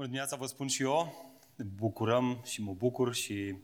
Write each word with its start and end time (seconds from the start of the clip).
Bună 0.00 0.12
dimineața, 0.12 0.36
vă 0.36 0.46
spun 0.46 0.66
și 0.66 0.82
eu. 0.82 1.32
Ne 1.54 1.64
bucurăm 1.64 2.40
și 2.44 2.62
mă 2.62 2.72
bucur 2.72 3.14
și 3.14 3.32
e 3.32 3.56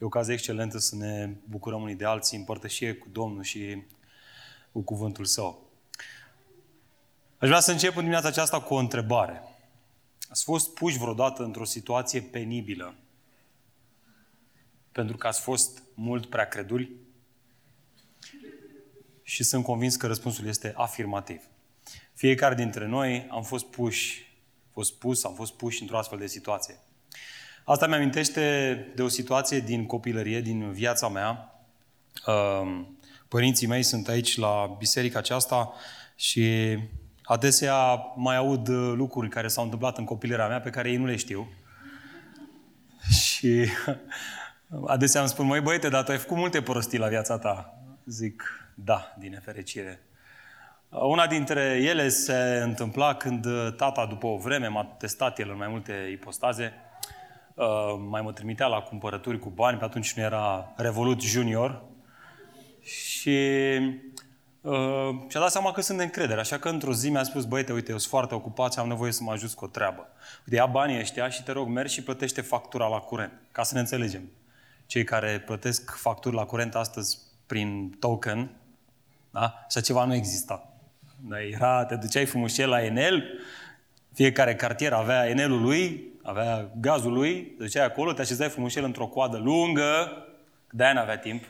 o 0.00 0.04
ocazie 0.04 0.32
excelentă 0.34 0.78
să 0.78 0.96
ne 0.96 1.34
bucurăm 1.48 1.82
unii 1.82 1.94
de 1.94 2.04
alții, 2.04 2.38
împărtășie 2.38 2.94
cu 2.94 3.08
Domnul 3.12 3.42
și 3.42 3.82
cu 4.72 4.80
cuvântul 4.80 5.24
Său. 5.24 5.70
Aș 7.38 7.48
vrea 7.48 7.60
să 7.60 7.70
încep 7.70 7.90
în 7.90 7.98
dimineața 7.98 8.28
aceasta 8.28 8.60
cu 8.60 8.74
o 8.74 8.78
întrebare. 8.78 9.42
Ați 10.28 10.44
fost 10.44 10.74
puși 10.74 10.98
vreodată 10.98 11.42
într-o 11.42 11.64
situație 11.64 12.20
penibilă 12.20 12.94
pentru 14.92 15.16
că 15.16 15.26
ați 15.26 15.40
fost 15.40 15.82
mult 15.94 16.26
prea 16.26 16.48
creduli? 16.48 16.90
Și 19.22 19.44
sunt 19.44 19.64
convins 19.64 19.96
că 19.96 20.06
răspunsul 20.06 20.46
este 20.46 20.72
afirmativ. 20.76 21.42
Fiecare 22.14 22.54
dintre 22.54 22.86
noi 22.86 23.26
am 23.30 23.42
fost 23.42 23.64
puși, 23.64 24.23
fost 24.74 24.94
pus, 24.94 25.24
am 25.24 25.34
fost 25.34 25.52
puși 25.52 25.82
într-o 25.82 25.98
astfel 25.98 26.18
de 26.18 26.26
situație. 26.26 26.78
Asta 27.64 27.86
mi-amintește 27.86 28.74
de 28.94 29.02
o 29.02 29.08
situație 29.08 29.60
din 29.60 29.86
copilărie, 29.86 30.40
din 30.40 30.72
viața 30.72 31.08
mea. 31.08 31.58
Părinții 33.28 33.66
mei 33.66 33.82
sunt 33.82 34.08
aici 34.08 34.36
la 34.36 34.74
biserica 34.78 35.18
aceasta 35.18 35.72
și 36.16 36.78
adesea 37.22 37.94
mai 38.16 38.36
aud 38.36 38.68
lucruri 38.68 39.28
care 39.28 39.48
s-au 39.48 39.64
întâmplat 39.64 39.98
în 39.98 40.04
copilăria 40.04 40.48
mea 40.48 40.60
pe 40.60 40.70
care 40.70 40.90
ei 40.90 40.96
nu 40.96 41.06
le 41.06 41.16
știu. 41.16 41.52
Și 43.10 43.68
adesea 44.86 45.20
îmi 45.20 45.30
spun, 45.30 45.46
măi 45.46 45.60
băiete, 45.60 45.88
dar 45.88 46.04
tu 46.04 46.10
ai 46.10 46.18
făcut 46.18 46.36
multe 46.36 46.62
prostii 46.62 46.98
la 46.98 47.08
viața 47.08 47.38
ta. 47.38 47.78
Zic, 48.06 48.42
da, 48.74 49.14
din 49.18 49.30
nefericire. 49.30 50.00
Una 51.02 51.26
dintre 51.26 51.60
ele 51.60 52.08
se 52.08 52.60
întâmpla 52.62 53.14
când 53.14 53.46
tata, 53.76 54.06
după 54.06 54.26
o 54.26 54.36
vreme, 54.36 54.66
m-a 54.66 54.84
testat 54.84 55.38
el 55.38 55.50
în 55.50 55.56
mai 55.56 55.68
multe 55.68 56.08
ipostaze, 56.12 56.72
mai 58.08 58.22
mă 58.22 58.32
trimitea 58.32 58.66
la 58.66 58.80
cumpărături 58.80 59.38
cu 59.38 59.48
bani, 59.48 59.78
pe 59.78 59.84
atunci 59.84 60.12
nu 60.12 60.22
era 60.22 60.72
Revolut 60.76 61.20
Junior, 61.20 61.82
și 62.80 63.38
uh, 64.60 65.08
și-a 65.28 65.40
dat 65.40 65.50
seama 65.50 65.72
că 65.72 65.80
sunt 65.80 65.98
de 65.98 66.04
încredere. 66.04 66.40
Așa 66.40 66.58
că 66.58 66.68
într-o 66.68 66.92
zi 66.92 67.10
mi-a 67.10 67.22
spus, 67.22 67.44
băiete, 67.44 67.72
uite, 67.72 67.90
eu 67.90 67.98
sunt 67.98 68.10
foarte 68.10 68.34
ocupat 68.34 68.72
și 68.72 68.78
am 68.78 68.88
nevoie 68.88 69.12
să 69.12 69.22
mă 69.22 69.32
ajut 69.32 69.52
cu 69.52 69.64
o 69.64 69.68
treabă. 69.68 70.08
Uite, 70.38 70.54
ia 70.54 70.66
banii 70.66 70.98
ăștia 70.98 71.28
și 71.28 71.42
te 71.42 71.52
rog, 71.52 71.68
mergi 71.68 71.94
și 71.94 72.02
plătește 72.02 72.40
factura 72.40 72.86
la 72.86 72.98
curent. 72.98 73.32
Ca 73.52 73.62
să 73.62 73.74
ne 73.74 73.80
înțelegem. 73.80 74.30
Cei 74.86 75.04
care 75.04 75.42
plătesc 75.46 75.96
facturi 75.96 76.34
la 76.34 76.44
curent 76.44 76.74
astăzi 76.74 77.18
prin 77.46 77.96
token, 78.00 78.50
da? 79.30 79.64
Așa 79.66 79.80
ceva 79.80 80.04
nu 80.04 80.14
exista. 80.14 80.68
Da, 81.16 81.42
era, 81.42 81.84
te 81.84 81.96
duceai 81.96 82.24
frumușel 82.24 82.68
la 82.68 82.84
Enel, 82.84 83.24
fiecare 84.12 84.54
cartier 84.54 84.92
avea 84.92 85.28
Enelul 85.28 85.62
lui, 85.62 86.12
avea 86.22 86.70
gazul 86.80 87.12
lui, 87.12 87.42
te 87.42 87.62
duceai 87.62 87.84
acolo, 87.84 88.12
te 88.12 88.20
așezai 88.20 88.48
frumușel 88.48 88.84
într-o 88.84 89.06
coadă 89.06 89.36
lungă, 89.36 90.12
de-aia 90.70 90.92
n-avea 90.92 91.18
timp, 91.18 91.44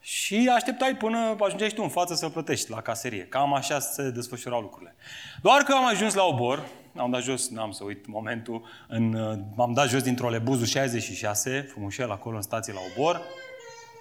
și 0.00 0.50
așteptai 0.54 0.96
până 0.96 1.36
ajungeai 1.40 1.70
tu 1.70 1.82
în 1.82 1.88
față 1.88 2.14
să-l 2.14 2.30
plătești 2.30 2.70
la 2.70 2.80
caserie. 2.80 3.26
Cam 3.26 3.54
așa 3.54 3.78
se 3.78 4.10
desfășurau 4.10 4.60
lucrurile. 4.60 4.94
Doar 5.42 5.62
că 5.62 5.72
am 5.72 5.86
ajuns 5.86 6.14
la 6.14 6.24
obor, 6.24 6.66
am 6.96 7.10
dat 7.10 7.22
jos, 7.22 7.48
n-am 7.48 7.70
să 7.70 7.84
uit 7.84 8.06
momentul, 8.06 8.64
în, 8.88 9.10
m-am 9.54 9.72
dat 9.72 9.88
jos 9.88 10.02
dintr-o 10.02 10.30
lebuzul 10.30 10.66
66, 10.66 11.66
frumușel 11.70 12.10
acolo 12.10 12.36
în 12.36 12.42
stație 12.42 12.72
la 12.72 12.80
obor, 12.94 13.20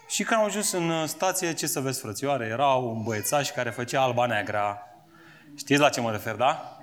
și 0.09 0.23
când 0.23 0.39
am 0.39 0.45
ajuns 0.45 0.71
în 0.71 1.07
stație, 1.07 1.53
ce 1.53 1.67
să 1.67 1.79
vezi, 1.79 1.99
frățioare, 1.99 2.45
era 2.45 2.73
un 2.73 3.03
băiețaș 3.03 3.51
care 3.51 3.69
făcea 3.69 4.01
alba 4.01 4.25
neagra. 4.25 4.87
Știți 5.55 5.79
la 5.79 5.89
ce 5.89 6.01
mă 6.01 6.11
refer, 6.11 6.35
da? 6.35 6.77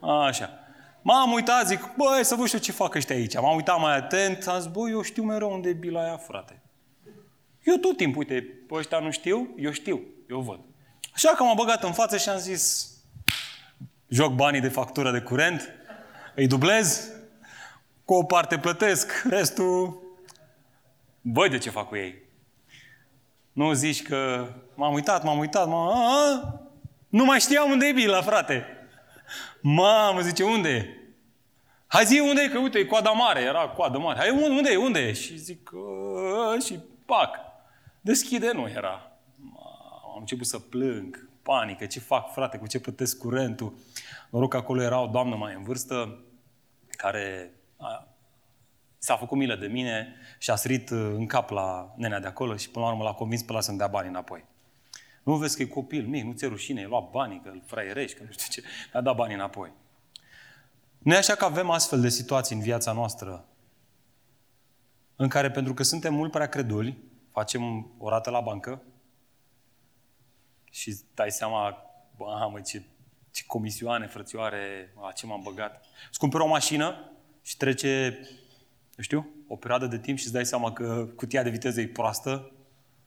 Așa. 0.00 0.50
M-am 1.02 1.32
uitat, 1.32 1.66
zic, 1.66 1.90
băi, 1.96 2.24
să 2.24 2.34
văd 2.34 2.46
știu 2.46 2.58
ce 2.58 2.72
fac 2.72 2.94
ăștia 2.94 3.16
aici. 3.16 3.34
M-am 3.34 3.56
uitat 3.56 3.80
mai 3.80 3.96
atent, 3.96 4.46
am 4.46 4.60
zis, 4.60 4.70
băi, 4.70 4.90
eu 4.90 5.02
știu 5.02 5.22
mereu 5.22 5.52
unde 5.52 5.68
e 5.68 5.72
bila 5.72 6.02
aia, 6.02 6.16
frate. 6.16 6.62
Eu 7.62 7.76
tot 7.76 7.96
timpul, 7.96 8.18
uite, 8.18 8.46
pe 8.68 8.74
ăștia 8.74 8.98
nu 8.98 9.10
știu, 9.10 9.54
eu 9.56 9.70
știu, 9.70 10.00
eu 10.28 10.40
văd. 10.40 10.60
Așa 11.14 11.28
că 11.28 11.42
m-am 11.42 11.56
băgat 11.56 11.82
în 11.82 11.92
față 11.92 12.16
și 12.16 12.28
am 12.28 12.38
zis, 12.38 12.90
joc 14.08 14.32
banii 14.32 14.60
de 14.60 14.68
factură 14.68 15.10
de 15.10 15.20
curent, 15.20 15.68
îi 16.34 16.46
dublez, 16.46 17.10
cu 18.04 18.14
o 18.14 18.24
parte 18.24 18.58
plătesc, 18.58 19.22
restul 19.28 20.02
văd 21.20 21.50
de 21.50 21.58
ce 21.58 21.70
fac 21.70 21.88
cu 21.88 21.96
ei. 21.96 22.22
Nu 23.52 23.72
zici 23.72 24.02
că 24.02 24.48
m-am 24.74 24.92
uitat, 24.92 25.24
m-am 25.24 25.38
uitat, 25.38 25.68
m-am... 25.68 25.88
A, 25.88 26.60
nu 27.08 27.24
mai 27.24 27.40
știam 27.40 27.70
unde 27.70 27.86
e 27.86 27.92
bila, 27.92 28.22
frate. 28.22 28.64
Mamă, 29.60 30.20
zice, 30.20 30.44
unde 30.44 30.68
e? 30.68 30.96
Hai 31.86 32.04
zi 32.04 32.20
unde 32.20 32.42
e, 32.42 32.48
că 32.48 32.58
uite, 32.58 32.78
e 32.78 32.84
coada 32.84 33.10
mare, 33.10 33.40
era 33.40 33.68
coada 33.68 33.98
mare. 33.98 34.18
Hai, 34.18 34.30
unde 34.30 34.70
e, 34.70 34.76
unde 34.76 35.00
e? 35.00 35.12
Și 35.12 35.36
zic, 35.36 35.70
și 36.64 36.78
pac. 37.06 37.36
Deschide, 38.00 38.50
nu 38.52 38.68
era. 38.68 39.12
Am 40.04 40.18
început 40.18 40.46
să 40.46 40.58
plâng, 40.58 41.28
panică, 41.42 41.86
ce 41.86 42.00
fac, 42.00 42.32
frate, 42.32 42.58
cu 42.58 42.66
ce 42.66 42.80
plătesc 42.80 43.18
curentul. 43.18 43.74
Noroc 44.30 44.50
că 44.50 44.56
acolo 44.56 44.82
era 44.82 45.00
o 45.00 45.06
doamnă 45.06 45.36
mai 45.36 45.54
în 45.54 45.62
vârstă 45.62 46.18
care 46.90 47.52
a, 47.76 48.06
s-a 49.04 49.16
făcut 49.16 49.38
milă 49.38 49.56
de 49.56 49.66
mine 49.66 50.14
și 50.38 50.50
a 50.50 50.54
sărit 50.54 50.90
uh, 50.90 50.98
în 50.98 51.26
cap 51.26 51.50
la 51.50 51.94
nenea 51.96 52.20
de 52.20 52.26
acolo 52.26 52.56
și 52.56 52.70
până 52.70 52.84
la 52.84 52.90
urmă 52.90 53.04
l-a 53.04 53.12
convins 53.12 53.42
pe 53.42 53.52
la 53.52 53.60
să-mi 53.60 53.78
dea 53.78 53.86
bani 53.86 54.08
înapoi. 54.08 54.44
Nu 55.22 55.36
vezi 55.36 55.56
că 55.56 55.62
e 55.62 55.66
copil 55.66 56.06
mic, 56.06 56.24
nu 56.24 56.32
ți-e 56.32 56.46
rușine, 56.46 56.80
ai 56.80 56.86
luat 56.86 57.10
banii, 57.10 57.40
că 57.44 57.48
îl 57.48 57.62
fraierești, 57.66 58.16
că 58.16 58.22
nu 58.22 58.30
știu 58.30 58.46
ce, 58.50 58.68
mi-a 58.92 59.00
dat 59.02 59.16
banii 59.16 59.34
înapoi. 59.34 59.72
Nu 60.98 61.14
e 61.14 61.16
așa 61.16 61.34
că 61.34 61.44
avem 61.44 61.70
astfel 61.70 62.00
de 62.00 62.08
situații 62.08 62.56
în 62.56 62.62
viața 62.62 62.92
noastră 62.92 63.44
în 65.16 65.28
care, 65.28 65.50
pentru 65.50 65.74
că 65.74 65.82
suntem 65.82 66.14
mult 66.14 66.30
prea 66.30 66.48
creduli, 66.48 66.98
facem 67.30 67.92
o 67.98 68.08
rată 68.08 68.30
la 68.30 68.40
bancă 68.40 68.82
și 70.70 70.96
dai 71.14 71.30
seama, 71.30 71.76
bă, 72.16 72.48
mă, 72.52 72.60
ce, 72.60 72.82
ce 73.30 73.44
comisioane, 73.46 74.06
frățioare, 74.06 74.94
la 75.00 75.12
ce 75.12 75.26
m-am 75.26 75.42
băgat. 75.42 75.84
Îți 76.08 76.18
cumperi 76.18 76.42
o 76.42 76.46
mașină 76.46 77.10
și 77.42 77.56
trece, 77.56 78.18
nu 79.02 79.08
știu, 79.08 79.34
o 79.48 79.56
perioadă 79.56 79.86
de 79.86 79.98
timp 79.98 80.18
și 80.18 80.24
îți 80.24 80.32
dai 80.32 80.46
seama 80.46 80.72
că 80.72 81.08
cutia 81.16 81.42
de 81.42 81.50
viteză 81.50 81.80
e 81.80 81.88
proastă, 81.88 82.52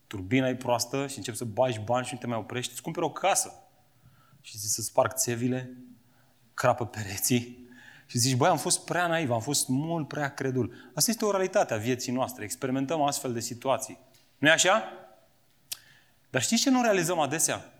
turbina 0.07 0.47
e 0.47 0.55
proastă 0.55 1.07
și 1.07 1.17
începi 1.17 1.37
să 1.37 1.45
bagi 1.45 1.79
bani 1.79 2.05
și 2.05 2.13
nu 2.13 2.19
te 2.19 2.27
mai 2.27 2.37
oprești. 2.37 2.71
Îți 2.71 2.81
cumperi 2.81 3.05
o 3.05 3.11
casă 3.11 3.53
și 4.41 4.57
zici 4.57 4.69
să 4.69 4.81
sparg 4.81 5.13
țevile, 5.13 5.77
crapă 6.53 6.85
pereții, 6.85 7.69
și 8.05 8.17
zici, 8.17 8.35
băi, 8.35 8.49
am 8.49 8.57
fost 8.57 8.85
prea 8.85 9.07
naiv, 9.07 9.31
am 9.31 9.39
fost 9.39 9.67
mult 9.67 10.07
prea 10.07 10.33
credul. 10.33 10.91
Asta 10.93 11.11
este 11.11 11.25
o 11.25 11.31
realitate 11.31 11.73
a 11.73 11.77
vieții 11.77 12.11
noastre. 12.11 12.43
Experimentăm 12.43 13.01
astfel 13.01 13.33
de 13.33 13.39
situații 13.39 13.97
nu 14.37 14.47
e 14.47 14.51
așa? 14.51 14.83
Dar 16.29 16.41
știți 16.41 16.61
ce 16.61 16.69
nu 16.69 16.81
realizăm 16.81 17.19
adesea? 17.19 17.73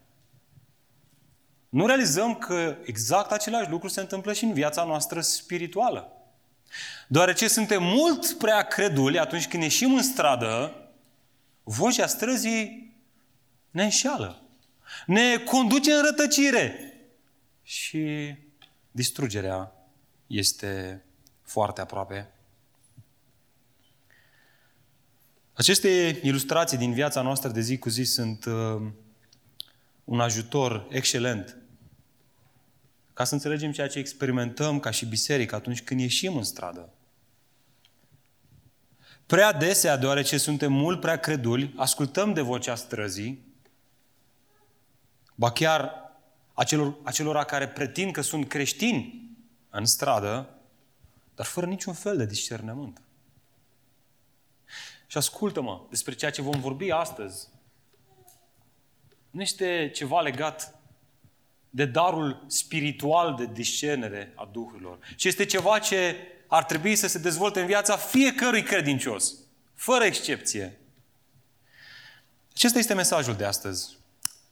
Nu 1.70 1.86
realizăm 1.86 2.36
că 2.36 2.78
exact 2.84 3.31
același 3.31 3.70
lucru 3.70 3.88
se 3.88 4.02
întâmplă 4.02 4.34
și 4.34 4.44
în 4.44 4.54
viața 4.54 4.84
noastră 4.84 5.22
spirituală. 5.22 6.15
Deoarece 7.08 7.47
suntem 7.47 7.84
mult 7.84 8.38
prea 8.38 8.62
creduli 8.62 9.19
atunci 9.19 9.47
când 9.47 9.63
ieșim 9.63 9.94
în 9.94 10.03
stradă, 10.03 10.75
vocea 11.63 12.08
străzii 12.08 12.96
ne 13.72 13.84
înșeală. 13.84 14.41
Ne 15.06 15.38
conduce 15.38 15.91
în 15.91 16.02
rătăcire. 16.02 16.94
Și 17.63 18.36
distrugerea 18.91 19.72
este 20.28 21.03
foarte 21.44 21.81
aproape 21.81 22.30
Aceste 25.56 26.19
ilustrații 26.24 26.78
din 26.78 26.94
viața 26.94 27.22
noastră 27.22 27.50
de 27.50 27.62
zi 27.62 27.78
cu 27.78 27.90
zi 27.90 28.03
sunt 28.03 28.46
uh, 28.46 28.81
un 30.03 30.19
ajutor 30.19 30.88
excelent 30.90 31.57
ca 33.16 33.24
să 33.24 33.34
înțelegem 33.34 33.72
ceea 33.72 33.88
ce 33.88 34.00
experimentăm 34.00 34.80
ca 34.80 34.92
și 34.92 35.06
biserică 35.06 35.56
atunci 35.56 35.84
când 35.84 36.00
ieșim 36.00 36.38
în 36.38 36.44
stradă. 36.44 36.89
Prea 39.25 39.54
desea, 39.54 39.98
deoarece 39.98 40.38
suntem 40.38 40.74
mult 40.74 41.00
prea 41.00 41.18
creduli, 41.18 41.74
ascultăm 41.78 42.34
de 42.34 42.42
vocea 42.42 42.75
străzii, 42.75 43.45
ba 45.36 45.51
chiar 45.51 45.92
acelor, 46.54 46.98
acelora 47.04 47.44
care 47.44 47.68
pretind 47.68 48.12
că 48.12 48.22
sunt 48.22 48.48
creștini 48.48 49.30
în 49.69 49.86
stradă, 49.86 50.50
dar 51.36 51.45
fără 51.45 51.66
niciun 51.66 51.94
fel 51.94 52.18
de 52.18 52.25
discernământ. 52.25 53.01
Și 55.07 55.18
ascultă-mă 55.18 55.86
despre 55.89 56.13
ceea 56.13 56.31
ce 56.31 56.42
vom 56.42 56.60
vorbi 56.60 56.92
astăzi. 56.92 57.48
Nu 59.30 59.42
este 59.42 59.92
ceva 59.94 60.22
legat 60.22 60.75
de 61.75 61.86
darul 61.86 62.45
spiritual 62.48 63.36
de 63.36 63.45
discernere 63.54 64.33
a 64.36 64.50
Duhurilor, 64.51 65.00
ci 65.16 65.24
este 65.24 65.45
ceva 65.45 65.80
ce 65.80 66.16
ar 66.48 66.63
trebui 66.63 66.95
să 66.95 67.07
se 67.07 67.18
dezvolte 67.18 67.60
în 67.60 67.66
viața 67.66 67.98
fiecărui 67.98 68.63
credincios, 68.63 69.33
fără 69.74 70.04
excepție. 70.04 70.80
Acesta 72.54 72.80
este 72.80 72.94
mesajul 72.94 73.36
de 73.36 73.45
astăzi. 73.45 73.98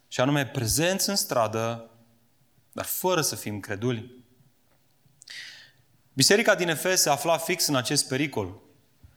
Și 0.07 0.19
anume, 0.19 0.45
prezenți 0.45 1.09
în 1.09 1.15
stradă, 1.15 1.89
dar 2.71 2.85
fără 2.85 3.21
să 3.21 3.35
fim 3.35 3.59
creduli. 3.59 4.23
Biserica 6.13 6.55
din 6.55 6.69
Efes 6.69 7.01
se 7.01 7.09
afla 7.09 7.37
fix 7.37 7.67
în 7.67 7.75
acest 7.75 8.07
pericol. 8.07 8.61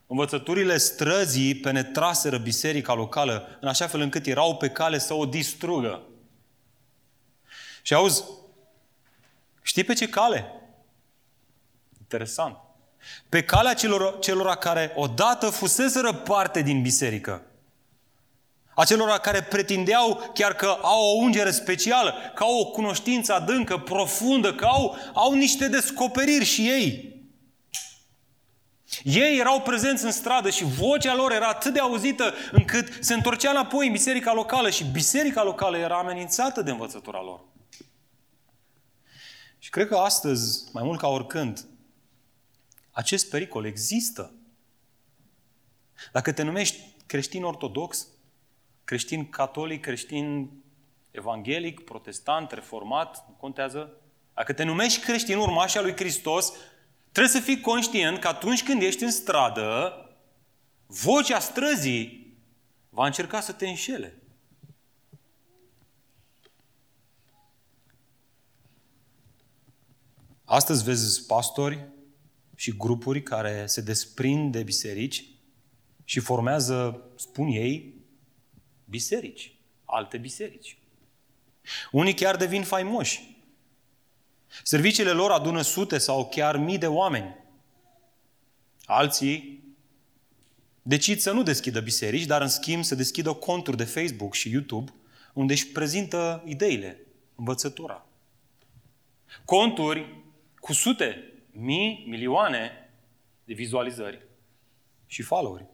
Învățăturile 0.06 0.76
străzii 0.76 1.55
penetraseră 1.55 2.38
biserica 2.38 2.94
locală 2.94 3.58
în 3.61 3.69
așa 3.69 3.87
fel 3.87 4.00
încât 4.00 4.26
erau 4.26 4.56
pe 4.56 4.69
cale 4.69 4.99
să 4.99 5.14
o 5.14 5.26
distrugă. 5.26 6.03
Și 7.87 7.94
auzi, 7.94 8.25
știi 9.62 9.85
pe 9.85 9.93
ce 9.93 10.09
cale? 10.09 10.53
Interesant. 11.99 12.56
Pe 13.29 13.44
calea 13.44 13.75
celor, 13.75 14.19
celor 14.19 14.55
care 14.55 14.93
odată 14.97 15.50
fuseseră 15.50 16.12
parte 16.12 16.62
din 16.62 16.83
biserică. 16.83 17.43
Acelora 18.75 19.19
care 19.19 19.43
pretindeau 19.43 20.31
chiar 20.35 20.55
că 20.55 20.79
au 20.83 21.03
o 21.03 21.17
ungere 21.17 21.50
specială, 21.50 22.15
că 22.35 22.43
au 22.43 22.59
o 22.59 22.71
cunoștință 22.71 23.33
adâncă, 23.33 23.79
profundă, 23.79 24.55
că 24.55 24.65
au, 24.65 24.97
au 25.15 25.32
niște 25.32 25.69
descoperiri 25.69 26.44
și 26.44 26.69
ei. 26.69 27.15
Ei 29.03 29.39
erau 29.39 29.61
prezenți 29.61 30.05
în 30.05 30.12
stradă 30.12 30.50
și 30.50 30.65
vocea 30.65 31.15
lor 31.15 31.32
era 31.32 31.49
atât 31.49 31.73
de 31.73 31.81
auzită 31.81 32.35
încât 32.53 32.99
se 33.00 33.15
întorcea 33.15 33.50
înapoi 33.50 33.87
în 33.87 33.93
biserica 33.93 34.32
locală 34.32 34.71
și 34.71 34.85
biserica 34.85 35.43
locală 35.43 35.77
era 35.77 35.99
amenințată 35.99 36.62
de 36.62 36.71
învățătura 36.71 37.23
lor. 37.23 37.55
Și 39.67 39.73
cred 39.73 39.89
că 39.89 39.97
astăzi, 39.97 40.65
mai 40.73 40.83
mult 40.83 40.99
ca 40.99 41.09
oricând, 41.09 41.67
acest 42.91 43.31
pericol 43.31 43.65
există. 43.65 44.33
Dacă 46.13 46.33
te 46.33 46.43
numești 46.43 46.81
creștin 47.07 47.45
ortodox, 47.45 48.07
creștin 48.85 49.29
catolic, 49.29 49.81
creștin 49.81 50.51
evanghelic, 51.11 51.81
protestant, 51.81 52.51
reformat, 52.51 53.25
nu 53.29 53.35
contează. 53.35 53.91
Dacă 54.35 54.53
te 54.53 54.63
numești 54.63 55.01
creștin 55.01 55.37
urmașa 55.37 55.81
lui 55.81 55.97
Hristos, 55.97 56.53
trebuie 57.13 57.33
să 57.33 57.41
fii 57.41 57.61
conștient 57.61 58.19
că 58.19 58.29
atunci 58.29 58.63
când 58.63 58.83
ești 58.83 59.03
în 59.03 59.11
stradă, 59.11 59.93
vocea 60.87 61.39
străzii 61.39 62.37
va 62.89 63.07
încerca 63.07 63.41
să 63.41 63.53
te 63.53 63.69
înșele. 63.69 64.23
Astăzi 70.48 70.84
vezi 70.84 71.26
pastori 71.26 71.88
și 72.54 72.76
grupuri 72.76 73.22
care 73.22 73.66
se 73.66 73.81
desprind 73.81 74.52
de 74.52 74.62
biserici 74.62 75.25
și 76.04 76.20
formează, 76.20 77.02
spun 77.16 77.46
ei, 77.46 77.94
biserici, 78.84 79.54
alte 79.84 80.19
biserici. 80.19 80.78
Unii 81.90 82.14
chiar 82.14 82.37
devin 82.37 82.62
faimoși. 82.62 83.37
Serviciile 84.62 85.10
lor 85.10 85.31
adună 85.31 85.62
sute 85.62 85.98
sau 85.98 86.28
chiar 86.28 86.56
mii 86.56 86.78
de 86.78 86.87
oameni. 86.87 87.37
Alții 88.84 89.64
decid 90.82 91.19
să 91.19 91.32
nu 91.32 91.43
deschidă 91.43 91.81
biserici, 91.81 92.26
dar 92.26 92.43
în 92.43 92.48
schimb 92.48 92.84
să 92.84 92.94
deschidă 92.94 93.32
conturi 93.32 93.76
de 93.76 93.84
Facebook 93.84 94.34
și 94.34 94.50
YouTube 94.50 94.93
unde 95.32 95.52
își 95.52 95.66
prezintă 95.66 96.43
ideile, 96.46 97.00
învățătura. 97.34 98.06
Conturi 99.44 100.25
cu 100.67 100.73
sute, 100.73 101.33
mii, 101.51 102.05
milioane 102.09 102.91
de 103.45 103.55
vizualizări 103.55 104.27
și 105.07 105.23
followeri. 105.23 105.67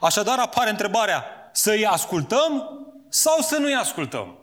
Așadar 0.00 0.38
apare 0.38 0.70
întrebarea, 0.70 1.24
să-i 1.52 1.86
ascultăm 1.86 2.62
sau 3.08 3.40
să 3.40 3.56
nu-i 3.56 3.74
ascultăm? 3.74 4.38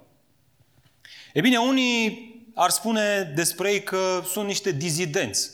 E 1.33 1.41
bine, 1.41 1.57
unii 1.57 2.33
ar 2.55 2.69
spune 2.69 3.21
despre 3.35 3.71
ei 3.71 3.83
că 3.83 4.21
sunt 4.25 4.45
niște 4.45 4.71
dizidenți. 4.71 5.51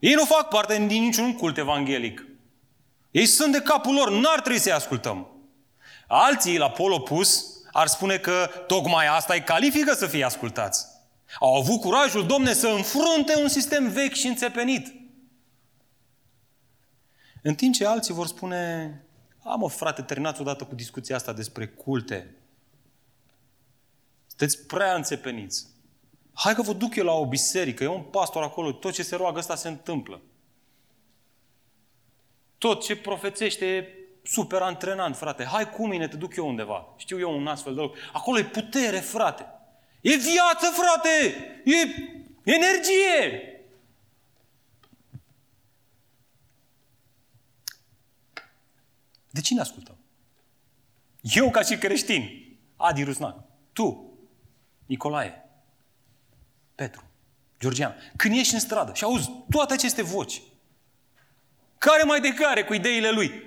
Ei 0.00 0.14
nu 0.14 0.24
fac 0.24 0.48
parte 0.48 0.86
din 0.86 1.02
niciun 1.02 1.36
cult 1.36 1.56
evanghelic. 1.56 2.26
Ei 3.10 3.26
sunt 3.26 3.52
de 3.52 3.62
capul 3.62 3.94
lor, 3.94 4.10
n-ar 4.10 4.40
trebui 4.40 4.58
să-i 4.58 4.72
ascultăm. 4.72 5.28
Alții, 6.06 6.58
la 6.58 6.70
pol 6.70 6.92
opus, 6.92 7.44
ar 7.72 7.86
spune 7.86 8.18
că 8.18 8.64
tocmai 8.66 9.06
asta 9.06 9.34
îi 9.34 9.42
califică 9.42 9.94
să 9.94 10.06
fie 10.06 10.24
ascultați. 10.24 10.93
Au 11.40 11.54
avut 11.54 11.80
curajul, 11.80 12.26
domne, 12.26 12.52
să 12.52 12.68
înfrunte 12.68 13.36
un 13.36 13.48
sistem 13.48 13.88
vechi 13.88 14.12
și 14.12 14.26
înțepenit. 14.26 14.94
În 17.42 17.54
timp 17.54 17.74
ce 17.74 17.86
alții 17.86 18.14
vor 18.14 18.26
spune, 18.26 19.04
am 19.42 19.62
o 19.62 19.68
frate, 19.68 20.02
terminați 20.02 20.40
odată 20.40 20.64
cu 20.64 20.74
discuția 20.74 21.16
asta 21.16 21.32
despre 21.32 21.66
culte. 21.66 22.34
Sunteți 24.26 24.66
prea 24.66 24.94
înțepeniți. 24.94 25.66
Hai 26.32 26.54
că 26.54 26.62
vă 26.62 26.72
duc 26.72 26.94
eu 26.94 27.04
la 27.04 27.12
o 27.12 27.26
biserică, 27.26 27.84
e 27.84 27.86
un 27.86 28.02
pastor 28.02 28.42
acolo, 28.42 28.72
tot 28.72 28.92
ce 28.92 29.02
se 29.02 29.16
roagă 29.16 29.38
ăsta 29.38 29.54
se 29.54 29.68
întâmplă. 29.68 30.22
Tot 32.58 32.84
ce 32.84 32.96
profețește 32.96 33.66
e 33.66 33.88
super 34.22 34.60
antrenant, 34.60 35.16
frate. 35.16 35.44
Hai 35.44 35.70
cu 35.70 35.86
mine, 35.86 36.08
te 36.08 36.16
duc 36.16 36.36
eu 36.36 36.48
undeva. 36.48 36.94
Știu 36.96 37.18
eu 37.18 37.36
un 37.36 37.46
astfel 37.46 37.74
de 37.74 37.80
loc. 37.80 37.96
Acolo 38.12 38.38
e 38.38 38.44
putere, 38.44 38.98
frate. 38.98 39.46
E 40.04 40.16
viață, 40.16 40.66
frate! 40.72 41.34
E 41.64 41.76
energie! 42.42 43.48
De 49.30 49.40
cine 49.40 49.60
ascultăm? 49.60 49.96
Eu 51.20 51.50
ca 51.50 51.62
și 51.62 51.76
creștin, 51.76 52.28
Adi 52.76 53.02
Rusnac, 53.02 53.44
tu, 53.72 54.18
Nicolae, 54.86 55.44
Petru, 56.74 57.10
Georgian, 57.60 57.96
când 58.16 58.36
ești 58.36 58.54
în 58.54 58.60
stradă 58.60 58.92
și 58.94 59.04
auzi 59.04 59.30
toate 59.50 59.72
aceste 59.72 60.02
voci, 60.02 60.42
care 61.78 62.02
mai 62.02 62.20
de 62.20 62.34
care 62.34 62.64
cu 62.64 62.74
ideile 62.74 63.10
lui? 63.10 63.42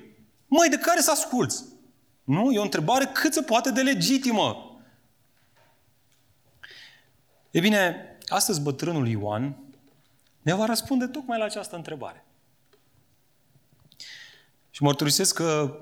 Mai 0.48 0.69
de 0.69 0.77
care 0.77 1.01
să 1.01 1.12
asculți? 1.12 1.63
Nu, 2.24 2.51
e 2.51 2.59
o 2.59 2.63
întrebare 2.63 3.06
cât 3.06 3.33
se 3.33 3.42
poate 3.42 3.71
de 3.71 3.81
legitimă. 3.81 4.66
E 7.57 7.59
bine, 7.59 8.18
astăzi 8.27 8.62
bătrânul 8.62 9.07
Ioan 9.07 9.57
ne 10.42 10.54
va 10.54 10.65
răspunde 10.65 11.07
tocmai 11.07 11.38
la 11.38 11.44
această 11.44 11.75
întrebare. 11.75 12.25
Și 14.69 14.83
mărturisesc 14.83 15.36
că 15.36 15.80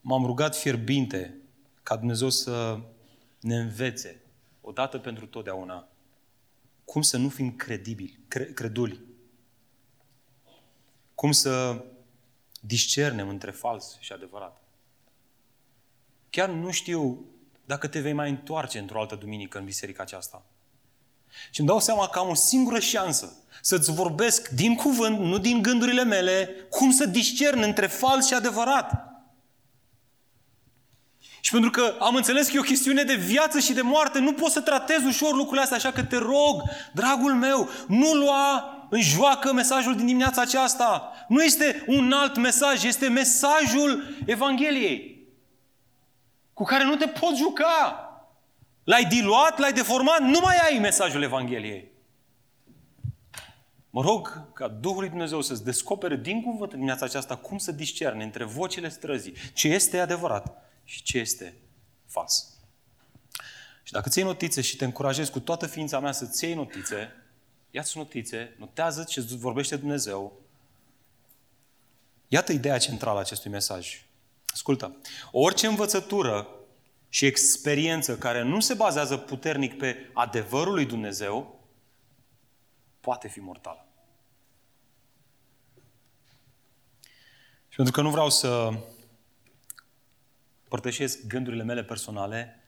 m-am 0.00 0.24
rugat 0.24 0.56
fierbinte 0.56 1.36
ca 1.82 1.96
Dumnezeu 1.96 2.28
să 2.28 2.80
ne 3.40 3.56
învețe, 3.56 4.20
odată 4.60 4.98
pentru 4.98 5.26
totdeauna, 5.26 5.88
cum 6.84 7.02
să 7.02 7.16
nu 7.16 7.28
fim 7.28 7.56
credibili, 7.56 8.18
cre- 8.28 8.52
creduli. 8.52 9.00
Cum 11.14 11.32
să 11.32 11.84
discernem 12.60 13.28
între 13.28 13.50
fals 13.50 13.96
și 14.00 14.12
adevărat. 14.12 14.62
Chiar 16.30 16.48
nu 16.48 16.70
știu 16.70 17.24
dacă 17.64 17.88
te 17.88 18.00
vei 18.00 18.12
mai 18.12 18.30
întoarce 18.30 18.78
într-o 18.78 19.00
altă 19.00 19.14
duminică 19.14 19.58
în 19.58 19.64
biserica 19.64 20.02
aceasta. 20.02 20.44
Și 21.50 21.60
îmi 21.60 21.68
dau 21.68 21.80
seama 21.80 22.08
că 22.08 22.18
am 22.18 22.28
o 22.28 22.34
singură 22.34 22.78
șansă 22.78 23.32
să-ți 23.62 23.92
vorbesc 23.92 24.48
din 24.48 24.74
cuvânt, 24.74 25.18
nu 25.18 25.38
din 25.38 25.62
gândurile 25.62 26.04
mele, 26.04 26.50
cum 26.70 26.90
să 26.90 27.06
discern 27.06 27.62
între 27.62 27.86
fals 27.86 28.26
și 28.26 28.34
adevărat. 28.34 29.08
Și 31.40 31.50
pentru 31.50 31.70
că 31.70 31.96
am 31.98 32.14
înțeles 32.14 32.48
că 32.48 32.56
e 32.56 32.58
o 32.58 32.62
chestiune 32.62 33.02
de 33.02 33.14
viață 33.14 33.58
și 33.58 33.72
de 33.72 33.80
moarte, 33.80 34.18
nu 34.18 34.32
pot 34.32 34.50
să 34.50 34.60
tratez 34.60 35.04
ușor 35.04 35.34
lucrurile 35.34 35.62
astea, 35.62 35.76
așa 35.76 35.92
că 35.92 36.02
te 36.02 36.16
rog, 36.16 36.62
dragul 36.92 37.34
meu, 37.34 37.68
nu 37.88 38.12
lua 38.12 38.72
în 38.90 39.00
joacă 39.00 39.52
mesajul 39.52 39.96
din 39.96 40.06
dimineața 40.06 40.40
aceasta. 40.40 41.12
Nu 41.28 41.42
este 41.42 41.84
un 41.86 42.12
alt 42.12 42.36
mesaj, 42.36 42.84
este 42.84 43.08
mesajul 43.08 44.16
Evangheliei, 44.26 45.26
cu 46.52 46.64
care 46.64 46.84
nu 46.84 46.96
te 46.96 47.06
poți 47.06 47.38
juca. 47.38 48.07
L-ai 48.88 49.04
diluat, 49.04 49.58
l-ai 49.58 49.72
deformat, 49.72 50.20
nu 50.20 50.40
mai 50.40 50.56
ai 50.56 50.78
mesajul 50.78 51.22
Evangheliei. 51.22 51.90
Mă 53.90 54.02
rog 54.02 54.52
ca 54.52 54.68
Duhul 54.68 54.98
lui 54.98 55.08
Dumnezeu 55.08 55.40
să-ți 55.40 55.64
descopere 55.64 56.16
din 56.16 56.42
cuvânt 56.42 56.62
în 56.62 56.68
dimineața 56.68 57.04
aceasta 57.04 57.36
cum 57.36 57.58
să 57.58 57.72
discerne 57.72 58.24
între 58.24 58.44
vocile 58.44 58.88
străzii 58.88 59.34
ce 59.52 59.68
este 59.68 59.98
adevărat 59.98 60.70
și 60.84 61.02
ce 61.02 61.18
este 61.18 61.54
fals. 62.06 62.58
Și 63.82 63.92
dacă 63.92 64.08
ți 64.08 64.18
iei 64.18 64.26
notițe 64.26 64.60
și 64.60 64.76
te 64.76 64.84
încurajezi 64.84 65.30
cu 65.30 65.40
toată 65.40 65.66
ființa 65.66 66.00
mea 66.00 66.12
să-ți 66.12 66.44
iei 66.44 66.54
notițe, 66.54 67.12
ia-ți 67.70 67.96
notițe, 67.96 68.54
notează 68.58 69.04
ce 69.04 69.20
îți 69.20 69.36
vorbește 69.36 69.76
Dumnezeu. 69.76 70.40
Iată 72.28 72.52
ideea 72.52 72.78
centrală 72.78 73.18
a 73.18 73.20
acestui 73.20 73.50
mesaj. 73.50 74.04
Ascultă, 74.46 74.96
orice 75.30 75.66
învățătură 75.66 76.57
și 77.08 77.26
experiență 77.26 78.18
care 78.18 78.42
nu 78.42 78.60
se 78.60 78.74
bazează 78.74 79.16
puternic 79.16 79.78
pe 79.78 80.10
adevărul 80.12 80.74
lui 80.74 80.86
Dumnezeu, 80.86 81.60
poate 83.00 83.28
fi 83.28 83.40
mortală. 83.40 83.86
Și 87.68 87.76
pentru 87.76 87.92
că 87.92 88.00
nu 88.00 88.10
vreau 88.10 88.30
să 88.30 88.70
părtășesc 90.68 91.26
gândurile 91.26 91.62
mele 91.62 91.84
personale, 91.84 92.62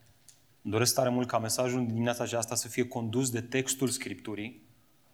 îmi 0.62 0.72
doresc 0.72 0.94
tare 0.94 1.08
mult 1.08 1.28
ca 1.28 1.38
mesajul 1.38 1.78
din 1.78 1.88
dimineața 1.88 2.22
aceasta 2.22 2.54
să 2.54 2.68
fie 2.68 2.88
condus 2.88 3.30
de 3.30 3.40
textul 3.40 3.88
Scripturii 3.88 4.68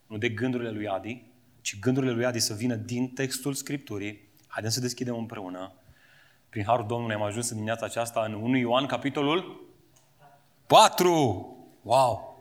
nu 0.06 0.18
de 0.18 0.28
gândurile 0.28 0.70
lui 0.70 0.88
Adi, 0.88 1.24
ci 1.60 1.78
gândurile 1.78 2.12
lui 2.12 2.24
Adi 2.24 2.38
să 2.38 2.54
vină 2.54 2.74
din 2.74 3.08
textul 3.08 3.54
Scripturii. 3.54 4.28
Haideți 4.46 4.74
să 4.74 4.80
deschidem 4.80 5.16
împreună. 5.16 5.72
Prin 6.48 6.64
Harul 6.64 6.86
Domnului 6.86 7.14
am 7.14 7.22
ajuns 7.22 7.48
în 7.48 7.54
dimineața 7.54 7.84
aceasta 7.84 8.24
în 8.24 8.32
1 8.32 8.56
Ioan, 8.56 8.86
capitolul 8.86 9.64
4. 10.66 11.56
Wow! 11.82 12.40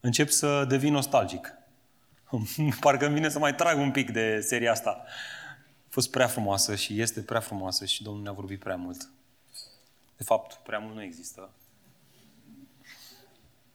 Încep 0.00 0.28
să 0.28 0.64
devin 0.64 0.92
nostalgic. 0.92 1.54
Parcă 2.80 3.06
îmi 3.06 3.14
vine 3.14 3.28
să 3.28 3.38
mai 3.38 3.54
trag 3.54 3.78
un 3.78 3.90
pic 3.90 4.10
de 4.10 4.40
seria 4.40 4.70
asta. 4.70 5.04
A 5.86 5.88
fost 5.88 6.10
prea 6.10 6.26
frumoasă 6.26 6.74
și 6.74 7.00
este 7.00 7.20
prea 7.20 7.40
frumoasă 7.40 7.84
și 7.84 8.02
Domnul 8.02 8.22
ne-a 8.22 8.32
vorbit 8.32 8.60
prea 8.60 8.76
mult. 8.76 9.10
De 10.16 10.24
fapt, 10.24 10.54
prea 10.54 10.78
mult 10.78 10.94
nu 10.94 11.02
există. 11.02 11.50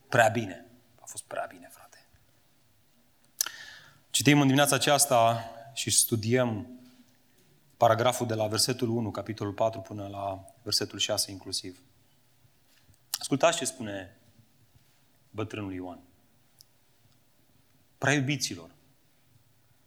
Prea 0.10 0.27
bine. 0.27 0.66
A 1.01 1.06
fost 1.06 1.24
prea 1.24 1.46
bine, 1.50 1.70
frate. 1.72 2.06
Citim 4.10 4.39
în 4.39 4.46
dimineața 4.46 4.75
aceasta 4.75 5.50
și 5.74 5.89
studiem 5.89 6.76
paragraful 7.77 8.27
de 8.27 8.34
la 8.34 8.48
versetul 8.48 8.89
1, 8.89 9.12
capitolul 9.12 9.53
4, 9.53 9.79
până 9.79 10.07
la 10.07 10.46
versetul 10.63 11.00
6 11.00 11.31
inclusiv. 11.31 11.81
Ascultați 13.12 13.57
ce 13.57 13.65
spune 13.65 14.17
bătrânul 15.29 15.74
Ioan. 15.74 16.00
Prea 17.98 18.13
iubiților, 18.13 18.69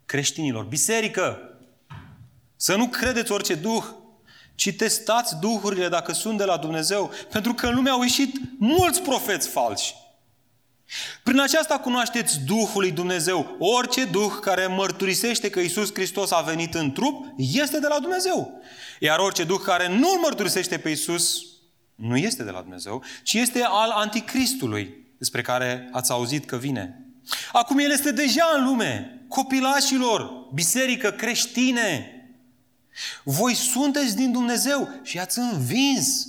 creștinilor, 0.07 0.65
biserică, 0.65 1.59
să 2.57 2.77
nu 2.77 2.89
credeți 2.89 3.33
orice 3.33 3.55
duh, 3.55 3.85
ci 4.55 4.77
testați 4.77 5.39
duhurile 5.39 5.89
dacă 5.89 6.13
sunt 6.13 6.39
de 6.39 6.45
la 6.45 6.57
Dumnezeu, 6.57 7.11
pentru 7.31 7.55
că 7.55 7.67
în 7.67 7.75
lume 7.75 7.91
au 7.91 8.03
ieșit 8.03 8.41
mulți 8.59 9.03
profeți 9.03 9.49
falși. 9.49 9.95
Prin 11.23 11.41
aceasta 11.41 11.79
cunoașteți 11.79 12.41
Duhul 12.41 12.81
lui 12.81 12.91
Dumnezeu. 12.91 13.57
Orice 13.59 14.05
Duh 14.05 14.33
care 14.41 14.67
mărturisește 14.67 15.51
că 15.51 15.61
Isus 15.61 15.95
Hristos 15.95 16.31
a 16.31 16.41
venit 16.41 16.75
în 16.75 16.93
trup, 16.93 17.27
este 17.37 17.79
de 17.79 17.87
la 17.87 17.99
Dumnezeu. 17.99 18.61
Iar 18.99 19.19
orice 19.19 19.45
Duh 19.45 19.61
care 19.65 19.89
nu 19.89 20.11
îl 20.11 20.19
mărturisește 20.21 20.79
pe 20.79 20.89
Isus, 20.89 21.43
nu 21.95 22.17
este 22.17 22.43
de 22.43 22.51
la 22.51 22.61
Dumnezeu, 22.61 23.03
ci 23.23 23.33
este 23.33 23.63
al 23.63 23.91
anticristului, 23.91 24.95
despre 25.19 25.43
care 25.43 25.89
ați 25.93 26.11
auzit 26.11 26.45
că 26.45 26.57
vine. 26.57 27.05
Acum 27.53 27.79
el 27.79 27.91
este 27.91 28.13
deja 28.13 28.55
în 28.57 28.65
lume, 28.65 29.21
copilașilor, 29.29 30.31
biserică, 30.55 31.11
creștine. 31.11 32.15
Voi 33.25 33.55
sunteți 33.55 34.17
din 34.17 34.33
Dumnezeu 34.33 34.89
și 35.03 35.19
ați 35.19 35.39
învins. 35.39 36.27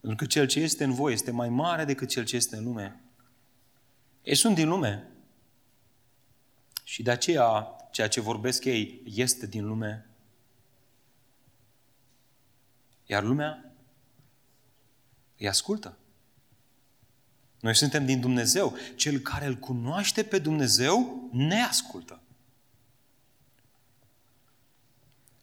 Pentru 0.00 0.24
că 0.24 0.30
cel 0.30 0.46
ce 0.46 0.60
este 0.60 0.84
în 0.84 0.94
voi 0.94 1.12
este 1.12 1.30
mai 1.30 1.48
mare 1.48 1.84
decât 1.84 2.08
cel 2.08 2.24
ce 2.24 2.36
este 2.36 2.56
în 2.56 2.64
lume. 2.64 3.00
Ei 4.22 4.34
sunt 4.34 4.54
din 4.54 4.68
lume. 4.68 5.10
Și 6.84 7.02
de 7.02 7.10
aceea, 7.10 7.76
ceea 7.90 8.08
ce 8.08 8.20
vorbesc 8.20 8.64
ei 8.64 9.02
este 9.04 9.46
din 9.46 9.66
lume. 9.66 10.06
Iar 13.06 13.22
lumea 13.22 13.72
îi 15.38 15.48
ascultă. 15.48 15.96
Noi 17.60 17.74
suntem 17.74 18.06
din 18.06 18.20
Dumnezeu. 18.20 18.76
Cel 18.96 19.18
care 19.18 19.46
îl 19.46 19.56
cunoaște 19.56 20.22
pe 20.22 20.38
Dumnezeu 20.38 21.28
ne 21.32 21.62
ascultă. 21.62 22.20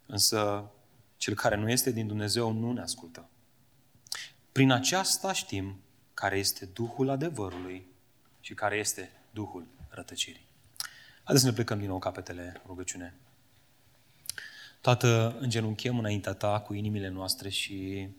Însă 0.05 0.71
cel 1.17 1.33
care 1.33 1.55
nu 1.55 1.69
este 1.69 1.91
din 1.91 2.07
Dumnezeu 2.07 2.51
nu 2.51 2.71
ne 2.71 2.81
ascultă. 2.81 3.29
Prin 4.51 4.71
aceasta 4.71 5.33
știm 5.33 5.79
care 6.13 6.37
este 6.37 6.65
Duhul 6.65 7.09
adevărului 7.09 7.87
și 8.49 8.55
care 8.55 8.77
este 8.77 9.11
Duhul 9.31 9.67
rătăcirii. 9.89 10.47
Haideți 11.23 11.43
să 11.43 11.49
ne 11.49 11.55
plecăm 11.55 11.79
din 11.79 11.87
nou 11.87 11.99
capetele 11.99 12.61
rugăciune. 12.65 13.15
Tată, 14.81 15.37
îngenunchem 15.39 15.97
înaintea 15.97 16.33
Ta 16.33 16.61
cu 16.61 16.73
inimile 16.73 17.07
noastre 17.07 17.49
și 17.49 18.09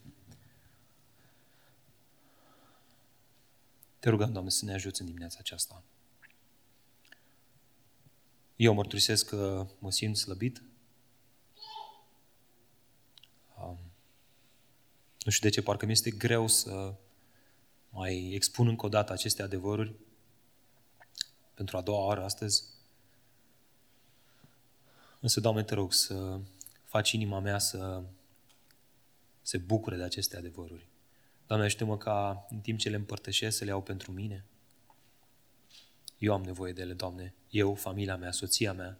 te 3.98 4.08
rugăm, 4.08 4.32
Doamne, 4.32 4.50
să 4.50 4.64
ne 4.64 4.74
ajuți 4.74 5.00
în 5.00 5.06
dimineața 5.06 5.36
aceasta. 5.40 5.82
Eu 8.56 8.74
mărturisesc 8.74 9.28
că 9.28 9.66
mă 9.78 9.90
simt 9.90 10.16
slăbit. 10.16 10.62
Um, 13.62 13.78
nu 15.24 15.30
știu 15.30 15.48
de 15.48 15.54
ce, 15.54 15.62
parcă 15.62 15.86
mi 15.86 15.92
este 15.92 16.10
greu 16.10 16.46
să 16.46 16.94
mai 17.88 18.30
expun 18.32 18.68
încă 18.68 18.86
o 18.86 18.88
dată 18.88 19.12
aceste 19.12 19.42
adevăruri 19.42 20.08
pentru 21.60 21.78
a 21.78 21.80
doua 21.80 22.04
oară 22.04 22.24
astăzi. 22.24 22.64
Însă, 25.20 25.40
Doamne, 25.40 25.62
te 25.62 25.74
rog 25.74 25.92
să 25.92 26.40
faci 26.84 27.12
inima 27.12 27.40
mea 27.40 27.58
să 27.58 28.02
se 29.42 29.58
bucure 29.58 29.96
de 29.96 30.02
aceste 30.02 30.36
adevăruri. 30.36 30.86
Doamne, 31.46 31.66
ajută-mă 31.66 31.96
ca 31.96 32.46
în 32.50 32.60
timp 32.60 32.78
ce 32.78 32.88
le 32.88 32.96
împărtășesc 32.96 33.56
să 33.56 33.64
le 33.64 33.70
iau 33.70 33.82
pentru 33.82 34.12
mine. 34.12 34.44
Eu 36.18 36.32
am 36.32 36.42
nevoie 36.42 36.72
de 36.72 36.80
ele, 36.80 36.92
Doamne. 36.92 37.34
Eu, 37.50 37.74
familia 37.74 38.16
mea, 38.16 38.32
soția 38.32 38.72
mea 38.72 38.98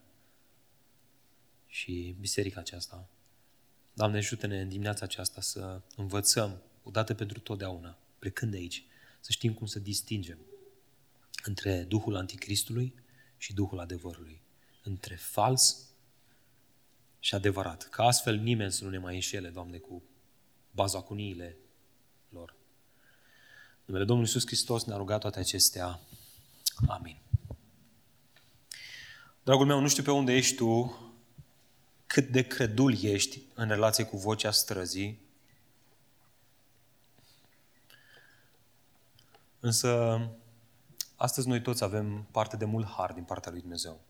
și 1.67 2.17
biserica 2.19 2.61
aceasta. 2.61 3.09
Doamne, 3.93 4.17
ajută-ne 4.17 4.61
în 4.61 4.69
dimineața 4.69 5.05
aceasta 5.05 5.41
să 5.41 5.81
învățăm, 5.97 6.63
odată 6.83 7.15
pentru 7.15 7.41
totdeauna, 7.41 7.99
plecând 8.19 8.51
de 8.51 8.57
aici, 8.57 8.85
să 9.21 9.33
știm 9.33 9.55
cum 9.55 9.67
să 9.67 9.79
distingem 9.79 10.39
între 11.45 11.83
Duhul 11.83 12.17
Anticristului 12.17 12.95
și 13.37 13.53
Duhul 13.53 13.81
adevărului, 13.81 14.41
între 14.83 15.15
fals 15.15 15.89
și 17.21 17.35
adevărat. 17.35 17.89
Ca 17.89 18.05
astfel 18.05 18.37
nimeni 18.37 18.73
să 18.73 18.85
nu 18.85 18.91
ne 18.91 18.99
mai 18.99 19.15
înșele, 19.15 19.49
Doamne, 19.49 19.79
cu 19.79 20.03
bazacuniile 20.71 21.57
lor. 22.29 22.55
Numele 23.85 24.05
Domnului 24.05 24.31
Iisus 24.33 24.47
Hristos 24.47 24.85
ne-a 24.85 24.97
rugat 24.97 25.21
toate 25.21 25.39
acestea. 25.39 26.01
Amin. 26.89 27.17
Dragul 29.43 29.67
meu, 29.67 29.81
nu 29.81 29.89
știu 29.89 30.03
pe 30.03 30.11
unde 30.11 30.33
ești 30.33 30.55
tu, 30.55 30.99
cât 32.07 32.29
de 32.29 32.47
credul 32.47 33.03
ești 33.03 33.41
în 33.55 33.69
relație 33.69 34.05
cu 34.05 34.17
vocea 34.17 34.51
străzii, 34.51 35.21
însă 39.61 40.21
Astăzi 41.23 41.49
noi 41.49 41.63
toți 41.63 41.85
avem 41.85 42.27
parte 42.31 42.57
de 42.57 42.65
mult 42.65 42.87
har 42.87 43.13
din 43.13 43.23
partea 43.23 43.51
lui 43.51 43.61
Dumnezeu. 43.61 44.01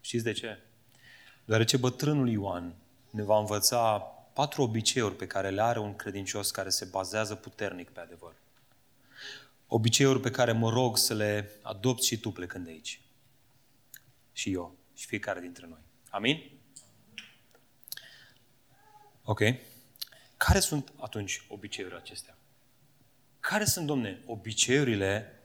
Știți 0.00 0.24
de 0.24 0.32
ce? 0.32 0.58
Deoarece 1.44 1.76
bătrânul 1.76 2.28
Ioan 2.28 2.74
ne 3.10 3.22
va 3.22 3.38
învăța 3.38 3.98
patru 4.32 4.62
obiceiuri 4.62 5.16
pe 5.16 5.26
care 5.26 5.50
le 5.50 5.62
are 5.62 5.78
un 5.78 5.96
credincios 5.96 6.50
care 6.50 6.68
se 6.68 6.84
bazează 6.84 7.34
puternic 7.34 7.90
pe 7.90 8.00
adevăr. 8.00 8.34
Obiceiuri 9.66 10.20
pe 10.20 10.30
care 10.30 10.52
mă 10.52 10.70
rog 10.70 10.98
să 10.98 11.14
le 11.14 11.50
adopți 11.62 12.06
și 12.06 12.20
tu 12.20 12.30
plecând 12.30 12.64
de 12.64 12.70
aici. 12.70 13.00
Și 14.32 14.52
eu. 14.52 14.76
Și 14.94 15.06
fiecare 15.06 15.40
dintre 15.40 15.66
noi. 15.66 15.80
Amin? 16.10 16.50
Ok. 19.22 19.40
Care 20.36 20.60
sunt 20.60 20.92
atunci 21.00 21.44
obiceiurile 21.48 22.00
acestea? 22.00 22.36
Care 23.40 23.64
sunt, 23.64 23.86
domne, 23.86 24.22
obiceiurile 24.26 25.35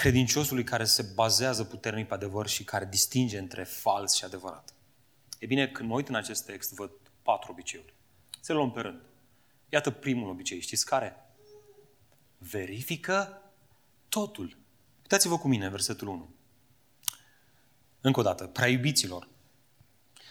credinciosului 0.00 0.64
care 0.64 0.84
se 0.84 1.02
bazează 1.02 1.64
puternic 1.64 2.08
pe 2.08 2.14
adevăr 2.14 2.46
și 2.46 2.64
care 2.64 2.84
distinge 2.84 3.38
între 3.38 3.64
fals 3.64 4.14
și 4.14 4.24
adevărat. 4.24 4.74
E 5.38 5.46
bine, 5.46 5.68
când 5.68 5.88
mă 5.88 5.94
uit 5.94 6.08
în 6.08 6.14
acest 6.14 6.44
text, 6.44 6.72
văd 6.74 6.90
patru 7.22 7.50
obiceiuri. 7.52 7.94
Să 8.40 8.52
luăm 8.52 8.70
pe 8.72 8.80
rând. 8.80 9.00
Iată 9.68 9.90
primul 9.90 10.28
obicei. 10.28 10.60
Știți 10.60 10.86
care? 10.86 11.16
Verifică 12.38 13.42
totul. 14.08 14.56
Uitați-vă 15.00 15.38
cu 15.38 15.48
mine, 15.48 15.68
versetul 15.68 16.08
1. 16.08 16.34
Încă 18.00 18.20
o 18.20 18.22
dată, 18.22 18.46
prea 18.46 18.68
iubiților, 18.68 19.28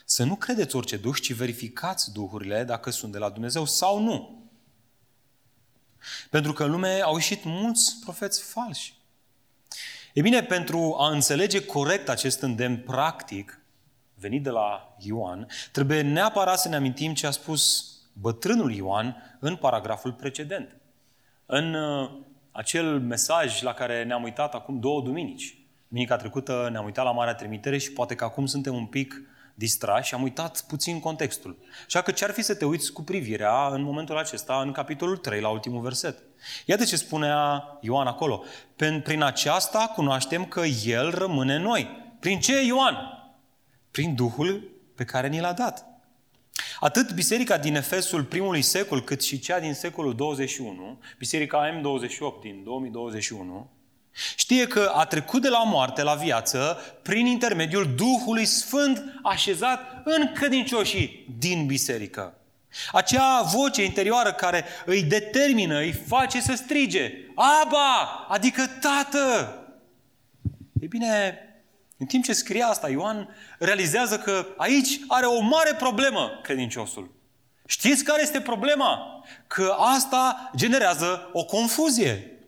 să 0.06 0.24
nu 0.24 0.36
credeți 0.36 0.76
orice 0.76 0.98
duh, 0.98 1.16
ci 1.22 1.34
verificați 1.34 2.14
duhurile 2.14 2.64
dacă 2.64 2.90
sunt 2.90 3.12
de 3.12 3.18
la 3.18 3.30
Dumnezeu 3.30 3.66
sau 3.66 4.00
nu. 4.00 4.50
Pentru 6.30 6.54
că 6.54 6.64
în 6.64 6.72
lume 6.72 7.02
au 7.02 7.16
ieșit 7.16 7.44
mulți 7.44 8.00
profeți 8.00 8.44
falși. 8.44 8.99
E 10.14 10.22
bine, 10.22 10.44
pentru 10.44 10.96
a 11.00 11.10
înțelege 11.10 11.66
corect 11.66 12.10
acest 12.10 12.42
îndemn 12.42 12.78
practic, 12.78 13.62
venit 14.16 14.44
de 14.44 14.50
la 14.50 14.96
Ioan, 15.00 15.48
trebuie 15.72 16.02
neapărat 16.02 16.60
să 16.60 16.70
ne 16.70 16.76
amintim 16.76 17.14
ce 17.14 17.28
a 17.28 17.32
spus 17.32 17.94
bătrânul 18.14 18.74
Ioan 18.74 19.38
în 19.40 19.56
paragraful 19.56 20.12
precedent. 20.12 20.76
În 21.46 21.74
uh, 21.74 22.10
acel 22.52 23.00
mesaj 23.00 23.62
la 23.62 23.74
care 23.74 24.04
ne-am 24.04 24.24
uitat 24.24 24.54
acum 24.54 24.80
două 24.80 25.02
duminici. 25.02 25.58
Duminica 25.88 26.16
trecută 26.16 26.70
ne-am 26.72 26.86
uitat 26.86 27.06
la 27.06 27.12
Marea 27.12 27.36
Trimitere 27.36 27.78
și 27.78 27.92
poate 27.92 28.16
că 28.16 28.24
acum 28.24 28.46
suntem 28.46 28.76
un 28.76 28.86
pic 28.86 29.22
distrași 29.60 30.08
și 30.08 30.14
am 30.14 30.22
uitat 30.22 30.64
puțin 30.68 31.00
contextul. 31.00 31.58
Așa 31.86 32.02
că 32.02 32.12
ce-ar 32.12 32.32
fi 32.32 32.42
să 32.42 32.56
te 32.56 32.66
uiți 32.66 32.92
cu 32.92 33.02
privirea 33.04 33.68
în 33.68 33.82
momentul 33.82 34.18
acesta, 34.18 34.62
în 34.62 34.72
capitolul 34.72 35.18
3, 35.18 35.42
la 35.42 35.50
ultimul 35.50 35.82
verset. 35.82 36.24
Iată 36.66 36.84
ce 36.84 36.96
spunea 36.96 37.64
Ioan 37.82 38.08
acolo. 38.08 38.44
Prin 39.04 39.22
aceasta 39.24 39.92
cunoaștem 39.96 40.46
că 40.46 40.62
El 40.86 41.10
rămâne 41.10 41.56
în 41.56 41.62
noi. 41.62 41.88
Prin 42.20 42.40
ce, 42.40 42.66
Ioan? 42.66 42.96
Prin 43.92 44.16
Duhul 44.16 44.72
pe 44.96 45.04
care 45.04 45.28
ni 45.28 45.40
l-a 45.40 45.54
dat. 45.54 45.86
Atât 46.80 47.14
biserica 47.14 47.58
din 47.58 47.76
Efesul 47.76 48.24
primului 48.24 48.62
secol, 48.62 49.04
cât 49.04 49.22
și 49.22 49.40
cea 49.40 49.60
din 49.60 49.74
secolul 49.74 50.16
21, 50.16 51.00
biserica 51.18 51.80
M28 51.80 52.42
din 52.42 52.64
2021, 52.64 53.70
Știe 54.36 54.68
că 54.68 54.92
a 54.96 55.06
trecut 55.06 55.42
de 55.42 55.50
la 55.50 55.64
moarte 55.64 56.04
la 56.04 56.14
viață 56.14 56.78
prin 57.02 57.26
intermediul 57.26 57.94
Duhului 57.96 58.46
Sfânt 58.46 59.04
așezat 59.24 60.02
în 60.04 60.32
credincioșii 60.34 61.26
din 61.38 61.66
biserică. 61.66 62.34
Acea 62.92 63.42
voce 63.42 63.84
interioară 63.84 64.34
care 64.34 64.66
îi 64.86 65.04
determină, 65.04 65.78
îi 65.80 65.92
face 65.92 66.42
să 66.42 66.54
strige, 66.56 67.12
Aba, 67.36 68.26
adică 68.28 68.66
Tată! 68.82 69.54
E 70.80 70.86
bine, 70.88 71.38
în 71.98 72.06
timp 72.06 72.24
ce 72.24 72.34
scrie 72.34 72.64
asta, 72.64 72.90
Ioan 72.90 73.36
realizează 73.60 74.18
că 74.18 74.46
aici 74.58 75.00
are 75.08 75.26
o 75.26 75.42
mare 75.42 75.74
problemă 75.74 76.40
credinciosul. 76.44 77.12
Știți 77.66 78.04
care 78.04 78.22
este 78.22 78.42
problema? 78.42 79.24
Că 79.48 79.76
asta 79.78 80.52
generează 80.56 81.30
o 81.34 81.46
confuzie. 81.46 82.39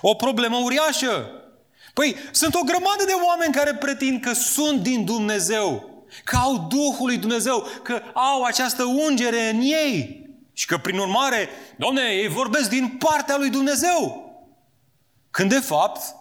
O 0.00 0.14
problemă 0.14 0.56
uriașă. 0.56 1.30
Păi, 1.94 2.16
sunt 2.30 2.54
o 2.54 2.62
grămadă 2.64 3.04
de 3.06 3.12
oameni 3.26 3.54
care 3.54 3.74
pretind 3.74 4.20
că 4.20 4.32
sunt 4.32 4.82
din 4.82 5.04
Dumnezeu, 5.04 5.88
că 6.24 6.36
au 6.36 6.66
Duhul 6.68 7.06
lui 7.06 7.16
Dumnezeu, 7.16 7.66
că 7.82 8.02
au 8.14 8.42
această 8.42 8.84
ungere 8.84 9.48
în 9.48 9.60
ei 9.60 10.26
și 10.52 10.66
că, 10.66 10.78
prin 10.78 10.98
urmare, 10.98 11.48
domne, 11.76 12.02
ei 12.02 12.28
vorbesc 12.28 12.68
din 12.68 12.88
partea 12.88 13.36
lui 13.36 13.50
Dumnezeu. 13.50 14.26
Când, 15.30 15.50
de 15.50 15.60
fapt, 15.60 16.14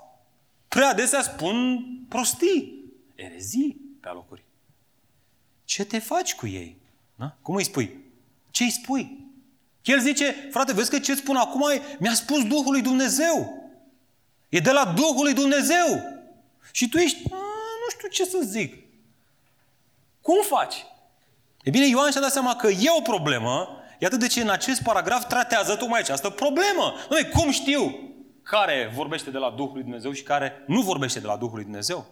prea 0.67 0.89
adesea 0.89 1.21
spun 1.21 1.85
prostii, 2.09 2.83
erezii 3.15 3.81
pe 4.01 4.07
alocuri. 4.07 4.43
Ce 5.63 5.85
te 5.85 5.99
faci 5.99 6.35
cu 6.35 6.47
ei? 6.47 6.77
Da? 7.15 7.37
Cum 7.41 7.55
îi 7.55 7.63
spui? 7.63 7.97
Ce 8.51 8.63
îi 8.63 8.71
spui? 8.71 9.16
El 9.87 9.99
zice, 9.99 10.47
frate, 10.51 10.73
vezi 10.73 10.89
că 10.89 10.99
ce 10.99 11.15
spun 11.15 11.35
acum 11.35 11.63
mi-a 11.99 12.13
spus 12.13 12.43
Duhul 12.47 12.71
lui 12.71 12.81
Dumnezeu. 12.81 13.63
E 14.49 14.59
de 14.59 14.71
la 14.71 14.93
Duhul 14.95 15.23
lui 15.23 15.33
Dumnezeu. 15.33 16.01
Și 16.71 16.89
tu 16.89 16.97
ești, 16.97 17.29
nu 17.29 17.89
știu 17.89 18.07
ce 18.07 18.25
să 18.25 18.39
zic. 18.43 18.75
Cum 20.21 20.43
faci? 20.43 20.85
E 21.63 21.69
bine, 21.69 21.87
Ioan 21.87 22.11
și-a 22.11 22.21
dat 22.21 22.31
seama 22.31 22.55
că 22.55 22.67
e 22.67 22.89
o 22.97 23.01
problemă, 23.01 23.83
iată 23.99 24.15
de 24.15 24.27
ce 24.27 24.41
în 24.41 24.49
acest 24.49 24.81
paragraf 24.81 25.27
tratează 25.27 25.75
tocmai 25.75 25.99
această 25.99 26.29
problemă. 26.29 26.93
Noi, 27.09 27.29
cum 27.29 27.51
știu 27.51 27.99
care 28.43 28.91
vorbește 28.95 29.29
de 29.29 29.37
la 29.37 29.51
Duhul 29.51 29.73
lui 29.73 29.81
Dumnezeu 29.81 30.11
și 30.11 30.23
care 30.23 30.63
nu 30.67 30.81
vorbește 30.81 31.19
de 31.19 31.25
la 31.25 31.37
Duhul 31.37 31.55
lui 31.55 31.63
Dumnezeu? 31.63 32.05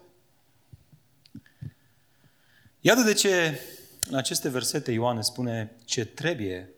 Iată 2.80 3.02
de 3.02 3.14
ce 3.14 3.60
în 4.10 4.18
aceste 4.18 4.50
versete 4.50 4.92
Ioan 4.92 5.22
spune 5.22 5.76
ce 5.86 6.06
trebuie 6.06 6.75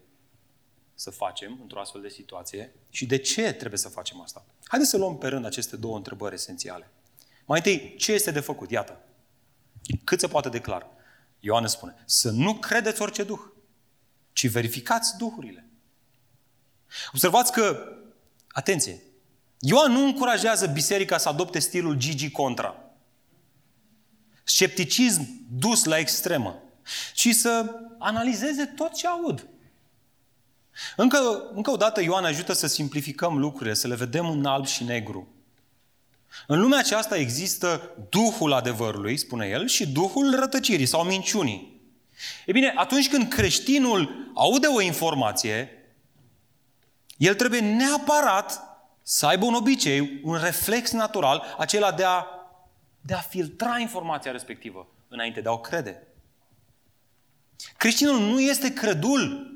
să 1.00 1.10
facem 1.10 1.60
într-o 1.62 1.80
astfel 1.80 2.02
de 2.02 2.10
situație 2.10 2.74
și 2.90 3.06
de 3.06 3.18
ce 3.18 3.54
trebuie 3.54 3.80
să 3.80 3.90
facem 3.90 4.22
asta. 4.22 4.46
Haideți 4.64 4.92
să 4.92 4.98
luăm 4.98 5.18
pe 5.18 5.28
rând 5.28 5.46
aceste 5.46 5.76
două 5.76 5.96
întrebări 5.98 6.34
esențiale. 6.34 6.92
Mai 7.46 7.58
întâi, 7.58 7.96
ce 7.98 8.12
este 8.12 8.32
de 8.32 8.40
făcut? 8.40 8.72
Iată. 8.72 9.00
Cât 10.04 10.20
se 10.20 10.28
poate 10.28 10.50
declar. 10.50 10.88
Ioan 11.40 11.68
spune, 11.68 11.96
să 12.06 12.32
nu 12.32 12.54
credeți 12.54 13.02
orice 13.02 13.24
duh, 13.24 13.40
ci 14.34 14.48
verificați 14.48 15.18
duhurile. 15.18 15.70
Observați 17.12 17.52
că, 17.52 17.96
atenție, 18.48 19.02
Ioan 19.60 19.92
nu 19.92 20.04
încurajează 20.06 20.68
biserica 20.68 21.18
să 21.18 21.30
adopte 21.30 21.60
stilul 21.60 21.96
Gigi 21.96 22.32
Contra. 22.32 22.76
Scepticism 24.44 25.46
dus 25.52 25.84
la 25.84 25.98
extremă. 25.98 26.62
Și 27.14 27.34
să 27.34 27.80
analizeze 27.98 28.66
tot 28.66 28.94
ce 28.94 29.08
aud. 29.08 29.48
Încă, 30.96 31.52
încă 31.54 31.72
o 31.72 31.76
dată 31.76 32.02
Ioan 32.02 32.26
ajută 32.26 32.54
să 32.54 32.68
simplificăm 32.68 33.38
lucrurile, 33.38 33.74
să 33.74 33.88
le 33.88 33.96
vedem 33.96 34.30
în 34.30 34.46
alb 34.46 34.66
și 34.66 34.84
negru. 34.84 35.28
În 36.48 36.60
lumea 36.60 36.80
aceasta 36.80 37.18
există 37.18 37.96
Duhul 38.10 38.54
adevărului, 38.54 39.18
spune 39.18 39.48
el, 39.48 39.68
și 39.68 39.88
Duhul 39.88 40.36
rătăcirii 40.40 40.86
sau 40.86 41.04
minciunii. 41.04 41.82
E 42.46 42.52
bine, 42.52 42.74
atunci 42.76 43.10
când 43.10 43.30
creștinul 43.30 44.32
aude 44.34 44.68
o 44.68 44.82
informație, 44.82 45.72
el 47.18 47.36
trebuie 47.36 47.60
neapărat 47.60 48.62
să 49.04 49.26
aibă 49.26 49.46
un 49.46 49.54
obicei, 49.54 50.20
un 50.24 50.38
reflex 50.38 50.92
natural, 50.92 51.56
acela 51.58 51.92
de 51.92 52.04
a, 52.04 52.26
de 53.02 53.14
a 53.14 53.20
filtra 53.20 53.78
informația 53.80 54.32
respectivă 54.32 54.88
înainte 55.08 55.42
de 55.42 55.50
a 55.50 55.52
o 55.52 55.60
crede. 55.60 56.08
Creștinul 57.78 58.20
nu 58.20 58.40
este 58.40 58.74
credul 58.74 59.52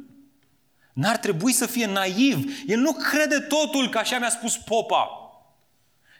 N-ar 0.93 1.17
trebui 1.17 1.53
să 1.53 1.65
fie 1.65 1.85
naiv. 1.85 2.63
El 2.67 2.79
nu 2.79 2.91
crede 2.91 3.39
totul 3.39 3.89
că 3.89 3.97
așa 3.97 4.19
mi-a 4.19 4.29
spus 4.29 4.57
popa. 4.57 5.09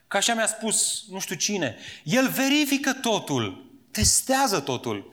Că 0.07 0.17
așa 0.17 0.33
mi-a 0.33 0.47
spus 0.47 1.03
nu 1.09 1.19
știu 1.19 1.35
cine. 1.35 1.77
El 2.03 2.27
verifică 2.27 2.93
totul. 2.93 3.65
Testează 3.91 4.59
totul. 4.59 5.11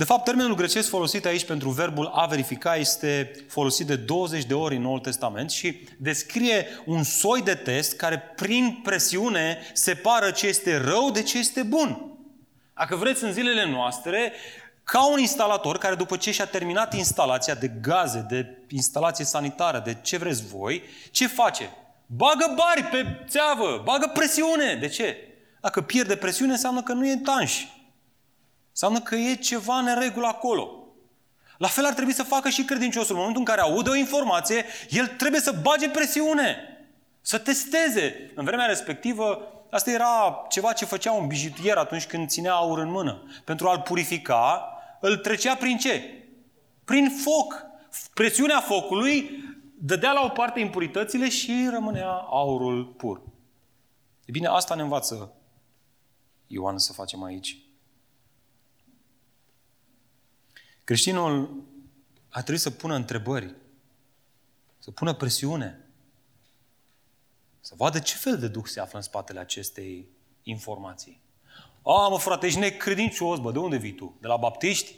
De 0.00 0.04
fapt, 0.04 0.24
termenul 0.24 0.54
grecesc 0.54 0.88
folosit 0.88 1.24
aici 1.24 1.44
pentru 1.44 1.70
verbul 1.70 2.06
a 2.06 2.26
verifica 2.26 2.76
este 2.76 3.32
folosit 3.48 3.86
de 3.86 3.96
20 3.96 4.44
de 4.44 4.54
ori 4.54 4.76
în 4.76 4.82
Noul 4.82 4.98
Testament 4.98 5.50
și 5.50 5.80
descrie 5.96 6.66
un 6.84 7.02
soi 7.02 7.42
de 7.42 7.54
test 7.54 7.96
care 7.96 8.18
prin 8.18 8.80
presiune 8.82 9.58
separă 9.72 10.30
ce 10.30 10.46
este 10.46 10.76
rău 10.76 11.10
de 11.10 11.22
ce 11.22 11.38
este 11.38 11.62
bun. 11.62 12.10
Dacă 12.74 12.96
vreți, 12.96 13.24
în 13.24 13.32
zilele 13.32 13.70
noastre, 13.70 14.32
ca 14.90 15.06
un 15.06 15.18
instalator 15.18 15.78
care 15.78 15.94
după 15.94 16.16
ce 16.16 16.30
și-a 16.30 16.46
terminat 16.46 16.94
instalația 16.94 17.54
de 17.54 17.68
gaze, 17.68 18.26
de 18.28 18.64
instalație 18.68 19.24
sanitară, 19.24 19.78
de 19.84 19.96
ce 20.02 20.16
vreți 20.16 20.46
voi, 20.46 20.82
ce 21.10 21.26
face? 21.26 21.70
Bagă 22.06 22.54
bari 22.56 22.82
pe 22.82 23.24
țeavă, 23.28 23.80
bagă 23.84 24.10
presiune. 24.14 24.74
De 24.74 24.88
ce? 24.88 25.16
Dacă 25.60 25.80
pierde 25.80 26.16
presiune, 26.16 26.52
înseamnă 26.52 26.82
că 26.82 26.92
nu 26.92 27.06
e 27.06 27.16
tanș. 27.16 27.64
Înseamnă 28.70 29.00
că 29.00 29.14
e 29.14 29.34
ceva 29.34 29.78
în 29.78 29.98
regulă 30.00 30.26
acolo. 30.26 30.86
La 31.58 31.68
fel 31.68 31.84
ar 31.84 31.92
trebui 31.92 32.12
să 32.12 32.22
facă 32.22 32.48
și 32.48 32.64
credinciosul. 32.64 33.14
În 33.14 33.20
momentul 33.20 33.42
în 33.46 33.54
care 33.54 33.60
aude 33.60 33.90
o 33.90 33.94
informație, 33.94 34.64
el 34.88 35.06
trebuie 35.06 35.40
să 35.40 35.58
bage 35.62 35.88
presiune. 35.88 36.56
Să 37.20 37.38
testeze. 37.38 38.32
În 38.34 38.44
vremea 38.44 38.66
respectivă, 38.66 39.52
asta 39.70 39.90
era 39.90 40.46
ceva 40.48 40.72
ce 40.72 40.84
făcea 40.84 41.12
un 41.12 41.26
bijutier 41.26 41.76
atunci 41.76 42.06
când 42.06 42.28
ținea 42.28 42.52
aur 42.52 42.78
în 42.78 42.90
mână. 42.90 43.22
Pentru 43.44 43.68
a-l 43.68 43.80
purifica, 43.80 44.74
îl 45.00 45.16
trecea 45.16 45.56
prin 45.56 45.78
ce? 45.78 46.24
Prin 46.84 47.10
foc. 47.10 47.68
Presiunea 48.14 48.60
focului 48.60 49.30
dădea 49.78 50.12
la 50.12 50.24
o 50.24 50.28
parte 50.28 50.60
impuritățile 50.60 51.28
și 51.28 51.68
rămânea 51.70 52.10
aurul 52.10 52.86
pur. 52.86 53.22
E 54.24 54.30
bine, 54.30 54.46
asta 54.46 54.74
ne 54.74 54.82
învață 54.82 55.34
Ioan 56.46 56.78
să 56.78 56.92
facem 56.92 57.22
aici. 57.22 57.58
Creștinul 60.84 61.64
a 62.28 62.40
trebuit 62.40 62.60
să 62.60 62.70
pună 62.70 62.94
întrebări, 62.94 63.54
să 64.78 64.90
pună 64.90 65.14
presiune, 65.14 65.88
să 67.60 67.74
vadă 67.76 67.98
ce 67.98 68.16
fel 68.16 68.38
de 68.38 68.48
duh 68.48 68.64
se 68.64 68.80
află 68.80 68.98
în 68.98 69.04
spatele 69.04 69.38
acestei 69.38 70.08
informații. 70.42 71.19
A, 71.82 72.08
mă 72.08 72.18
frate, 72.18 72.46
ești 72.46 72.58
necredincios, 72.58 73.38
bă, 73.38 73.52
de 73.52 73.58
unde 73.58 73.76
vii 73.76 73.92
tu? 73.92 74.16
De 74.20 74.26
la 74.26 74.36
baptiști? 74.36 74.94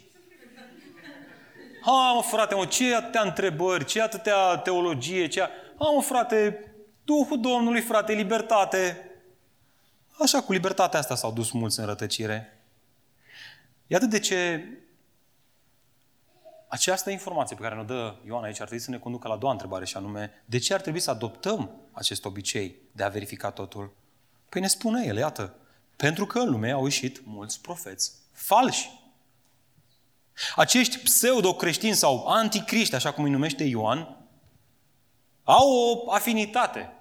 Ha, 1.81 2.11
mă 2.15 2.21
frate, 2.21 2.55
mă, 2.55 2.65
ce 2.65 2.95
atâtea 2.95 3.21
întrebări, 3.21 3.85
ce 3.85 4.01
atâtea 4.01 4.57
teologie, 4.57 5.27
ce... 5.27 5.39
Ha, 5.79 5.89
mă 5.95 6.01
frate, 6.01 6.67
Duhul 7.03 7.39
Domnului, 7.39 7.81
frate, 7.81 8.13
libertate. 8.13 9.11
Așa, 10.19 10.41
cu 10.41 10.51
libertatea 10.51 10.99
asta 10.99 11.15
s-au 11.15 11.31
dus 11.31 11.51
mulți 11.51 11.79
în 11.79 11.85
rătăcire. 11.85 12.63
Iată 13.87 14.05
de 14.05 14.19
ce 14.19 14.67
această 16.67 17.09
informație 17.09 17.55
pe 17.55 17.61
care 17.61 17.75
ne 17.75 17.83
dă 17.83 18.15
Ioan 18.25 18.43
aici 18.43 18.59
ar 18.59 18.67
trebui 18.67 18.83
să 18.83 18.91
ne 18.91 18.97
conducă 18.97 19.27
la 19.27 19.33
a 19.33 19.37
doua 19.37 19.51
întrebare 19.51 19.85
și 19.85 19.97
anume, 19.97 20.43
de 20.45 20.57
ce 20.57 20.73
ar 20.73 20.81
trebui 20.81 20.99
să 20.99 21.09
adoptăm 21.09 21.71
acest 21.91 22.25
obicei 22.25 22.75
de 22.91 23.03
a 23.03 23.09
verifica 23.09 23.51
totul? 23.51 23.93
Păi 24.49 24.61
ne 24.61 24.67
spune 24.67 25.05
el, 25.05 25.17
iată, 25.17 25.55
pentru 25.95 26.25
că 26.25 26.39
în 26.39 26.49
lume 26.49 26.71
au 26.71 26.83
ieșit 26.83 27.21
mulți 27.25 27.61
profeți 27.61 28.11
falși. 28.31 28.89
Acești 30.55 30.97
pseudo-creștini 30.97 31.95
sau 31.95 32.27
anticriști, 32.27 32.95
așa 32.95 33.11
cum 33.11 33.23
îi 33.23 33.29
numește 33.29 33.63
Ioan, 33.63 34.17
au 35.43 35.71
o 35.71 36.11
afinitate. 36.11 36.91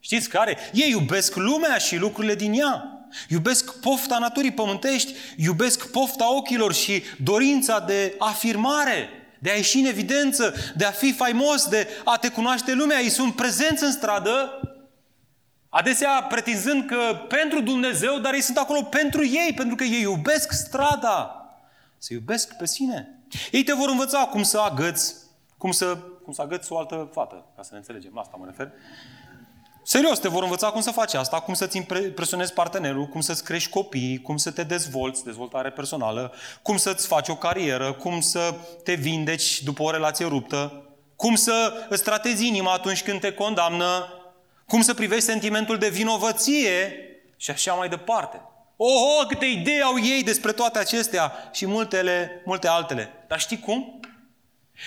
Știți 0.00 0.28
care? 0.28 0.56
Ei 0.72 0.90
iubesc 0.90 1.34
lumea 1.34 1.78
și 1.78 1.96
lucrurile 1.96 2.34
din 2.34 2.52
ea. 2.52 2.92
iubesc 3.28 3.80
pofta 3.80 4.18
naturii 4.18 4.52
pământești, 4.52 5.14
iubesc 5.36 5.90
pofta 5.90 6.36
ochilor 6.36 6.74
și 6.74 7.02
dorința 7.22 7.80
de 7.80 8.14
afirmare, 8.18 9.08
de 9.38 9.50
a 9.50 9.54
ieși 9.54 9.78
în 9.78 9.84
evidență, 9.84 10.54
de 10.76 10.84
a 10.84 10.90
fi 10.90 11.12
faimos, 11.12 11.66
de 11.68 11.88
a 12.04 12.16
te 12.16 12.28
cunoaște 12.28 12.72
lumea. 12.72 13.00
Ei 13.00 13.08
sunt 13.08 13.36
prezenți 13.36 13.84
în 13.84 13.92
stradă, 13.92 14.60
adesea 15.68 16.26
pretinzând 16.28 16.86
că 16.86 17.24
pentru 17.28 17.60
Dumnezeu, 17.60 18.18
dar 18.18 18.34
ei 18.34 18.40
sunt 18.40 18.56
acolo 18.56 18.82
pentru 18.82 19.24
ei, 19.24 19.52
pentru 19.56 19.76
că 19.76 19.84
ei 19.84 20.00
iubesc 20.00 20.52
strada, 20.52 21.42
se 21.98 22.14
iubesc 22.14 22.56
pe 22.56 22.66
sine. 22.66 23.22
Ei 23.50 23.62
te 23.62 23.72
vor 23.72 23.88
învăța 23.88 24.18
cum 24.18 24.42
să 24.42 24.58
agăți, 24.58 25.14
cum 25.56 25.70
să, 25.70 25.96
cum 26.24 26.32
să 26.32 26.42
agăți 26.42 26.72
o 26.72 26.78
altă 26.78 27.08
fată, 27.12 27.44
ca 27.56 27.62
să 27.62 27.68
ne 27.72 27.78
înțelegem, 27.78 28.12
la 28.14 28.20
asta 28.20 28.36
mă 28.38 28.44
refer. 28.46 28.72
Serios, 29.82 30.18
te 30.18 30.28
vor 30.28 30.42
învăța 30.42 30.70
cum 30.70 30.80
să 30.80 30.90
faci 30.90 31.14
asta, 31.14 31.40
cum 31.40 31.54
să-ți 31.54 31.76
impresionezi 31.76 32.52
partenerul, 32.52 33.06
cum 33.06 33.20
să-ți 33.20 33.44
crești 33.44 33.70
copii, 33.70 34.20
cum 34.20 34.36
să 34.36 34.50
te 34.50 34.62
dezvolți, 34.62 35.24
dezvoltare 35.24 35.70
personală, 35.70 36.32
cum 36.62 36.76
să-ți 36.76 37.06
faci 37.06 37.28
o 37.28 37.36
carieră, 37.36 37.92
cum 37.92 38.20
să 38.20 38.54
te 38.84 38.94
vindeci 38.94 39.62
după 39.62 39.82
o 39.82 39.90
relație 39.90 40.26
ruptă, 40.26 40.82
cum 41.16 41.34
să 41.34 41.86
îți 41.88 42.02
tratezi 42.02 42.46
inima 42.46 42.72
atunci 42.72 43.02
când 43.02 43.20
te 43.20 43.32
condamnă, 43.32 44.17
cum 44.68 44.82
să 44.82 44.94
privești 44.94 45.24
sentimentul 45.24 45.78
de 45.78 45.88
vinovăție 45.88 46.92
și 47.36 47.50
așa 47.50 47.72
mai 47.72 47.88
departe. 47.88 48.40
Oho, 48.76 49.26
câte 49.28 49.44
idei 49.44 49.82
au 49.82 49.98
ei 50.00 50.22
despre 50.22 50.52
toate 50.52 50.78
acestea 50.78 51.50
și 51.52 51.66
multele, 51.66 52.42
multe 52.44 52.68
altele. 52.68 53.24
Dar 53.28 53.40
știi 53.40 53.60
cum? 53.60 54.00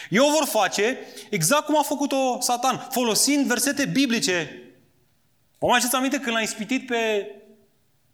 Eu 0.10 0.30
vor 0.30 0.46
face 0.46 0.98
exact 1.30 1.66
cum 1.66 1.78
a 1.78 1.82
făcut-o 1.82 2.38
Satan, 2.40 2.88
folosind 2.92 3.46
versete 3.46 3.86
biblice 3.86 4.62
Vă 5.62 5.68
mai 5.68 5.76
aduceți 5.76 5.96
aminte 5.96 6.20
când 6.20 6.36
l-a 6.36 6.42
ispitit 6.42 6.86
pe 6.86 7.32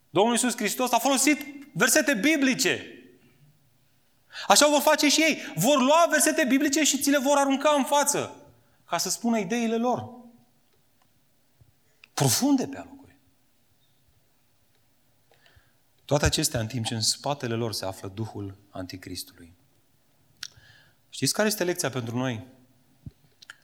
Domnul 0.09 0.33
Iisus 0.33 0.55
Hristos? 0.55 0.91
A 0.91 0.97
folosit 0.97 1.39
versete 1.73 2.13
biblice. 2.13 2.85
Așa 4.47 4.67
vor 4.67 4.81
face 4.81 5.09
și 5.09 5.21
ei. 5.21 5.41
Vor 5.55 5.81
lua 5.81 6.07
versete 6.09 6.43
biblice 6.43 6.83
și 6.83 7.01
ți 7.01 7.09
le 7.09 7.17
vor 7.17 7.37
arunca 7.37 7.73
în 7.77 7.83
față 7.83 8.35
ca 8.89 8.97
să 8.97 9.09
spună 9.09 9.37
ideile 9.37 9.75
lor. 9.75 10.16
Profunde 12.17 12.67
pe 12.67 12.77
alocuri. 12.77 13.15
Toate 16.05 16.25
acestea 16.25 16.59
în 16.59 16.67
timp 16.67 16.85
ce 16.85 16.95
în 16.95 17.01
spatele 17.01 17.53
lor 17.53 17.73
se 17.73 17.85
află 17.85 18.07
Duhul 18.07 18.57
Anticristului. 18.69 19.53
Știți 21.09 21.33
care 21.33 21.47
este 21.47 21.63
lecția 21.63 21.89
pentru 21.89 22.17
noi? 22.17 22.47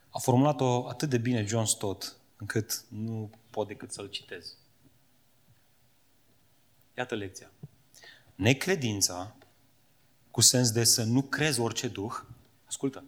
A 0.08 0.18
formulat-o 0.18 0.88
atât 0.88 1.08
de 1.08 1.18
bine 1.18 1.44
John 1.44 1.64
Stott, 1.64 2.16
încât 2.36 2.84
nu 2.88 3.30
pot 3.50 3.66
decât 3.66 3.92
să-l 3.92 4.08
citez. 4.08 4.56
Iată 6.96 7.14
lecția. 7.14 7.50
Necredința, 8.34 9.36
cu 10.30 10.40
sens 10.40 10.70
de 10.70 10.84
să 10.84 11.04
nu 11.04 11.22
crezi 11.22 11.60
orice 11.60 11.88
duh, 11.88 12.14
ascultă, 12.64 13.04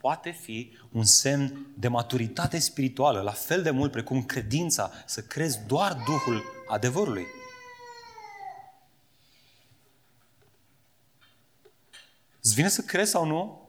poate 0.00 0.30
fi 0.30 0.76
un 0.92 1.04
semn 1.04 1.66
de 1.78 1.88
maturitate 1.88 2.58
spirituală, 2.58 3.20
la 3.20 3.30
fel 3.30 3.62
de 3.62 3.70
mult 3.70 3.90
precum 3.90 4.22
credința, 4.22 4.92
să 5.06 5.22
crezi 5.22 5.58
doar 5.66 5.92
Duhul 5.92 6.42
adevărului. 6.68 7.26
Îți 12.42 12.54
vine 12.54 12.68
să 12.68 12.82
crezi 12.82 13.10
sau 13.10 13.26
nu? 13.26 13.68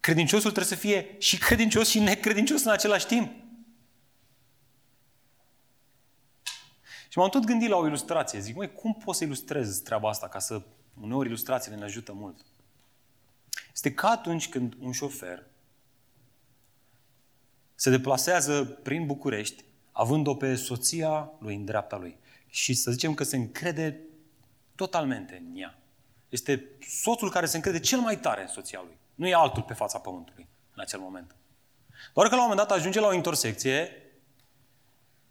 Credinciosul 0.00 0.50
trebuie 0.50 0.76
să 0.76 0.80
fie 0.80 1.16
și 1.18 1.38
credincios 1.38 1.88
și 1.88 1.98
necredincios 1.98 2.64
în 2.64 2.70
același 2.70 3.06
timp. 3.06 3.32
Și 7.08 7.18
m-am 7.18 7.28
tot 7.28 7.44
gândit 7.44 7.68
la 7.68 7.76
o 7.76 7.86
ilustrație. 7.86 8.40
Zic, 8.40 8.56
măi, 8.56 8.72
cum 8.72 8.94
poți 8.94 9.18
să 9.18 9.24
ilustrezi 9.24 9.82
treaba 9.82 10.08
asta 10.08 10.28
ca 10.28 10.38
să... 10.38 10.62
Uneori 11.00 11.28
ilustrațiile 11.28 11.76
ne 11.76 11.84
ajută 11.84 12.12
mult. 12.12 12.44
Este 13.72 13.92
ca 13.92 14.08
atunci 14.08 14.48
când 14.48 14.74
un 14.78 14.92
șofer 14.92 15.46
se 17.84 17.90
deplasează 17.90 18.64
prin 18.64 19.06
București, 19.06 19.64
având-o 19.92 20.34
pe 20.34 20.54
soția 20.54 21.30
lui 21.38 21.54
în 21.54 21.64
dreapta 21.64 21.96
lui. 21.96 22.16
Și 22.48 22.74
să 22.74 22.90
zicem 22.90 23.14
că 23.14 23.24
se 23.24 23.36
încrede 23.36 24.00
totalmente 24.74 25.42
în 25.46 25.60
ea. 25.60 25.78
Este 26.28 26.64
soțul 27.02 27.30
care 27.30 27.46
se 27.46 27.56
încrede 27.56 27.80
cel 27.80 27.98
mai 27.98 28.20
tare 28.20 28.42
în 28.42 28.48
soția 28.48 28.80
lui. 28.84 28.96
Nu 29.14 29.26
e 29.26 29.34
altul 29.34 29.62
pe 29.62 29.74
fața 29.74 29.98
pământului 29.98 30.48
în 30.74 30.80
acel 30.80 30.98
moment. 30.98 31.34
Doar 32.14 32.28
că 32.28 32.34
la 32.34 32.40
un 32.40 32.48
moment 32.48 32.68
dat 32.68 32.78
ajunge 32.78 33.00
la 33.00 33.06
o 33.06 33.14
intersecție 33.14 33.88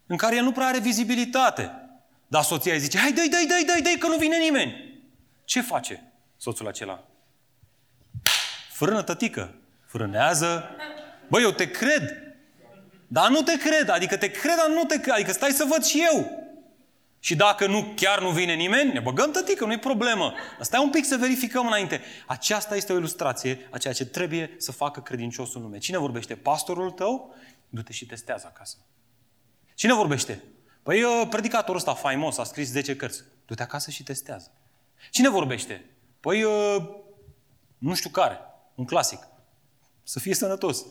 în 0.06 0.18
care 0.18 0.36
el 0.36 0.44
nu 0.44 0.52
prea 0.52 0.68
are 0.68 0.80
vizibilitate. 0.80 1.72
Dar 2.28 2.44
soția 2.44 2.74
îi 2.74 2.80
zice, 2.80 2.98
hai, 2.98 3.14
dai, 3.14 3.28
dai, 3.28 3.46
dai, 3.46 3.64
dai, 3.64 3.82
dai, 3.82 3.96
că 4.00 4.08
nu 4.08 4.18
vine 4.18 4.38
nimeni. 4.38 5.02
Ce 5.46 5.62
face 5.62 6.12
soțul 6.38 6.68
acela? 6.68 7.04
Frână, 8.72 9.04
tătică. 9.04 9.56
Frânează. 9.86 10.70
Băi, 11.28 11.44
eu 11.44 11.52
te 11.52 11.72
cred. 11.72 12.23
Dar 13.08 13.30
nu 13.30 13.42
te 13.42 13.58
cred. 13.58 13.90
Adică 13.90 14.18
te 14.18 14.32
cred, 14.32 14.56
dar 14.56 14.70
nu 14.70 14.84
te 14.84 15.00
cred. 15.00 15.14
Adică 15.14 15.32
stai 15.32 15.52
să 15.52 15.66
văd 15.70 15.84
și 15.84 16.04
eu. 16.12 16.42
Și 17.20 17.36
dacă 17.36 17.68
nu, 17.68 17.94
chiar 17.96 18.22
nu 18.22 18.30
vine 18.30 18.54
nimeni, 18.54 18.94
ne 18.94 19.00
băgăm 19.00 19.32
tătică, 19.32 19.66
nu-i 19.66 19.80
problemă. 19.80 20.34
Dar 20.56 20.66
stai 20.66 20.84
un 20.84 20.90
pic 20.90 21.06
să 21.06 21.18
verificăm 21.18 21.66
înainte. 21.66 22.02
Aceasta 22.28 22.76
este 22.76 22.94
o 22.94 22.98
ilustrație 22.98 23.68
a 23.72 23.78
ceea 23.78 23.94
ce 23.94 24.06
trebuie 24.06 24.56
să 24.58 24.72
facă 24.72 25.02
credinciosul 25.02 25.58
în 25.58 25.62
lume. 25.62 25.78
Cine 25.78 25.98
vorbește? 25.98 26.36
Pastorul 26.36 26.92
tău? 26.92 27.36
Du-te 27.70 27.92
și 27.92 28.06
testează 28.06 28.52
acasă. 28.54 28.78
Cine 29.76 29.94
vorbește? 29.94 30.44
Păi 30.84 31.04
uh, 31.04 31.28
predicatorul 31.30 31.76
ăsta 31.76 31.94
faimos 31.94 32.38
a 32.38 32.44
scris 32.44 32.70
10 32.70 32.96
cărți. 32.96 33.24
Du-te 33.46 33.62
acasă 33.62 33.92
și 33.92 34.04
testează. 34.04 34.52
Cine 35.12 35.30
vorbește? 35.30 35.86
Păi 36.20 36.44
uh, 36.44 36.76
nu 37.78 37.94
știu 37.94 38.10
care, 38.10 38.40
un 38.76 38.86
clasic. 38.86 39.20
Să 40.04 40.20
fie 40.20 40.34
sănătos. 40.34 40.86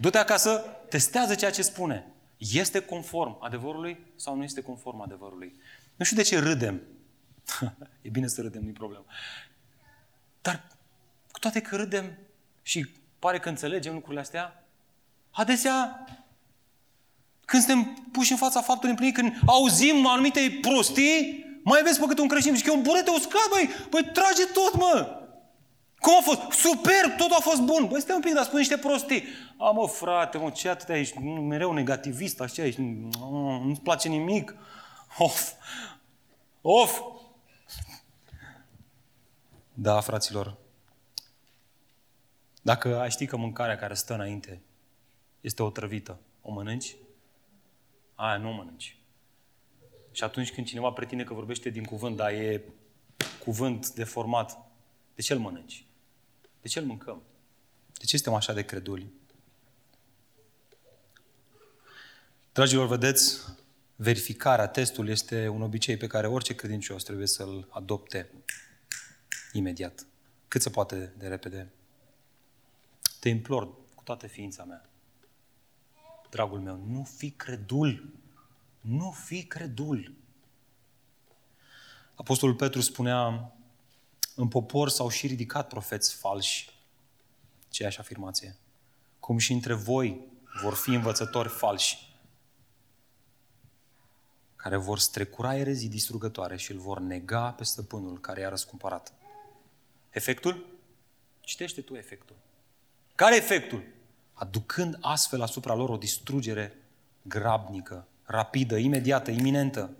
Du-te 0.00 0.18
acasă, 0.18 0.64
testează 0.88 1.34
ceea 1.34 1.50
ce 1.50 1.62
spune. 1.62 2.06
Este 2.36 2.80
conform 2.80 3.36
adevărului 3.40 3.98
sau 4.16 4.36
nu 4.36 4.42
este 4.42 4.60
conform 4.60 5.00
adevărului? 5.00 5.60
Nu 5.96 6.04
știu 6.04 6.16
de 6.16 6.22
ce 6.22 6.38
râdem. 6.38 6.80
e 8.02 8.08
bine 8.08 8.26
să 8.26 8.40
râdem, 8.40 8.62
nu-i 8.62 8.72
problemă. 8.72 9.04
Dar 10.42 10.66
cu 11.30 11.38
toate 11.38 11.60
că 11.60 11.76
râdem 11.76 12.18
și 12.62 12.86
pare 13.18 13.38
că 13.38 13.48
înțelegem 13.48 13.92
lucrurile 13.92 14.20
astea, 14.20 14.64
adesea 15.30 16.04
când 17.44 17.62
suntem 17.62 18.08
puși 18.12 18.32
în 18.32 18.38
fața 18.38 18.60
faptului 18.60 18.90
împlinit, 18.90 19.14
când 19.14 19.38
auzim 19.46 20.06
anumite 20.06 20.58
prostii, 20.60 21.44
mai 21.62 21.82
vezi 21.82 21.98
pe 21.98 22.06
câte 22.06 22.20
un 22.20 22.28
creștin 22.28 22.54
și 22.54 22.62
că 22.62 22.70
e 22.70 22.74
un 22.74 22.82
burete 22.82 23.10
uscat, 23.10 23.48
băi, 23.50 23.70
băi, 23.90 24.10
trage 24.12 24.44
tot, 24.44 24.74
mă! 24.74 25.19
Cum 26.00 26.16
a 26.18 26.20
fost? 26.22 26.40
Super, 26.50 27.14
tot 27.16 27.30
a 27.30 27.40
fost 27.40 27.60
bun. 27.60 27.86
Băi, 27.86 28.00
stai 28.00 28.14
un 28.14 28.20
pic, 28.20 28.34
dar 28.34 28.44
spune 28.44 28.58
niște 28.58 28.78
prostii. 28.78 29.24
A, 29.58 29.70
mă, 29.70 29.86
frate, 29.86 30.38
mă, 30.38 30.50
ce 30.50 30.68
atât 30.68 30.88
ești 30.88 31.18
mereu 31.18 31.72
negativist, 31.72 32.40
așa 32.40 32.64
ești, 32.64 32.80
nu-ți 32.80 33.80
place 33.80 34.08
nimic. 34.08 34.54
Of, 35.18 35.52
of. 36.60 37.00
Da, 39.74 40.00
fraților, 40.00 40.56
dacă 42.62 43.00
ai 43.00 43.10
ști 43.10 43.26
că 43.26 43.36
mâncarea 43.36 43.76
care 43.76 43.94
stă 43.94 44.14
înainte 44.14 44.60
este 45.40 45.62
o 45.62 45.70
trăvită, 45.70 46.18
o 46.42 46.52
mănânci? 46.52 46.96
aia 48.20 48.36
nu 48.36 48.52
mănânci. 48.52 48.96
Și 50.12 50.24
atunci 50.24 50.52
când 50.52 50.66
cineva 50.66 50.90
pretinde 50.90 51.24
că 51.24 51.34
vorbește 51.34 51.70
din 51.70 51.84
cuvânt, 51.84 52.16
dar 52.16 52.30
e 52.32 52.62
cuvânt 53.44 53.90
deformat, 53.90 54.58
de 55.14 55.22
ce 55.22 55.32
îl 55.32 55.38
mănânci? 55.38 55.84
De 56.60 56.68
ce 56.68 56.78
îl 56.78 56.84
mâncăm? 56.84 57.22
De 57.98 58.04
ce 58.04 58.16
suntem 58.16 58.34
așa 58.34 58.52
de 58.52 58.64
creduli? 58.64 59.12
Dragilor, 62.52 62.86
vedeți, 62.86 63.38
verificarea, 63.96 64.66
testul 64.66 65.08
este 65.08 65.48
un 65.48 65.62
obicei 65.62 65.96
pe 65.96 66.06
care 66.06 66.26
orice 66.26 66.54
credincios 66.54 67.02
trebuie 67.02 67.26
să-l 67.26 67.68
adopte 67.70 68.30
imediat. 69.52 70.06
Cât 70.48 70.62
se 70.62 70.70
poate 70.70 71.12
de 71.18 71.28
repede. 71.28 71.72
Te 73.20 73.28
implor 73.28 73.74
cu 73.94 74.02
toată 74.02 74.26
ființa 74.26 74.64
mea 74.64 74.90
dragul 76.30 76.60
meu, 76.60 76.82
nu 76.86 77.02
fi 77.16 77.30
credul. 77.30 78.12
Nu 78.80 79.10
fi 79.10 79.44
credul. 79.44 80.14
Apostolul 82.14 82.54
Petru 82.54 82.80
spunea, 82.80 83.52
în 84.34 84.48
popor 84.48 84.88
s-au 84.88 85.08
și 85.08 85.26
ridicat 85.26 85.68
profeți 85.68 86.14
falși. 86.14 86.70
Aceeași 87.68 87.98
afirmație. 87.98 88.56
Cum 89.20 89.38
și 89.38 89.52
între 89.52 89.74
voi 89.74 90.20
vor 90.62 90.74
fi 90.74 90.90
învățători 90.90 91.48
falși 91.48 92.08
care 94.56 94.76
vor 94.76 94.98
strecura 94.98 95.56
erezii 95.56 95.88
distrugătoare 95.88 96.56
și 96.56 96.72
îl 96.72 96.78
vor 96.78 96.98
nega 96.98 97.50
pe 97.50 97.64
stăpânul 97.64 98.20
care 98.20 98.40
i-a 98.40 98.48
răscumpărat. 98.48 99.12
Efectul? 100.10 100.66
Citește 101.40 101.80
tu 101.80 101.94
efectul. 101.94 102.36
Care 103.14 103.36
efectul? 103.36 103.82
aducând 104.40 104.98
astfel 105.00 105.42
asupra 105.42 105.74
lor 105.74 105.88
o 105.88 105.96
distrugere 105.96 106.76
grabnică, 107.22 108.06
rapidă, 108.22 108.76
imediată, 108.76 109.30
iminentă. 109.30 109.90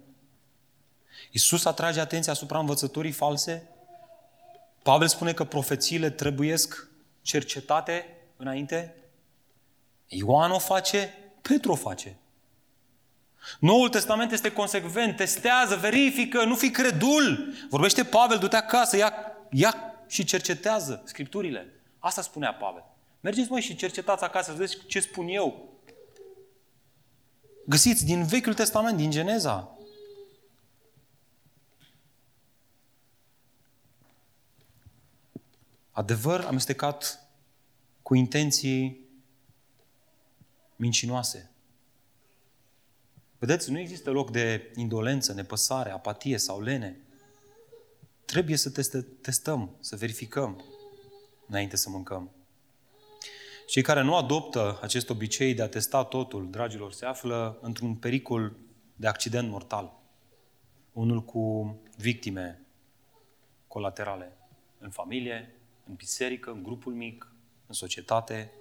Iisus 1.31 1.65
atrage 1.65 2.01
atenția 2.01 2.33
asupra 2.33 2.59
învățătorii 2.59 3.13
false. 3.13 3.69
Pavel 4.83 5.09
spune 5.09 5.33
că 5.33 5.45
profețiile 5.45 6.11
trebuiesc 6.11 6.89
cercetate 7.23 8.17
înainte. 8.37 8.95
Ioan 10.07 10.51
o 10.51 10.59
face, 10.59 11.15
Petru 11.43 11.73
o 11.73 11.75
face. 11.75 12.17
Noul 13.59 13.89
Testament 13.89 14.33
este 14.33 14.53
consecvent, 14.53 15.17
testează, 15.17 15.77
verifică, 15.77 16.45
nu 16.45 16.55
fi 16.55 16.71
credul. 16.71 17.55
Vorbește 17.69 18.05
Pavel, 18.05 18.39
du-te 18.39 18.57
acasă, 18.57 18.97
ia, 18.97 19.13
ia 19.51 19.75
și 20.09 20.25
cercetează 20.25 21.03
Scripturile. 21.05 21.73
Asta 21.99 22.23
spunea 22.23 22.55
Pavel. 22.55 22.85
Mergeți 23.21 23.51
mai 23.51 23.61
și 23.61 23.77
cercetați 23.77 24.25
acasă, 24.25 24.51
să 24.51 24.57
vedeți 24.57 24.77
ce 24.87 25.01
spun 25.01 25.29
eu. 25.29 25.69
Găsiți 27.67 28.05
din 28.05 28.25
Vechiul 28.25 28.55
Testament, 28.55 28.97
din 28.97 29.11
Geneza. 29.11 29.79
Adevăr 35.91 36.41
amestecat 36.41 37.29
cu 38.03 38.15
intenții 38.15 39.09
mincinoase. 40.77 41.51
Vedeți, 43.39 43.71
nu 43.71 43.79
există 43.79 44.11
loc 44.11 44.31
de 44.31 44.73
indolență, 44.75 45.33
nepăsare, 45.33 45.91
apatie 45.91 46.39
sau 46.39 46.61
lene. 46.61 47.01
Trebuie 48.25 48.57
să 48.57 48.71
teste, 48.71 49.03
testăm, 49.03 49.77
să 49.81 49.97
verificăm 49.97 50.65
înainte 51.47 51.77
să 51.77 51.91
mâncăm. 51.91 52.31
Cei 53.67 53.83
care 53.83 54.03
nu 54.03 54.17
adoptă 54.17 54.79
acest 54.83 55.11
obicei 55.11 55.55
de 55.55 55.63
a 55.63 55.69
testa 55.69 56.05
totul, 56.05 56.51
dragilor, 56.51 56.93
se 56.93 57.07
află 57.07 57.59
într-un 57.61 57.95
pericol 57.95 58.57
de 58.97 59.07
accident 59.07 59.51
mortal. 59.51 60.01
Unul 60.93 61.25
cu 61.25 61.77
victime 61.97 62.67
colaterale 63.67 64.37
în 64.79 64.91
familie, 64.91 65.60
în 65.91 65.97
biserică, 65.97 66.51
în 66.51 66.63
grupul 66.63 66.93
mic, 66.93 67.33
în 67.67 67.75
societate. 67.75 68.53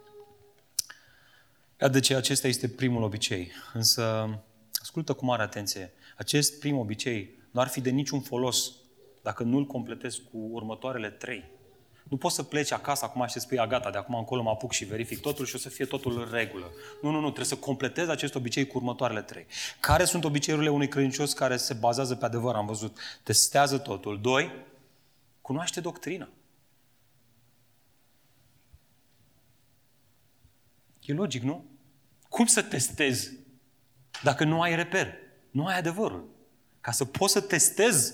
Iată 1.82 1.94
de 1.94 2.00
ce 2.00 2.16
acesta 2.16 2.48
este 2.48 2.68
primul 2.68 3.04
obicei. 3.04 3.52
Însă, 3.74 4.30
ascultă 4.82 5.14
cu 5.14 5.26
mare 5.26 5.42
atenție. 5.42 5.94
Acest 6.18 6.60
prim 6.60 6.78
obicei 6.78 7.38
nu 7.52 7.62
ar 7.62 7.68
fi 7.68 7.82
de 7.82 7.90
niciun 7.90 8.22
folos 8.22 8.72
dacă 9.22 9.44
nu-l 9.44 9.66
completezi 9.66 10.22
cu 10.32 10.38
următoarele 10.38 11.10
trei. 11.10 11.44
Nu 12.04 12.18
poți 12.18 12.36
să 12.36 12.44
pleci 12.44 12.72
acasă 12.72 13.06
acum 13.06 13.26
și 13.26 13.34
să 13.34 13.40
spui, 13.40 13.60
a, 13.60 13.68
gata, 13.68 13.90
de 13.90 13.98
acum 13.98 14.16
încolo 14.16 14.42
mă 14.42 14.50
apuc 14.50 14.72
și 14.72 14.86
verific 14.86 15.20
totul 15.20 15.46
și 15.46 15.56
o 15.56 15.58
să 15.58 15.70
fie 15.70 15.86
totul 15.86 16.20
în 16.20 16.28
regulă. 16.32 16.72
Nu, 17.02 17.10
nu, 17.10 17.20
nu, 17.20 17.26
trebuie 17.26 17.46
să 17.46 17.56
completezi 17.56 18.10
acest 18.10 18.36
obicei 18.36 18.68
cu 18.68 18.78
următoarele 18.78 19.22
trei. 19.22 19.46
Care 19.80 20.06
sunt 20.06 20.24
obiceiurile 20.24 20.70
unui 20.70 20.88
credincios 20.88 21.34
care 21.34 21.58
se 21.58 21.74
bazează 21.74 22.16
pe 22.16 22.26
adevăr? 22.26 22.56
Am 22.56 22.66
văzut. 22.66 22.98
Testează 23.24 23.78
totul. 23.78 24.22
Doi, 24.22 24.52
cunoaște 25.42 25.80
doctrina. 25.80 26.30
E 31.10 31.14
logic, 31.14 31.44
nu? 31.44 31.66
Cum 32.30 32.46
să 32.46 32.62
testezi 32.62 33.32
dacă 34.24 34.44
nu 34.44 34.62
ai 34.62 34.76
reper? 34.76 35.14
Nu 35.52 35.66
ai 35.66 35.78
adevărul. 35.78 36.30
Ca 36.82 36.92
să 36.92 37.06
poți 37.06 37.34
să 37.34 37.42
testezi 37.42 38.14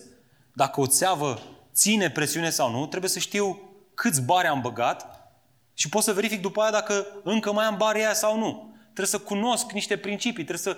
dacă 0.54 0.80
o 0.80 0.88
țeavă 0.88 1.42
ține 1.74 2.10
presiune 2.10 2.50
sau 2.50 2.72
nu, 2.72 2.88
trebuie 2.88 3.10
să 3.10 3.20
știu 3.20 3.60
câți 3.94 4.22
bari 4.22 4.48
am 4.48 4.62
băgat 4.62 5.30
și 5.74 5.90
pot 5.90 6.04
să 6.04 6.14
verific 6.14 6.42
după 6.42 6.62
aia 6.62 6.72
dacă 6.72 7.06
încă 7.24 7.52
mai 7.54 7.66
am 7.66 7.78
bari 7.78 8.00
aia 8.00 8.14
sau 8.14 8.38
nu. 8.38 8.76
Trebuie 8.84 9.06
să 9.06 9.20
cunosc 9.20 9.72
niște 9.72 9.98
principii, 9.98 10.46
trebuie 10.46 10.74
să 10.74 10.78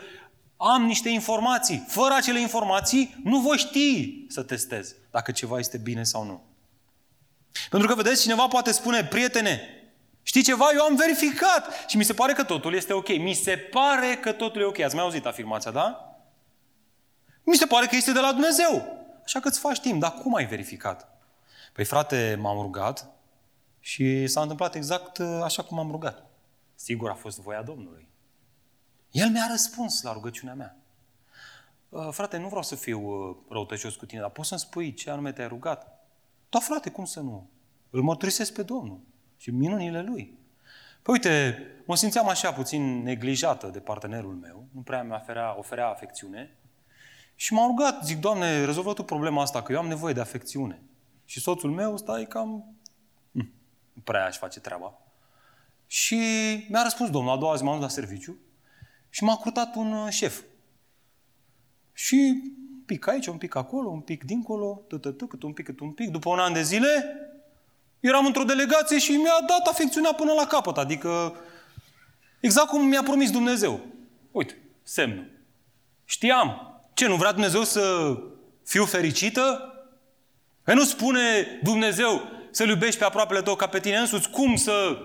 am 0.58 0.86
niște 0.86 1.10
informații. 1.10 1.86
Fără 1.88 2.14
acele 2.14 2.40
informații, 2.40 3.16
nu 3.24 3.40
voi 3.40 3.58
ști 3.58 4.26
să 4.28 4.44
testez 4.44 4.96
dacă 5.12 5.32
ceva 5.32 5.60
este 5.60 5.78
bine 5.78 6.04
sau 6.04 6.24
nu. 6.24 6.46
Pentru 7.70 7.88
că, 7.88 7.96
vedeți, 7.96 8.22
cineva 8.22 8.48
poate 8.48 8.72
spune, 8.72 9.06
prietene, 9.06 9.77
știi 10.28 10.44
ceva? 10.44 10.66
Eu 10.74 10.84
am 10.84 10.96
verificat 10.96 11.86
și 11.88 11.98
mi 11.98 12.04
se 12.04 12.14
pare 12.14 12.34
că 12.34 12.44
totul 12.44 12.74
este 12.74 12.94
ok. 12.94 13.08
Mi 13.08 13.34
se 13.34 13.58
pare 13.58 14.16
că 14.16 14.32
totul 14.32 14.62
e 14.62 14.66
ok. 14.66 14.80
Ați 14.80 14.96
mai 14.96 15.04
auzit 15.04 15.26
afirmația, 15.26 15.72
da? 15.72 16.18
Mi 17.44 17.56
se 17.56 17.66
pare 17.66 17.86
că 17.86 17.96
este 17.96 18.12
de 18.12 18.20
la 18.20 18.32
Dumnezeu. 18.32 18.98
Așa 19.24 19.40
că 19.40 19.48
îți 19.48 19.60
faci 19.60 19.80
timp. 19.80 20.00
Dar 20.00 20.14
cum 20.14 20.36
ai 20.36 20.46
verificat? 20.46 21.10
Păi 21.74 21.86
frate, 21.86 22.38
m-am 22.40 22.62
rugat 22.62 23.10
și 23.80 24.28
s-a 24.28 24.42
întâmplat 24.42 24.76
exact 24.76 25.18
uh, 25.18 25.40
așa 25.44 25.64
cum 25.64 25.80
am 25.80 25.92
rugat. 25.92 26.26
Sigur 26.76 27.10
a 27.10 27.14
fost 27.14 27.40
voia 27.40 27.62
Domnului. 27.62 28.08
El 29.12 29.30
mi-a 29.30 29.48
răspuns 29.50 30.02
la 30.02 30.14
rugăciunea 30.14 30.54
mea. 30.54 30.78
Uh, 31.90 32.08
frate, 32.12 32.38
nu 32.38 32.48
vreau 32.48 32.64
să 32.64 32.76
fiu 32.76 33.00
uh, 33.00 33.36
răutăcios 33.50 33.96
cu 33.96 34.06
tine, 34.06 34.22
dar 34.22 34.30
poți 34.30 34.48
să-mi 34.48 34.60
spui 34.60 34.94
ce 34.94 35.10
anume 35.10 35.32
te-ai 35.32 35.48
rugat? 35.48 36.08
Da, 36.50 36.60
frate, 36.60 36.90
cum 36.90 37.06
să 37.06 37.20
nu? 37.20 37.50
Îl 37.90 38.02
mărturisesc 38.02 38.54
pe 38.54 38.64
Domnul 38.64 39.00
și 39.38 39.52
minunile 39.52 40.02
Lui. 40.02 40.38
Păi 41.02 41.14
uite, 41.14 41.58
mă 41.86 41.96
simțeam 41.96 42.28
așa 42.28 42.54
puțin 42.54 43.04
neglijată 43.04 43.68
de 43.68 43.80
partenerul 43.80 44.34
meu, 44.34 44.68
nu 44.72 44.82
prea 44.82 45.04
mi 45.04 45.12
oferea, 45.12 45.58
oferea 45.58 45.88
afecțiune 45.88 46.58
și 47.40 47.54
m-am 47.54 47.68
rugat, 47.68 48.06
zic, 48.06 48.20
Doamne, 48.20 48.66
rezolvă 48.66 48.94
tu 48.94 49.04
problema 49.04 49.42
asta, 49.42 49.62
că 49.62 49.72
eu 49.72 49.80
am 49.80 49.88
nevoie 49.88 50.14
de 50.14 50.20
afecțiune. 50.20 50.82
Și 51.26 51.40
soțul 51.40 51.72
meu 51.72 51.98
stai 51.98 52.26
cam... 52.26 52.76
Hm, 53.32 53.52
nu 53.94 54.02
prea 54.04 54.26
aș 54.26 54.38
face 54.38 54.60
treaba. 54.60 54.98
Și 55.88 56.16
mi-a 56.70 56.82
răspuns 56.82 57.10
domnul, 57.10 57.32
a 57.32 57.38
doua 57.38 57.56
zi 57.56 57.64
m-am 57.64 57.74
dus 57.74 57.84
la 57.84 57.90
serviciu 57.90 58.38
și 59.10 59.24
m-a 59.24 59.36
curtat 59.36 59.76
un 59.76 59.92
uh, 59.92 60.10
șef. 60.10 60.42
Și 61.94 62.42
un 62.74 62.84
pic 62.86 63.08
aici, 63.08 63.28
un 63.28 63.38
pic 63.38 63.56
acolo, 63.56 63.90
un 63.90 64.02
pic 64.02 64.24
dincolo, 64.24 64.82
tătătă, 64.88 65.26
cât 65.26 65.44
un 65.44 65.54
pic, 65.54 65.66
cât 65.66 65.80
un 65.80 65.92
pic. 65.92 66.10
După 66.10 66.30
un 66.30 66.40
an 66.40 66.54
de 66.54 66.62
zile, 66.62 66.88
eram 68.08 68.26
într-o 68.26 68.44
delegație 68.44 69.00
și 69.00 69.12
mi-a 69.12 69.40
dat 69.48 69.68
afecțiunea 69.68 70.14
până 70.14 70.34
la 70.34 70.46
capăt. 70.46 70.78
Adică, 70.78 71.36
exact 72.40 72.68
cum 72.68 72.86
mi-a 72.86 73.04
promis 73.04 73.32
Dumnezeu. 73.32 73.86
Uite, 74.32 74.58
semnul. 74.84 75.32
Știam. 76.06 76.62
Ce, 76.94 77.08
nu 77.08 77.16
vrea 77.16 77.32
Dumnezeu 77.32 77.64
să 77.64 78.16
fiu 78.64 78.86
fericită? 78.86 79.74
Că 80.64 80.74
nu 80.74 80.84
spune 80.84 81.60
Dumnezeu 81.64 82.22
să-L 82.52 82.68
iubești 82.68 83.00
pe 83.00 83.06
aproapele 83.06 83.42
tău 83.42 83.56
ca 83.56 83.68
pe 83.68 83.80
tine 83.80 83.98
însuți. 83.98 84.30
Cum 84.30 84.56
să 84.56 84.98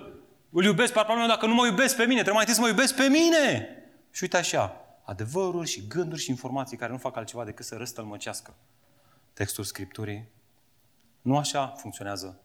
îl 0.50 0.64
iubesc 0.64 0.92
pe 0.92 0.98
aproapele 0.98 1.26
meu 1.26 1.34
dacă 1.36 1.46
nu 1.46 1.54
mă 1.54 1.66
iubesc 1.66 1.96
pe 1.96 2.06
mine? 2.06 2.22
Trebuie 2.22 2.34
mai 2.34 2.42
întâi 2.42 2.54
să 2.54 2.60
mă 2.60 2.68
iubesc 2.68 2.94
pe 2.94 3.08
mine. 3.08 3.68
Și 4.10 4.22
uite 4.22 4.36
așa, 4.36 4.76
adevăruri 5.04 5.68
și 5.68 5.86
gânduri 5.86 6.20
și 6.20 6.30
informații 6.30 6.76
care 6.76 6.92
nu 6.92 6.98
fac 6.98 7.16
altceva 7.16 7.44
decât 7.44 7.64
să 7.64 7.76
răstălmăcească 7.76 8.54
textul 9.32 9.64
Scripturii. 9.64 10.28
Nu 11.22 11.36
așa 11.36 11.74
funcționează 11.76 12.40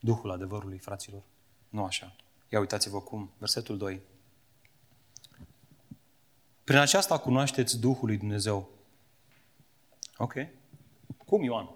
Duhul 0.00 0.30
adevărului, 0.30 0.78
fraților. 0.78 1.22
Nu 1.68 1.84
așa. 1.84 2.16
Ia 2.48 2.60
uitați-vă 2.60 3.00
cum. 3.00 3.30
Versetul 3.38 3.76
2. 3.78 4.00
Prin 6.64 6.78
aceasta 6.78 7.18
cunoașteți 7.18 7.80
Duhul 7.80 8.06
lui 8.06 8.16
Dumnezeu. 8.16 8.68
Ok. 10.16 10.34
Cum, 11.26 11.42
Ioan? 11.42 11.70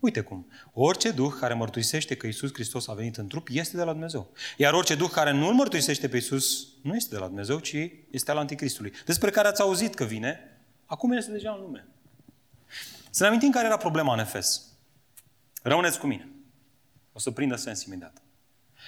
Uite 0.00 0.20
cum. 0.20 0.46
Orice 0.72 1.10
duh 1.10 1.32
care 1.40 1.54
mărturisește 1.54 2.16
că 2.16 2.26
Isus 2.26 2.52
Hristos 2.52 2.88
a 2.88 2.92
venit 2.92 3.16
în 3.16 3.28
trup 3.28 3.48
este 3.50 3.76
de 3.76 3.82
la 3.82 3.92
Dumnezeu. 3.92 4.30
Iar 4.56 4.72
orice 4.72 4.94
duh 4.94 5.10
care 5.10 5.30
nu 5.30 5.46
îl 5.46 5.54
mărturisește 5.54 6.08
pe 6.08 6.16
Isus 6.16 6.68
nu 6.82 6.94
este 6.94 7.14
de 7.14 7.20
la 7.20 7.26
Dumnezeu, 7.26 7.58
ci 7.58 7.76
este 8.10 8.30
al 8.30 8.36
Anticristului. 8.36 8.92
Despre 9.04 9.30
care 9.30 9.48
ați 9.48 9.60
auzit 9.60 9.94
că 9.94 10.04
vine, 10.04 10.60
acum 10.86 11.12
este 11.12 11.30
deja 11.30 11.52
în 11.52 11.60
lume. 11.60 11.86
Să 13.10 13.22
ne 13.22 13.28
amintim 13.28 13.50
care 13.50 13.66
era 13.66 13.76
problema 13.76 14.12
în 14.12 14.18
Efes. 14.18 14.62
Rămâneți 15.62 15.98
cu 15.98 16.06
mine. 16.06 16.35
O 17.16 17.18
să 17.18 17.30
prindă 17.30 17.56
sens 17.56 17.84
imediat. 17.84 18.22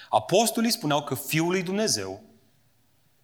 Apostolii 0.09 0.71
spuneau 0.71 1.03
că 1.03 1.15
Fiul 1.15 1.49
lui 1.49 1.63
Dumnezeu 1.63 2.21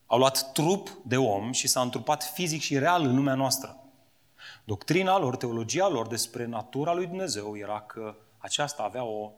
a 0.06 0.16
luat 0.16 0.52
trup 0.52 0.90
de 1.04 1.18
om 1.18 1.52
și 1.52 1.68
s-a 1.68 1.82
întrupat 1.82 2.24
fizic 2.24 2.62
și 2.62 2.78
real 2.78 3.06
în 3.06 3.16
lumea 3.16 3.36
noastră. 3.36 3.84
Doctrina 4.64 5.18
lor, 5.18 5.36
teologia 5.36 5.88
lor 5.88 6.08
despre 6.08 6.46
natura 6.46 6.94
lui 6.94 7.06
Dumnezeu 7.06 7.58
era 7.58 7.82
că 7.82 8.16
aceasta 8.38 8.84
avea 8.84 9.04
o 9.04 9.32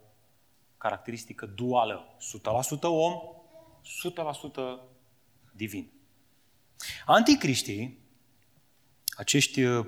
caracteristică 0.78 1.46
duală. 1.46 2.18
100% 2.78 2.82
om, 2.82 3.14
100% 4.78 4.80
divin. 5.52 5.92
Anticriștii, 7.06 8.00
acești 9.18 9.64
uh, 9.64 9.88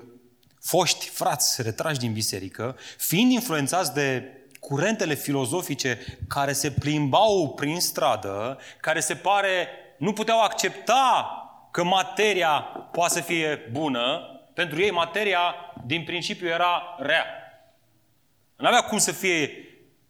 foști 0.58 1.08
frați 1.08 1.62
retrași 1.62 1.98
din 1.98 2.12
biserică, 2.12 2.76
fiind 2.96 3.32
influențați 3.32 3.94
de 3.94 4.34
curentele 4.60 5.14
filozofice 5.14 5.98
care 6.28 6.52
se 6.52 6.70
plimbau 6.70 7.52
prin 7.56 7.80
stradă, 7.80 8.58
care 8.80 9.00
se 9.00 9.14
pare 9.14 9.68
nu 9.98 10.12
puteau 10.12 10.42
accepta 10.42 11.34
că 11.70 11.84
materia 11.84 12.50
poate 12.92 13.12
să 13.12 13.20
fie 13.20 13.68
bună, 13.72 14.20
pentru 14.54 14.80
ei 14.80 14.90
materia 14.90 15.54
din 15.86 16.04
principiu 16.04 16.48
era 16.48 16.96
rea. 16.98 17.24
Nu 18.56 18.66
avea 18.66 18.80
cum 18.80 18.98
să 18.98 19.12
fie 19.12 19.50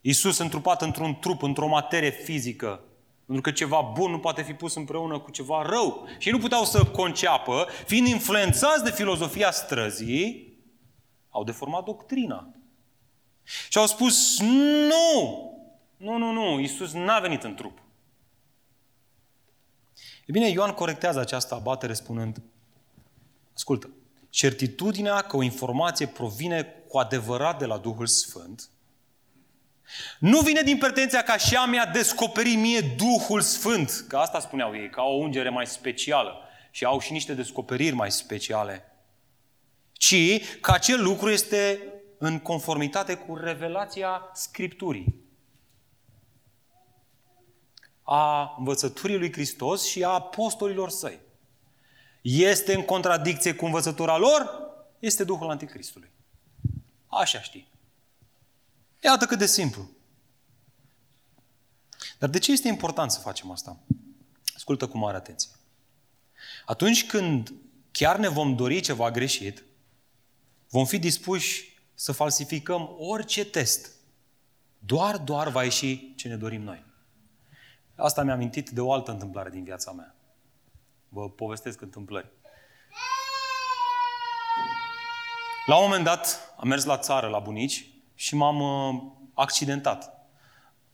Isus 0.01 0.39
întrupat 0.39 0.83
într-un 0.83 1.15
trup, 1.15 1.43
într-o 1.43 1.67
materie 1.67 2.11
fizică. 2.11 2.81
Pentru 3.27 3.51
că 3.51 3.57
ceva 3.57 3.81
bun 3.95 4.11
nu 4.11 4.19
poate 4.19 4.43
fi 4.43 4.53
pus 4.53 4.75
împreună 4.75 5.19
cu 5.19 5.31
ceva 5.31 5.63
rău. 5.63 6.09
Și 6.19 6.31
nu 6.31 6.39
puteau 6.39 6.65
să 6.65 6.85
conceapă, 6.85 7.67
fiind 7.87 8.07
influențați 8.07 8.85
de 8.85 8.91
filozofia 8.91 9.51
străzii, 9.51 10.49
Au 11.29 11.45
deformat 11.45 11.85
doctrina. 11.85 12.60
Și 13.69 13.79
au 13.79 13.87
spus, 13.87 14.39
nu! 14.41 15.49
Nu, 15.97 16.17
nu, 16.17 16.31
nu, 16.31 16.59
Iisus 16.59 16.93
n-a 16.93 17.19
venit 17.19 17.43
în 17.43 17.55
trup. 17.55 17.79
E 20.27 20.33
bine, 20.33 20.49
Ioan 20.49 20.73
corectează 20.73 21.21
această 21.21 21.55
abatere 21.55 21.93
spunând, 21.93 22.43
ascultă, 23.55 23.91
certitudinea 24.31 25.21
că 25.21 25.37
o 25.37 25.43
informație 25.43 26.07
provine 26.07 26.63
cu 26.89 26.99
adevărat 26.99 27.59
de 27.59 27.67
la 27.67 27.79
Duhul 27.79 28.07
Sfânt, 28.07 28.69
nu 30.19 30.41
vine 30.41 30.63
din 30.63 30.79
pretenția 30.79 31.23
ca 31.23 31.37
și 31.37 31.57
a 31.57 31.65
mi-a 31.65 31.87
descoperi 31.87 32.55
mie 32.55 32.81
Duhul 32.81 33.41
Sfânt, 33.41 34.05
că 34.09 34.17
asta 34.17 34.41
spuneau 34.41 34.77
ei, 34.77 34.91
că 34.91 35.01
au 35.01 35.13
o 35.13 35.23
ungere 35.23 35.49
mai 35.49 35.67
specială 35.67 36.35
și 36.71 36.85
au 36.85 37.01
și 37.01 37.13
niște 37.13 37.35
descoperiri 37.35 37.95
mai 37.95 38.11
speciale, 38.11 38.85
ci 39.93 40.41
că 40.61 40.73
acel 40.73 41.03
lucru 41.03 41.31
este 41.31 41.79
în 42.23 42.39
conformitate 42.39 43.15
cu 43.15 43.37
revelația 43.37 44.31
Scripturii 44.35 45.15
a 48.03 48.55
învățăturii 48.59 49.19
lui 49.19 49.33
Hristos 49.33 49.85
și 49.85 50.05
a 50.05 50.09
apostolilor 50.09 50.91
săi. 50.91 51.21
Este 52.23 52.75
în 52.75 52.83
contradicție 52.83 53.55
cu 53.55 53.65
învățătura 53.65 54.17
lor? 54.17 54.51
Este 54.99 55.25
Duhul 55.25 55.51
Anticristului. 55.51 56.11
Așa 57.07 57.41
știi. 57.41 57.69
Iată 59.03 59.27
cât 59.27 59.39
de 59.39 59.47
simplu. 59.47 59.91
Dar 62.19 62.29
de 62.29 62.39
ce 62.39 62.53
este 62.53 62.69
important 62.69 63.11
să 63.11 63.21
facem 63.21 63.51
asta? 63.51 63.79
Ascultă 64.55 64.89
cu 64.89 64.99
mare 64.99 65.17
atenție. 65.17 65.51
Atunci 66.65 67.07
când 67.07 67.53
chiar 67.91 68.17
ne 68.17 68.29
vom 68.29 68.57
dori 68.57 68.81
ceva 68.81 69.11
greșit, 69.11 69.65
vom 70.69 70.87
fi 70.87 70.99
dispuși 70.99 71.70
să 72.01 72.13
falsificăm 72.13 72.91
orice 72.99 73.45
test. 73.45 73.95
Doar, 74.79 75.19
doar 75.19 75.49
va 75.49 75.65
ieși 75.65 76.15
ce 76.15 76.29
ne 76.29 76.37
dorim 76.37 76.63
noi. 76.63 76.85
Asta 77.95 78.23
mi-a 78.23 78.33
amintit 78.33 78.71
de 78.71 78.81
o 78.81 78.93
altă 78.93 79.11
întâmplare 79.11 79.51
din 79.51 79.65
viața 79.65 79.93
mea. 79.93 80.15
Vă 81.09 81.31
povestesc 81.31 81.81
întâmplări. 81.81 82.31
La 85.67 85.77
un 85.77 85.83
moment 85.83 86.05
dat 86.05 86.55
am 86.57 86.69
mers 86.69 86.85
la 86.85 86.99
țară, 86.99 87.29
la 87.29 87.39
bunici, 87.39 87.91
și 88.15 88.35
m-am 88.35 88.61
uh, 88.61 89.03
accidentat. 89.35 90.29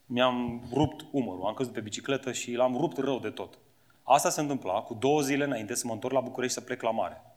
Mi-am 0.06 0.68
rupt 0.72 1.04
umărul, 1.10 1.46
am 1.46 1.54
căzut 1.54 1.72
pe 1.72 1.80
bicicletă 1.80 2.32
și 2.32 2.52
l-am 2.52 2.76
rupt 2.76 2.98
rău 2.98 3.18
de 3.18 3.30
tot. 3.30 3.58
Asta 4.02 4.30
se 4.30 4.40
întâmpla 4.40 4.80
cu 4.80 4.94
două 4.94 5.20
zile 5.20 5.44
înainte 5.44 5.74
să 5.74 5.86
mă 5.86 5.92
întorc 5.92 6.14
la 6.14 6.20
București 6.20 6.54
să 6.54 6.60
plec 6.60 6.82
la 6.82 6.90
mare. 6.90 7.35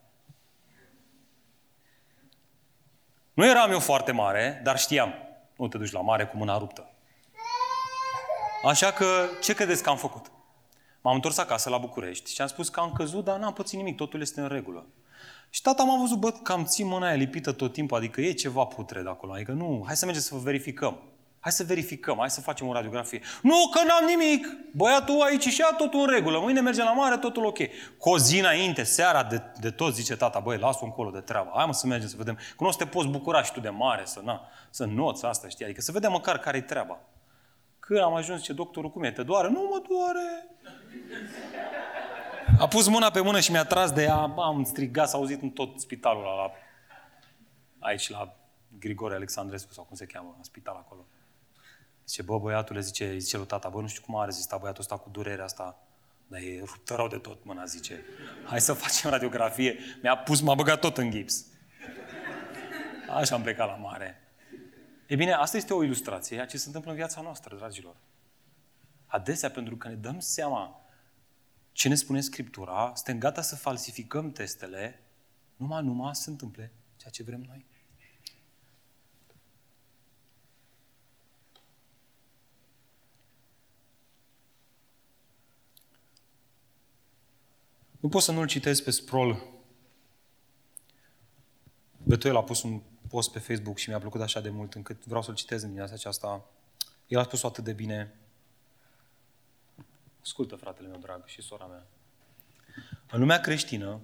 Nu 3.40 3.46
eram 3.46 3.72
eu 3.72 3.80
foarte 3.80 4.12
mare, 4.12 4.62
dar 4.64 4.80
știam. 4.80 5.14
Nu 5.56 5.68
te 5.68 5.78
duci 5.78 5.92
la 5.92 6.02
mare 6.02 6.26
cu 6.26 6.38
mâna 6.38 6.58
ruptă. 6.58 6.90
Așa 8.64 8.92
că, 8.92 9.06
ce 9.42 9.54
credeți 9.54 9.84
că 9.84 9.90
am 9.90 9.98
făcut? 9.98 10.32
M-am 11.02 11.16
întors 11.16 11.38
acasă 11.38 11.70
la 11.70 11.78
București 11.78 12.34
și 12.34 12.42
am 12.42 12.48
spus 12.48 12.70
că 12.70 12.80
am 12.80 12.92
căzut, 12.92 13.24
dar 13.24 13.40
n-am 13.40 13.54
pățit 13.54 13.78
nimic, 13.78 13.96
totul 13.96 14.22
este 14.22 14.42
în 14.42 14.48
regulă. 14.48 14.86
Și 15.50 15.62
tata 15.62 15.84
m-a 15.84 16.00
văzut, 16.00 16.18
bă, 16.18 16.32
cam 16.32 16.66
țin 16.66 16.88
mâna 16.88 17.08
aia 17.08 17.16
lipită 17.16 17.52
tot 17.52 17.74
timpul, 17.74 17.98
adică 17.98 18.22
e 18.22 18.32
ceva 18.32 18.66
putred 18.66 19.08
acolo. 19.08 19.34
Adică 19.34 19.52
nu, 19.52 19.84
hai 19.86 19.96
să 19.96 20.06
mergem 20.06 20.24
să 20.24 20.36
verificăm. 20.36 21.02
Hai 21.40 21.52
să 21.52 21.64
verificăm, 21.64 22.18
hai 22.18 22.30
să 22.30 22.42
facem 22.42 22.68
o 22.68 22.74
radiografie. 22.74 23.22
Nu, 23.42 23.70
că 23.74 23.80
n-am 23.84 24.06
nimic! 24.06 24.48
Băiatul 24.72 25.22
aici 25.22 25.48
și 25.48 25.62
a 25.62 25.76
totul 25.76 26.00
în 26.00 26.08
regulă. 26.08 26.40
Mâine 26.40 26.62
mergem 26.62 26.86
la 26.86 26.94
mare, 26.94 27.18
totul 27.18 27.46
ok. 27.46 27.58
Cu 27.98 28.10
o 28.10 28.18
zi 28.18 28.40
înainte, 28.40 28.84
seara 28.84 29.24
de, 29.24 29.42
de 29.60 29.72
tot, 29.72 29.94
zice 29.94 30.16
tata, 30.16 30.40
băi, 30.40 30.58
las-o 30.58 30.86
încolo 30.86 31.10
de 31.10 31.20
treabă. 31.20 31.52
Hai 31.56 31.66
mă 31.66 31.74
să 31.74 31.88
mergem 31.88 32.08
să 32.08 32.16
vedem. 32.18 32.36
Că 32.36 32.56
nu 32.60 32.68
o 32.68 32.72
să 32.72 32.78
te 32.78 32.86
poți 32.86 33.08
bucura 33.08 33.44
și 33.44 33.52
tu 33.52 33.60
de 33.60 33.70
mare, 33.70 34.02
să, 34.06 34.22
na, 34.24 34.50
să 34.70 34.86
noți 34.86 35.26
asta, 35.26 35.48
știi? 35.48 35.66
Adică 35.66 35.82
să 35.82 35.92
vedem 35.92 36.12
măcar 36.12 36.38
care-i 36.38 36.62
treaba. 36.62 37.00
Când 37.80 38.00
am 38.00 38.14
ajuns, 38.14 38.42
ce 38.42 38.54
doctorul, 38.54 38.92
cum 38.92 39.04
e? 39.04 39.12
Te 39.12 39.24
doare? 39.24 39.48
Nu 39.48 39.70
mă 39.72 39.82
doare! 39.90 40.48
A 42.60 42.68
pus 42.68 42.88
mâna 42.88 43.10
pe 43.10 43.22
mână 43.22 43.40
și 43.40 43.52
mi-a 43.52 43.66
tras 43.66 43.92
de 43.92 44.04
ea, 44.04 44.34
am 44.38 44.64
strigat, 44.64 45.10
s-a 45.10 45.18
auzit 45.18 45.42
în 45.42 45.50
tot 45.50 45.80
spitalul 45.80 46.22
ăla, 46.22 46.36
la, 46.36 46.52
aici 47.80 48.10
la 48.10 48.36
Grigore 48.80 49.16
Alexandrescu 49.16 49.74
sau 49.74 49.84
cum 49.84 49.96
se 49.96 50.06
cheamă, 50.06 50.34
în 50.38 50.44
spital 50.44 50.76
acolo. 50.76 51.06
Zice, 52.10 52.22
bă, 52.22 52.40
băiatule, 52.40 52.80
zice, 52.80 53.18
zice 53.18 53.38
lui 53.38 53.46
tata, 53.46 53.70
bă, 53.70 53.82
nu 53.82 53.88
știu 53.88 54.02
cum 54.06 54.16
are 54.16 54.26
rezistat 54.26 54.60
băiatul 54.60 54.82
ăsta 54.82 54.98
cu 54.98 55.10
durerea 55.10 55.44
asta, 55.44 55.80
dar 56.28 56.40
e 56.40 56.62
ruptă 56.66 56.96
rău 56.96 57.08
de 57.08 57.18
tot 57.18 57.46
mâna, 57.46 57.66
zice. 57.66 58.06
Hai 58.46 58.62
să 58.62 58.74
facem 58.74 59.10
radiografie. 59.10 59.78
Mi-a 60.02 60.18
pus, 60.18 60.42
m-a 60.42 60.56
băgat 60.56 60.80
tot 60.80 60.98
în 60.98 61.12
gips. 61.12 61.46
Așa 63.10 63.36
am 63.36 63.42
plecat 63.42 63.68
la 63.68 63.76
mare. 63.76 64.22
E 65.08 65.16
bine, 65.16 65.32
asta 65.32 65.58
este 65.58 65.74
o 65.74 65.84
ilustrație 65.84 66.40
a 66.40 66.46
ce 66.46 66.58
se 66.58 66.68
întâmplă 66.68 66.92
în 66.92 66.98
viața 66.98 67.22
noastră, 67.22 67.56
dragilor. 67.56 67.96
Adesea, 69.06 69.50
pentru 69.50 69.78
că 69.78 69.88
ne 69.88 69.96
dăm 69.96 70.20
seama 70.20 70.82
ce 71.72 71.88
ne 71.88 71.96
spune 71.96 72.22
Scriptura, 72.22 72.92
suntem 72.96 73.18
gata 73.20 73.42
să 73.42 73.56
falsificăm 73.56 74.32
testele, 74.32 75.04
numai, 75.56 75.84
numai 75.84 76.16
să 76.16 76.30
întâmple 76.30 76.72
ceea 76.96 77.12
ce 77.12 77.24
vrem 77.24 77.42
noi. 77.48 77.66
Nu 88.00 88.10
pot 88.10 88.22
să 88.22 88.32
nu-l 88.32 88.48
citesc 88.48 88.84
pe 88.84 88.92
Sproul. 88.92 89.48
Betuel 92.04 92.36
a 92.36 92.44
pus 92.44 92.64
un 92.64 92.82
post 93.08 93.32
pe 93.32 93.40
Facebook 93.40 93.78
și 93.78 93.90
mi-a 93.90 94.00
plăcut 94.00 94.22
așa 94.22 94.40
de 94.40 94.50
mult 94.50 94.74
încât 94.74 95.06
vreau 95.06 95.22
să-l 95.22 95.34
citez 95.34 95.62
în 95.62 95.68
dimineața 95.68 95.94
aceasta. 95.94 96.46
El 97.08 97.20
a 97.20 97.24
spus-o 97.24 97.48
atât 97.48 97.64
de 97.64 97.74
bine. 97.74 98.20
Ascultă, 100.22 100.56
fratele 100.56 100.88
meu 100.88 101.00
drag 101.00 101.26
și 101.26 101.42
sora 101.42 101.66
mea. 101.66 101.88
În 103.12 103.20
lumea 103.20 103.40
creștină, 103.40 104.00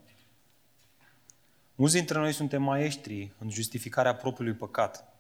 mulți 1.76 1.96
dintre 1.96 2.20
noi 2.20 2.34
suntem 2.34 2.62
maestri 2.62 3.32
în 3.40 3.50
justificarea 3.50 4.16
propriului 4.16 4.58
păcat. 4.58 5.14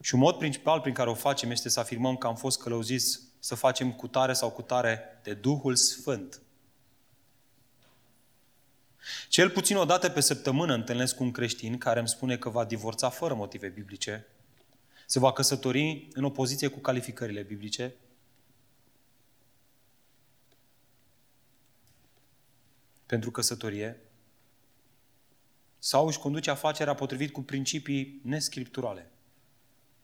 Și 0.00 0.14
un 0.14 0.20
mod 0.20 0.38
principal 0.38 0.80
prin 0.80 0.94
care 0.94 1.10
o 1.10 1.14
facem 1.14 1.50
este 1.50 1.68
să 1.68 1.80
afirmăm 1.80 2.16
că 2.16 2.26
am 2.26 2.36
fost 2.36 2.60
călăuziți 2.60 3.20
să 3.38 3.54
facem 3.54 3.92
cutare 3.92 4.32
sau 4.32 4.50
cutare 4.50 5.20
de 5.22 5.34
Duhul 5.34 5.74
Sfânt. 5.74 6.42
Cel 9.28 9.50
puțin 9.50 9.76
o 9.76 9.84
dată 9.84 10.08
pe 10.08 10.20
săptămână 10.20 10.74
întâlnesc 10.74 11.16
cu 11.16 11.22
un 11.22 11.30
creștin 11.30 11.78
care 11.78 11.98
îmi 11.98 12.08
spune 12.08 12.36
că 12.36 12.48
va 12.48 12.64
divorța 12.64 13.08
fără 13.08 13.34
motive 13.34 13.68
biblice, 13.68 14.26
se 15.06 15.18
va 15.18 15.32
căsători 15.32 16.08
în 16.12 16.24
opoziție 16.24 16.68
cu 16.68 16.78
calificările 16.78 17.42
biblice, 17.42 17.94
pentru 23.06 23.30
căsătorie, 23.30 24.00
sau 25.78 26.06
își 26.06 26.18
conduce 26.18 26.50
afacerea 26.50 26.94
potrivit 26.94 27.32
cu 27.32 27.42
principii 27.42 28.20
nescripturale. 28.24 29.10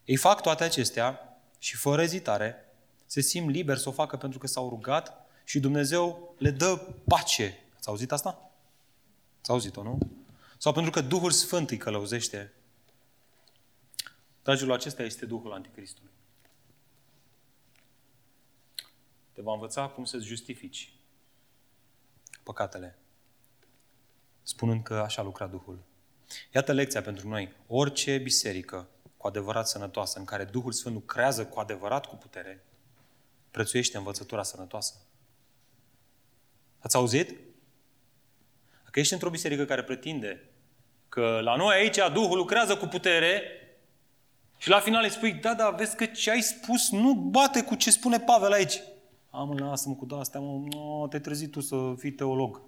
Ei 0.04 0.16
fac 0.16 0.42
toate 0.42 0.64
acestea 0.64 1.38
și 1.58 1.76
fără 1.76 2.02
ezitare 2.02 2.56
se 3.06 3.20
simt 3.20 3.50
liber 3.50 3.76
să 3.76 3.88
o 3.88 3.92
facă 3.92 4.16
pentru 4.16 4.38
că 4.38 4.46
s-au 4.46 4.68
rugat 4.68 5.26
și 5.44 5.60
Dumnezeu 5.60 6.34
le 6.38 6.50
dă 6.50 6.76
pace. 7.08 7.58
Ați 7.76 7.88
auzit 7.88 8.12
asta? 8.12 8.43
Ați 9.44 9.52
auzit-o, 9.52 9.82
nu? 9.82 9.98
Sau 10.58 10.72
pentru 10.72 10.90
că 10.90 11.00
Duhul 11.00 11.30
Sfânt 11.30 11.70
îi 11.70 11.76
călăuzește. 11.76 12.52
Dragilor, 14.42 14.76
acesta 14.76 15.02
este 15.02 15.26
Duhul 15.26 15.52
Anticristului. 15.52 16.10
Te 19.32 19.42
va 19.42 19.52
învăța 19.52 19.88
cum 19.88 20.04
să-ți 20.04 20.24
justifici 20.24 20.94
păcatele, 22.42 22.98
spunând 24.42 24.82
că 24.82 24.94
așa 24.94 25.22
lucra 25.22 25.46
Duhul. 25.46 25.82
Iată 26.54 26.72
lecția 26.72 27.02
pentru 27.02 27.28
noi. 27.28 27.52
Orice 27.66 28.18
biserică 28.18 28.88
cu 29.16 29.26
adevărat 29.26 29.68
sănătoasă, 29.68 30.18
în 30.18 30.24
care 30.24 30.44
Duhul 30.44 30.72
Sfânt 30.72 30.94
lucrează 30.94 31.46
cu 31.46 31.58
adevărat 31.58 32.06
cu 32.06 32.16
putere, 32.16 32.64
prețuiește 33.50 33.96
învățătura 33.96 34.42
sănătoasă. 34.42 34.94
Ați 36.78 36.96
auzit? 36.96 37.53
Că 38.94 39.00
ești 39.00 39.12
într-o 39.12 39.30
biserică 39.30 39.64
care 39.64 39.82
pretinde 39.82 40.50
că 41.08 41.40
la 41.42 41.56
noi 41.56 41.76
aici 41.76 41.98
Duhul 42.12 42.36
lucrează 42.36 42.76
cu 42.76 42.86
putere 42.86 43.42
și 44.56 44.68
la 44.68 44.80
final 44.80 45.02
îi 45.02 45.10
spui, 45.10 45.32
da, 45.32 45.54
da, 45.54 45.70
vezi 45.70 45.96
că 45.96 46.04
ce 46.04 46.30
ai 46.30 46.40
spus 46.40 46.90
nu 46.90 47.14
bate 47.14 47.62
cu 47.62 47.74
ce 47.74 47.90
spune 47.90 48.20
Pavel 48.20 48.52
aici. 48.52 48.80
Am, 49.30 49.56
lasă-mă 49.56 49.94
cu 49.94 50.14
astea, 50.14 50.40
mă, 50.40 50.66
no, 50.70 51.06
te-ai 51.08 51.22
trezit 51.22 51.50
tu 51.50 51.60
să 51.60 51.94
fii 51.98 52.12
teolog. 52.12 52.60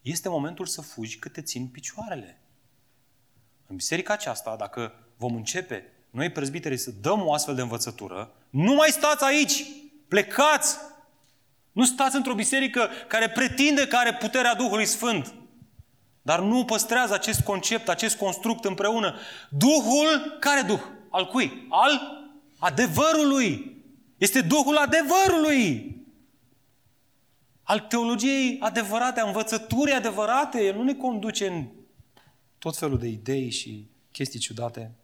Este 0.00 0.28
momentul 0.28 0.66
să 0.66 0.80
fugi 0.80 1.18
cât 1.18 1.32
te 1.32 1.42
țin 1.42 1.66
picioarele. 1.66 2.40
În 3.66 3.76
biserica 3.76 4.12
aceasta, 4.12 4.56
dacă 4.56 4.92
vom 5.16 5.34
începe 5.34 5.92
noi 6.10 6.30
prezbiterii 6.30 6.76
să 6.76 6.90
dăm 6.90 7.26
o 7.26 7.32
astfel 7.32 7.54
de 7.54 7.62
învățătură, 7.62 8.32
nu 8.50 8.74
mai 8.74 8.88
stați 8.88 9.24
aici! 9.24 9.64
Plecați! 10.08 10.87
Nu 11.72 11.84
stați 11.84 12.16
într-o 12.16 12.34
biserică 12.34 12.88
care 13.06 13.28
pretinde 13.28 13.86
că 13.86 13.96
are 13.96 14.14
puterea 14.14 14.54
Duhului 14.54 14.86
Sfânt. 14.86 15.34
dar 16.22 16.40
nu 16.40 16.64
păstrează 16.64 17.14
acest 17.14 17.40
concept, 17.40 17.88
acest 17.88 18.16
construct 18.16 18.64
împreună. 18.64 19.16
Duhul, 19.50 20.36
care 20.40 20.62
Duh? 20.62 20.80
Al 21.10 21.26
cui? 21.26 21.66
Al 21.70 22.00
adevărului. 22.58 23.82
Este 24.18 24.40
Duhul 24.40 24.76
adevărului. 24.76 25.96
Al 27.62 27.80
teologiei 27.80 28.56
adevărate, 28.60 29.20
a 29.20 29.26
învățăturii 29.26 29.94
adevărate. 29.94 30.64
El 30.64 30.74
nu 30.74 30.82
ne 30.82 30.94
conduce 30.94 31.46
în 31.46 31.66
tot 32.58 32.76
felul 32.76 32.98
de 32.98 33.06
idei 33.06 33.50
și 33.50 33.90
chestii 34.12 34.40
ciudate. 34.40 34.94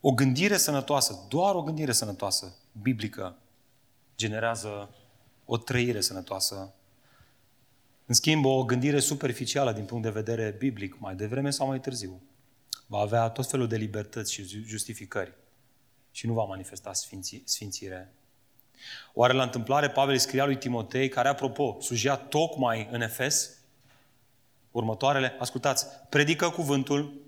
O 0.00 0.12
gândire 0.12 0.56
sănătoasă, 0.56 1.26
doar 1.28 1.54
o 1.54 1.62
gândire 1.62 1.92
sănătoasă, 1.92 2.56
biblică, 2.82 3.38
generează 4.20 4.94
o 5.44 5.56
trăire 5.56 6.00
sănătoasă. 6.00 6.74
În 8.06 8.14
schimb, 8.14 8.44
o 8.44 8.64
gândire 8.64 9.00
superficială 9.00 9.72
din 9.72 9.84
punct 9.84 10.02
de 10.02 10.10
vedere 10.10 10.56
biblic, 10.58 10.98
mai 10.98 11.14
devreme 11.14 11.50
sau 11.50 11.66
mai 11.66 11.80
târziu, 11.80 12.22
va 12.86 12.98
avea 12.98 13.28
tot 13.28 13.46
felul 13.50 13.68
de 13.68 13.76
libertăți 13.76 14.32
și 14.32 14.42
justificări 14.66 15.32
și 16.10 16.26
nu 16.26 16.32
va 16.32 16.44
manifesta 16.44 16.92
sfinți, 16.92 17.42
sfințire. 17.44 18.12
Oare 19.14 19.32
la 19.32 19.42
întâmplare 19.42 19.90
Pavel 19.90 20.18
scria 20.18 20.44
lui 20.44 20.58
Timotei, 20.58 21.08
care, 21.08 21.28
apropo, 21.28 21.80
slujea 21.80 22.16
tocmai 22.16 22.88
în 22.90 23.00
Efes, 23.00 23.58
următoarele, 24.70 25.36
ascultați, 25.38 25.86
predică 26.08 26.50
cuvântul, 26.50 27.20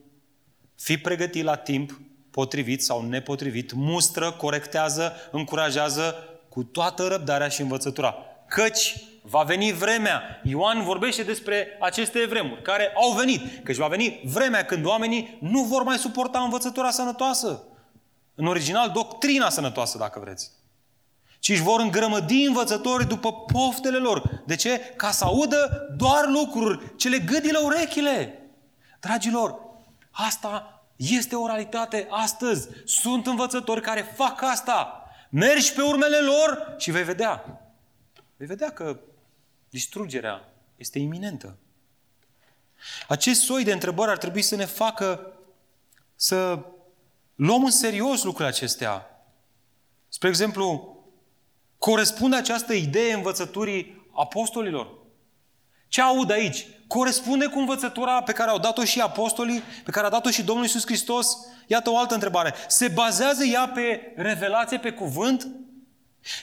fi 0.77 0.99
pregătit 0.99 1.45
la 1.45 1.57
timp, 1.57 2.01
potrivit 2.31 2.83
sau 2.83 3.07
nepotrivit, 3.07 3.73
mustră, 3.73 4.33
corectează, 4.33 5.13
încurajează 5.31 6.32
cu 6.53 6.63
toată 6.63 7.07
răbdarea 7.07 7.49
și 7.49 7.61
învățătura. 7.61 8.15
Căci 8.49 8.97
va 9.23 9.43
veni 9.43 9.73
vremea. 9.73 10.41
Ioan 10.43 10.83
vorbește 10.85 11.23
despre 11.23 11.79
aceste 11.81 12.27
vremuri 12.27 12.63
care 12.63 12.93
au 12.95 13.11
venit. 13.11 13.65
Căci 13.65 13.77
va 13.77 13.87
veni 13.87 14.21
vremea 14.25 14.65
când 14.65 14.85
oamenii 14.85 15.39
nu 15.41 15.63
vor 15.63 15.83
mai 15.83 15.97
suporta 15.97 16.41
învățătura 16.41 16.91
sănătoasă. 16.91 17.63
În 18.35 18.47
original, 18.47 18.91
doctrina 18.91 19.49
sănătoasă, 19.49 19.99
dacă 19.99 20.21
vreți. 20.21 20.51
Ci 21.39 21.49
își 21.49 21.63
vor 21.63 21.81
îngrămădi 21.81 22.45
învățătorii 22.45 23.07
după 23.07 23.33
poftele 23.33 23.99
lor. 23.99 24.43
De 24.47 24.57
ce? 24.57 24.79
Ca 24.97 25.11
să 25.11 25.25
audă 25.25 25.87
doar 25.97 26.27
lucruri 26.27 26.97
ce 26.97 27.09
le 27.09 27.19
gâdilă 27.19 27.59
urechile. 27.63 28.41
Dragilor, 29.01 29.61
asta 30.11 30.83
este 30.97 31.37
o 31.37 31.47
realitate 31.47 32.07
astăzi. 32.11 32.69
Sunt 32.85 33.27
învățători 33.27 33.81
care 33.81 34.15
fac 34.17 34.43
asta. 34.43 35.02
Mergi 35.35 35.73
pe 35.73 35.83
urmele 35.83 36.21
lor 36.21 36.75
și 36.79 36.91
vei 36.91 37.05
vedea. 37.05 37.61
Vei 38.37 38.47
vedea 38.47 38.71
că 38.71 39.01
distrugerea 39.71 40.53
este 40.77 40.99
iminentă. 40.99 41.57
Acest 43.09 43.41
soi 43.41 43.65
de 43.65 43.73
întrebări 43.73 44.11
ar 44.11 44.19
trebui 44.19 44.43
să 44.43 44.57
ne 44.57 44.65
facă 44.65 45.33
să 46.15 46.65
luăm 47.35 47.65
în 47.65 47.71
serios 47.71 48.23
lucrurile 48.23 48.55
acestea. 48.55 49.25
Spre 50.09 50.29
exemplu, 50.29 50.97
corespunde 51.79 52.37
această 52.37 52.73
idee 52.73 53.13
învățăturii 53.13 54.09
apostolilor? 54.15 54.99
Ce 55.89 56.01
aud 56.01 56.31
aici? 56.31 56.67
Corespunde 56.93 57.47
cu 57.47 57.59
învățătura 57.59 58.23
pe 58.23 58.33
care 58.33 58.51
au 58.51 58.59
dat-o 58.59 58.85
și 58.85 59.01
apostolii, 59.01 59.63
pe 59.85 59.91
care 59.91 60.07
a 60.07 60.11
dat-o 60.11 60.31
și 60.31 60.43
Domnul 60.43 60.65
Iisus 60.65 60.85
Hristos? 60.85 61.37
Iată 61.67 61.91
o 61.91 61.99
altă 61.99 62.15
întrebare. 62.15 62.55
Se 62.69 62.89
bazează 62.89 63.45
ea 63.45 63.69
pe 63.69 64.13
revelație, 64.17 64.79
pe 64.79 64.93
cuvânt? 64.93 65.49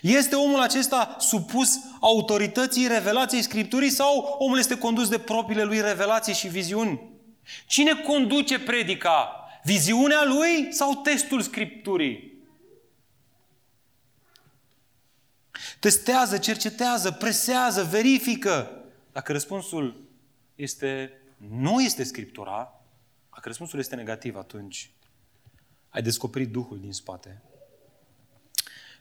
Este 0.02 0.36
omul 0.36 0.60
acesta 0.60 1.16
supus 1.20 1.80
autorității 2.00 2.88
revelației 2.88 3.42
Scripturii 3.42 3.90
sau 3.90 4.36
omul 4.40 4.58
este 4.58 4.78
condus 4.78 5.10
de 5.10 5.20
propriile 5.20 5.64
lui 5.64 5.82
revelații 5.82 6.34
și 6.34 6.48
viziuni? 6.48 7.02
Cine 7.66 7.96
conduce 7.96 8.60
predica? 8.60 9.46
Viziunea 9.64 10.24
lui 10.24 10.68
sau 10.74 10.96
testul 10.96 11.42
Scripturii? 11.42 12.34
Testează, 15.80 16.38
cercetează, 16.38 17.12
presează, 17.12 17.84
verifică. 17.84 18.72
Dacă 19.12 19.32
răspunsul 19.32 20.09
este 20.60 21.12
nu 21.38 21.82
este 21.82 22.04
Scriptura, 22.04 22.84
dacă 23.32 23.48
răspunsul 23.48 23.80
este 23.80 23.96
negativ, 23.96 24.36
atunci 24.36 24.92
ai 25.90 26.02
descoperit 26.02 26.52
Duhul 26.52 26.80
din 26.80 26.94
spate. 26.94 27.42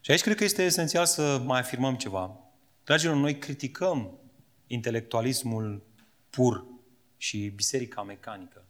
Și 0.00 0.10
aici 0.10 0.22
cred 0.22 0.36
că 0.36 0.44
este 0.44 0.62
esențial 0.64 1.06
să 1.06 1.38
mai 1.44 1.60
afirmăm 1.60 1.96
ceva. 1.96 2.40
Dragilor, 2.84 3.16
noi 3.16 3.38
criticăm 3.38 4.18
intelectualismul 4.66 5.86
pur 6.30 6.64
și 7.16 7.48
biserica 7.48 8.02
mecanică, 8.02 8.64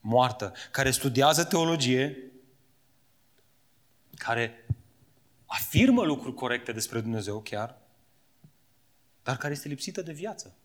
moartă, 0.00 0.52
care 0.70 0.90
studiază 0.90 1.44
teologie, 1.44 2.32
care 4.14 4.66
afirmă 5.46 6.04
lucruri 6.04 6.34
corecte 6.34 6.72
despre 6.72 7.00
Dumnezeu 7.00 7.40
chiar, 7.40 7.78
dar 9.22 9.36
care 9.36 9.52
este 9.52 9.68
lipsită 9.68 10.02
de 10.02 10.12
viață. 10.12 10.56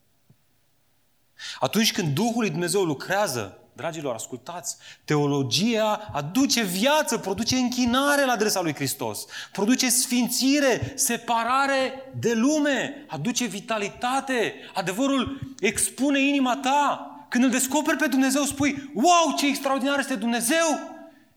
Atunci 1.59 1.91
când 1.91 2.13
Duhul 2.13 2.41
lui 2.41 2.49
Dumnezeu 2.49 2.83
lucrează 2.83 3.59
Dragilor, 3.79 4.13
ascultați, 4.13 4.77
teologia 5.05 6.09
aduce 6.13 6.63
viață, 6.63 7.17
produce 7.17 7.55
închinare 7.55 8.25
la 8.25 8.31
adresa 8.31 8.61
lui 8.61 8.73
Hristos, 8.73 9.25
produce 9.51 9.89
sfințire, 9.89 10.93
separare 10.95 12.11
de 12.19 12.33
lume, 12.33 13.05
aduce 13.07 13.45
vitalitate. 13.45 14.53
Adevărul 14.73 15.39
expune 15.59 16.19
inima 16.19 16.57
ta. 16.57 17.11
Când 17.29 17.43
îl 17.43 17.49
descoperi 17.49 17.97
pe 17.97 18.07
Dumnezeu, 18.07 18.43
spui, 18.43 18.91
wow, 18.93 19.35
ce 19.37 19.47
extraordinar 19.47 19.99
este 19.99 20.15
Dumnezeu! 20.15 20.79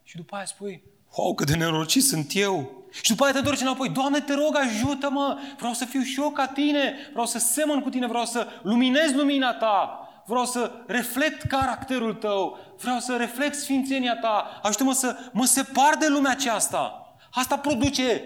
Și 0.05 0.17
după 0.17 0.35
aia 0.35 0.45
spui, 0.45 0.83
wow, 1.17 1.35
cât 1.35 1.47
de 1.47 1.57
nenorocit 1.57 2.03
sunt 2.03 2.31
eu! 2.35 2.82
Și 3.01 3.11
după 3.11 3.23
aia 3.25 3.33
te 3.33 3.39
întorci 3.39 3.61
înapoi, 3.61 3.89
Doamne, 3.89 4.21
te 4.21 4.35
rog, 4.35 4.57
ajută-mă! 4.57 5.39
Vreau 5.57 5.73
să 5.73 5.85
fiu 5.85 6.03
și 6.03 6.21
eu 6.21 6.31
ca 6.31 6.47
tine, 6.47 6.95
vreau 7.11 7.27
să 7.27 7.39
semăn 7.39 7.81
cu 7.81 7.89
tine, 7.89 8.07
vreau 8.07 8.25
să 8.25 8.47
luminez 8.63 9.13
lumina 9.13 9.55
ta 9.55 9.97
vreau 10.27 10.45
să 10.45 10.85
reflect 10.87 11.43
caracterul 11.43 12.15
tău, 12.15 12.59
vreau 12.79 12.99
să 12.99 13.17
reflect 13.17 13.55
sfințenia 13.55 14.17
ta, 14.17 14.61
ajută-mă 14.63 14.93
să 14.93 15.31
mă 15.33 15.45
separ 15.45 15.97
de 15.97 16.09
lumea 16.09 16.31
aceasta. 16.31 17.17
Asta 17.31 17.59
produce 17.59 18.25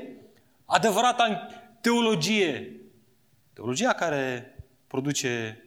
adevărata 0.64 1.48
teologie. 1.80 2.80
Teologia 3.52 3.92
care 3.92 4.54
produce, 4.86 5.64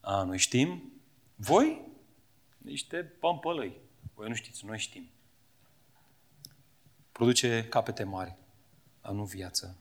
a, 0.00 0.22
noi 0.22 0.38
știm, 0.38 0.92
voi, 1.34 1.80
niște 2.58 2.96
pămpălăi. 2.96 3.80
Voi 4.14 4.28
nu 4.28 4.34
știți, 4.34 4.64
noi 4.66 4.78
știm. 4.78 5.10
Produce 7.20 7.66
capete 7.68 8.04
mari, 8.04 8.36
dar 9.02 9.12
nu 9.12 9.24
viață. 9.24 9.76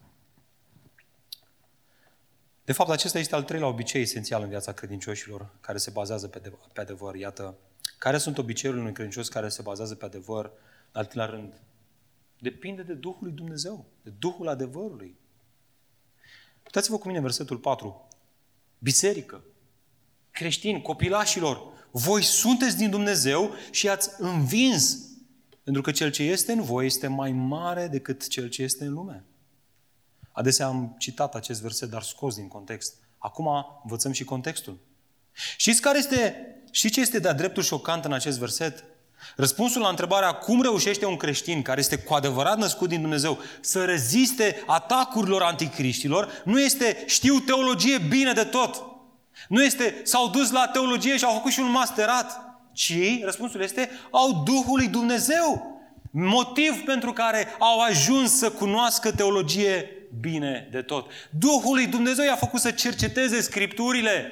De 2.66 2.72
fapt, 2.72 2.90
acesta 2.90 3.20
este 3.20 3.36
al 3.36 3.44
treilea 3.44 3.68
obicei 3.68 4.02
esențial 4.02 4.42
în 4.42 4.50
viața 4.50 4.72
credincioșilor, 4.72 5.50
care 5.60 5.78
se 5.78 5.90
bazează 5.90 6.28
pe, 6.28 6.40
de- 6.40 6.54
pe 6.74 6.82
adevăr. 6.82 7.16
Iată, 7.16 7.58
care 7.98 8.18
sunt 8.18 8.38
obiceiurile 8.38 8.84
unui 8.84 8.96
credincios 8.96 9.28
care 9.28 9.50
se 9.50 9.62
bazează 9.62 9.96
pe 9.96 10.06
adevăr? 10.06 10.46
În 10.92 11.00
al 11.00 11.06
treilea 11.06 11.36
rând, 11.36 11.62
depinde 12.40 12.82
de 12.82 12.94
Duhul 12.94 13.20
lui 13.22 13.34
Dumnezeu, 13.34 13.86
de 14.04 14.10
Duhul 14.20 14.48
adevărului. 14.48 15.18
Puteți-vă 16.64 16.98
cu 16.98 17.08
mine 17.08 17.20
versetul 17.20 17.58
4. 17.58 18.08
Biserică, 18.80 19.44
creștini, 20.32 20.82
copilașilor, 20.82 21.62
voi 21.92 22.24
sunteți 22.24 22.78
din 22.78 22.90
Dumnezeu 22.90 23.54
și 23.72 23.90
ați 23.90 24.10
învins, 24.18 25.09
pentru 25.70 25.92
că 25.92 25.98
cel 25.98 26.12
ce 26.12 26.24
este 26.24 26.52
în 26.52 26.62
voi 26.62 26.86
este 26.86 27.08
mai 27.08 27.32
mare 27.32 27.88
decât 27.88 28.28
cel 28.28 28.50
ce 28.50 28.64
este 28.64 28.86
în 28.86 28.94
lume. 28.94 29.24
Adesea 30.32 30.66
am 30.66 30.96
citat 30.98 31.36
acest 31.36 31.62
verset, 31.62 31.90
dar 31.90 32.02
scos 32.02 32.36
din 32.36 32.48
context. 32.48 32.94
Acum 33.18 33.48
învățăm 33.84 34.12
și 34.12 34.24
contextul. 34.24 34.78
Știți 35.58 35.82
care 35.82 35.98
este, 35.98 36.36
știți 36.72 36.94
ce 36.94 37.02
este 37.02 37.20
de-a 37.20 37.34
dreptul 37.34 37.64
șocant 37.64 38.06
în 38.06 38.14
acest 38.14 38.40
verset? 38.40 38.84
Răspunsul 39.36 39.82
la 39.82 39.90
întrebarea 39.90 40.32
cum 40.32 40.62
reușește 40.62 41.06
un 41.06 41.18
creștin 41.18 41.62
care 41.62 41.80
este 41.80 41.98
cu 41.98 42.14
adevărat 42.14 42.58
născut 42.58 42.90
din 42.90 43.02
Dumnezeu 43.02 43.40
să 43.62 43.86
reziste 43.86 44.64
atacurilor 44.68 45.42
anticriștilor 45.42 46.42
nu 46.46 46.60
este 46.60 47.04
știu 47.06 47.40
teologie 47.40 47.98
bine 47.98 48.34
de 48.34 48.44
tot. 48.44 48.84
Nu 49.48 49.64
este 49.64 50.02
s-au 50.04 50.30
dus 50.30 50.52
la 50.52 50.68
teologie 50.68 51.18
și 51.18 51.24
au 51.24 51.34
făcut 51.34 51.52
și 51.52 51.60
un 51.60 51.72
masterat. 51.72 52.49
Ci 52.80 53.24
răspunsul 53.24 53.62
este 53.62 53.90
au 54.12 54.44
Duhul 54.46 54.78
lui 54.78 54.88
Dumnezeu. 54.88 55.80
Motiv 56.12 56.84
pentru 56.86 57.14
care 57.14 57.48
au 57.60 57.80
ajuns 57.80 58.38
să 58.38 58.52
cunoască 58.52 59.12
teologie 59.12 59.92
bine 60.20 60.68
de 60.72 60.82
tot. 60.82 61.12
Duhul 61.30 61.76
lui 61.76 61.88
Dumnezeu 61.88 62.26
i-a 62.26 62.36
făcut 62.36 62.60
să 62.60 62.72
cerceteze 62.72 63.42
Scripturile. 63.42 64.32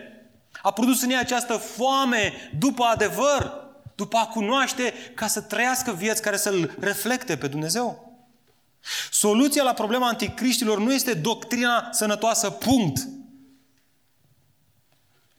A 0.61 0.71
produs 0.71 1.01
în 1.01 1.09
ei 1.09 1.17
această 1.17 1.53
foame 1.53 2.33
după 2.59 2.83
adevăr, 2.83 3.53
după 3.95 4.17
a 4.17 4.25
cunoaște, 4.25 4.93
ca 5.13 5.27
să 5.27 5.41
trăiască 5.41 5.91
vieți 5.91 6.21
care 6.21 6.37
să-L 6.37 6.75
reflecte 6.79 7.37
pe 7.37 7.47
Dumnezeu. 7.47 8.17
Soluția 9.11 9.63
la 9.63 9.73
problema 9.73 10.07
anticriștilor 10.07 10.79
nu 10.79 10.93
este 10.93 11.13
doctrina 11.13 11.87
sănătoasă, 11.91 12.49
punct. 12.49 13.07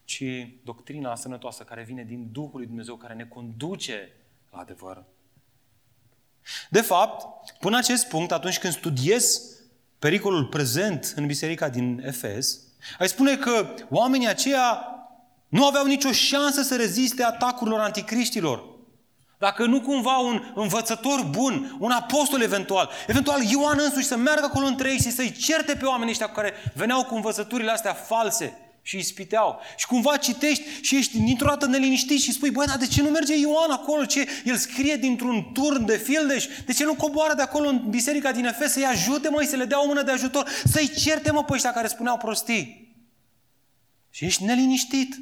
Ci 0.09 0.49
doctrina 0.65 1.15
sănătoasă 1.15 1.63
care 1.63 1.83
vine 1.83 2.03
din 2.03 2.29
Duhul 2.33 2.59
lui 2.59 2.67
Dumnezeu, 2.67 2.97
care 2.97 3.15
ne 3.15 3.25
conduce 3.25 4.13
la 4.51 4.59
adevăr. 4.59 5.05
De 6.71 6.81
fapt, 6.81 7.27
până 7.59 7.77
acest 7.77 8.09
punct, 8.09 8.33
atunci 8.33 8.59
când 8.59 8.73
studiez 8.73 9.41
pericolul 9.99 10.47
prezent 10.47 11.13
în 11.17 11.27
biserica 11.27 11.69
din 11.69 12.03
Efes, 12.05 12.61
ai 12.99 13.09
spune 13.09 13.37
că 13.37 13.75
oamenii 13.91 14.29
aceia 14.29 14.85
nu 15.49 15.67
aveau 15.67 15.87
nicio 15.87 16.13
șansă 16.13 16.63
să 16.63 16.77
reziste 16.77 17.23
atacurilor 17.23 17.81
anticriștilor. 17.81 18.65
Dacă 19.39 19.67
nu 19.67 19.81
cumva 19.81 20.19
un 20.19 20.53
învățător 20.55 21.23
bun, 21.31 21.77
un 21.79 21.91
apostol 21.91 22.41
eventual, 22.41 22.91
eventual 23.07 23.43
Ioan 23.43 23.79
însuși 23.81 24.07
să 24.07 24.17
meargă 24.17 24.45
acolo 24.45 24.67
între 24.67 24.91
ei 24.91 25.01
și 25.01 25.11
să-i 25.11 25.33
certe 25.33 25.75
pe 25.75 25.85
oamenii 25.85 26.11
ăștia 26.11 26.27
cu 26.27 26.35
care 26.35 26.53
veneau 26.75 27.05
cu 27.05 27.15
învățăturile 27.15 27.71
astea 27.71 27.93
false 27.93 28.68
și 28.89 28.97
îi 28.97 29.03
spiteau. 29.03 29.61
Și 29.77 29.87
cumva 29.87 30.17
citești 30.17 30.65
și 30.81 30.97
ești 30.97 31.19
dintr-o 31.19 31.49
dată 31.49 31.67
neliniștit 31.67 32.21
și 32.21 32.33
spui, 32.33 32.51
băi, 32.51 32.67
dar 32.67 32.77
de 32.77 32.87
ce 32.87 33.03
nu 33.03 33.09
merge 33.09 33.37
Ioan 33.37 33.71
acolo? 33.71 34.05
Ce? 34.05 34.29
El 34.45 34.57
scrie 34.57 34.97
dintr-un 34.97 35.51
turn 35.53 35.85
de 35.85 35.97
fildeș. 35.97 36.47
De 36.67 36.73
ce 36.73 36.85
nu 36.85 36.95
coboară 36.95 37.35
de 37.35 37.43
acolo 37.43 37.69
în 37.69 37.85
biserica 37.89 38.33
din 38.33 38.45
Efes 38.45 38.73
să-i 38.73 38.85
ajute, 38.85 39.29
măi, 39.29 39.47
să 39.47 39.57
le 39.57 39.65
dea 39.65 39.83
o 39.83 39.87
mână 39.87 40.03
de 40.03 40.11
ajutor, 40.11 40.49
să-i 40.65 40.91
certe, 40.97 41.31
mă, 41.31 41.45
pe 41.45 41.53
ăștia 41.53 41.73
care 41.73 41.87
spuneau 41.87 42.17
prostii? 42.17 42.95
Și 44.11 44.25
ești 44.25 44.45
neliniștit. 44.45 45.15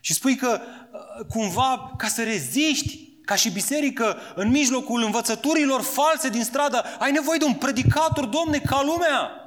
Și 0.00 0.14
spui 0.14 0.36
că 0.36 0.60
uh, 0.60 1.26
cumva, 1.28 1.94
ca 1.98 2.08
să 2.08 2.22
reziști, 2.22 3.08
ca 3.24 3.34
și 3.34 3.50
biserică, 3.50 4.16
în 4.34 4.48
mijlocul 4.48 5.02
învățăturilor 5.02 5.82
false 5.82 6.28
din 6.28 6.44
stradă, 6.44 6.84
ai 6.98 7.12
nevoie 7.12 7.38
de 7.38 7.44
un 7.44 7.54
predicator, 7.54 8.24
domne, 8.24 8.58
ca 8.58 8.82
lumea, 8.82 9.41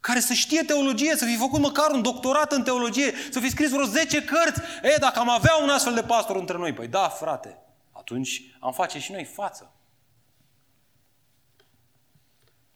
care 0.00 0.20
să 0.20 0.32
știe 0.32 0.62
teologie, 0.62 1.16
să 1.16 1.24
fi 1.24 1.36
făcut 1.36 1.60
măcar 1.60 1.90
un 1.90 2.02
doctorat 2.02 2.52
în 2.52 2.62
teologie, 2.62 3.12
să 3.30 3.40
fi 3.40 3.50
scris 3.50 3.70
vreo 3.70 3.84
10 3.84 4.24
cărți. 4.24 4.60
E, 4.82 4.96
dacă 4.98 5.18
am 5.18 5.28
avea 5.28 5.56
un 5.62 5.68
astfel 5.68 5.94
de 5.94 6.02
pastor 6.02 6.36
între 6.36 6.56
noi, 6.56 6.72
păi 6.72 6.88
da, 6.88 7.08
frate, 7.08 7.58
atunci 7.92 8.56
am 8.60 8.72
face 8.72 8.98
și 8.98 9.12
noi 9.12 9.24
față. 9.24 9.72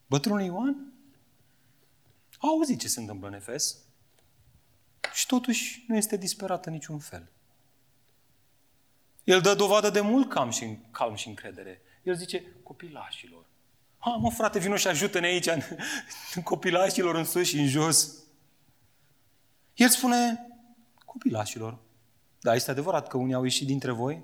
Bătrânul 0.07 0.41
Ioan 0.41 0.93
a 2.37 2.47
auzit 2.47 2.79
ce 2.79 2.87
se 2.87 2.99
întâmplă 2.99 3.27
în 3.27 3.33
Efes 3.33 3.77
și 5.13 5.25
totuși 5.25 5.85
nu 5.87 5.95
este 5.95 6.17
disperat 6.17 6.65
în 6.65 6.73
niciun 6.73 6.99
fel. 6.99 7.31
El 9.23 9.41
dă 9.41 9.55
dovadă 9.55 9.89
de 9.89 10.01
mult 10.01 10.29
calm 10.29 10.49
și, 10.49 10.77
calm 10.91 11.15
și 11.15 11.27
încredere. 11.27 11.81
El 12.03 12.15
zice, 12.15 12.43
copilașilor. 12.63 13.45
Ha, 14.03 14.09
mă 14.09 14.31
frate, 14.31 14.59
vino 14.59 14.75
și 14.75 14.87
ajută-ne 14.87 15.27
aici, 15.27 15.47
în, 15.47 15.61
în 16.35 16.41
copilașilor, 16.41 17.15
în 17.15 17.25
sus 17.25 17.47
și 17.47 17.59
în 17.59 17.67
jos. 17.67 18.13
El 19.73 19.89
spune, 19.89 20.47
copilașilor. 21.05 21.77
Da, 22.39 22.55
este 22.55 22.71
adevărat 22.71 23.07
că 23.07 23.17
unii 23.17 23.33
au 23.33 23.43
ieșit 23.43 23.67
dintre 23.67 23.91
voi, 23.91 24.21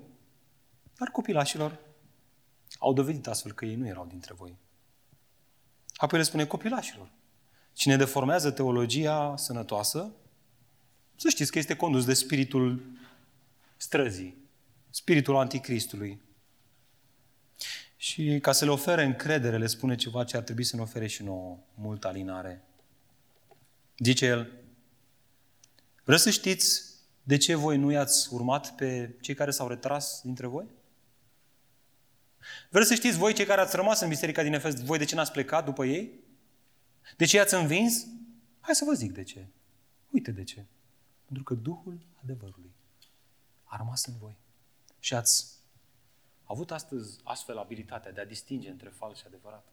dar 0.98 1.08
copilașilor 1.08 1.78
au 2.78 2.92
dovedit 2.92 3.26
astfel 3.26 3.52
că 3.52 3.64
ei 3.64 3.74
nu 3.74 3.86
erau 3.86 4.06
dintre 4.06 4.34
voi. 4.34 4.56
Apoi 5.94 6.18
le 6.18 6.24
spune 6.24 6.46
copilașilor. 6.46 7.10
Cine 7.72 7.96
deformează 7.96 8.50
teologia 8.50 9.36
sănătoasă, 9.36 10.10
să 11.16 11.28
știți 11.28 11.50
că 11.50 11.58
este 11.58 11.76
condus 11.76 12.04
de 12.04 12.14
spiritul 12.14 12.82
străzii, 13.76 14.36
spiritul 14.90 15.36
anticristului. 15.36 16.20
Și 18.02 18.38
ca 18.42 18.52
să 18.52 18.64
le 18.64 18.70
ofere 18.70 19.04
încredere, 19.04 19.58
le 19.58 19.66
spune 19.66 19.94
ceva 19.94 20.24
ce 20.24 20.36
ar 20.36 20.42
trebui 20.42 20.64
să 20.64 20.76
ne 20.76 20.82
ofere 20.82 21.06
și 21.06 21.22
nouă, 21.22 21.58
multă 21.74 22.06
alinare. 22.06 22.64
Zice 23.98 24.26
el, 24.26 24.52
vreți 26.04 26.22
să 26.22 26.30
știți 26.30 26.84
de 27.22 27.36
ce 27.36 27.54
voi 27.54 27.76
nu 27.76 27.90
i-ați 27.90 28.32
urmat 28.32 28.74
pe 28.74 29.14
cei 29.20 29.34
care 29.34 29.50
s-au 29.50 29.68
retras 29.68 30.20
dintre 30.22 30.46
voi? 30.46 30.66
Vreți 32.70 32.88
să 32.88 32.94
știți 32.94 33.18
voi, 33.18 33.34
cei 33.34 33.44
care 33.44 33.60
ați 33.60 33.76
rămas 33.76 34.00
în 34.00 34.08
biserica 34.08 34.42
din 34.42 34.52
Efes, 34.52 34.84
voi 34.84 34.98
de 34.98 35.04
ce 35.04 35.14
n-ați 35.14 35.32
plecat 35.32 35.64
după 35.64 35.84
ei? 35.84 36.10
De 37.16 37.24
ce 37.24 37.36
i-ați 37.36 37.54
învins? 37.54 38.06
Hai 38.60 38.74
să 38.74 38.84
vă 38.84 38.92
zic 38.92 39.12
de 39.12 39.22
ce. 39.22 39.46
Uite 40.10 40.30
de 40.30 40.44
ce. 40.44 40.64
Pentru 41.24 41.44
că 41.44 41.54
Duhul 41.54 42.00
adevărului 42.22 42.72
a 43.64 43.76
rămas 43.76 44.04
în 44.04 44.14
voi. 44.18 44.36
Și 44.98 45.14
ați 45.14 45.59
avut 46.50 46.70
astăzi 46.70 47.20
astfel 47.24 47.58
abilitatea 47.58 48.12
de 48.12 48.20
a 48.20 48.26
distinge 48.26 48.70
între 48.70 48.88
fals 48.88 49.18
și 49.18 49.24
adevărat. 49.26 49.72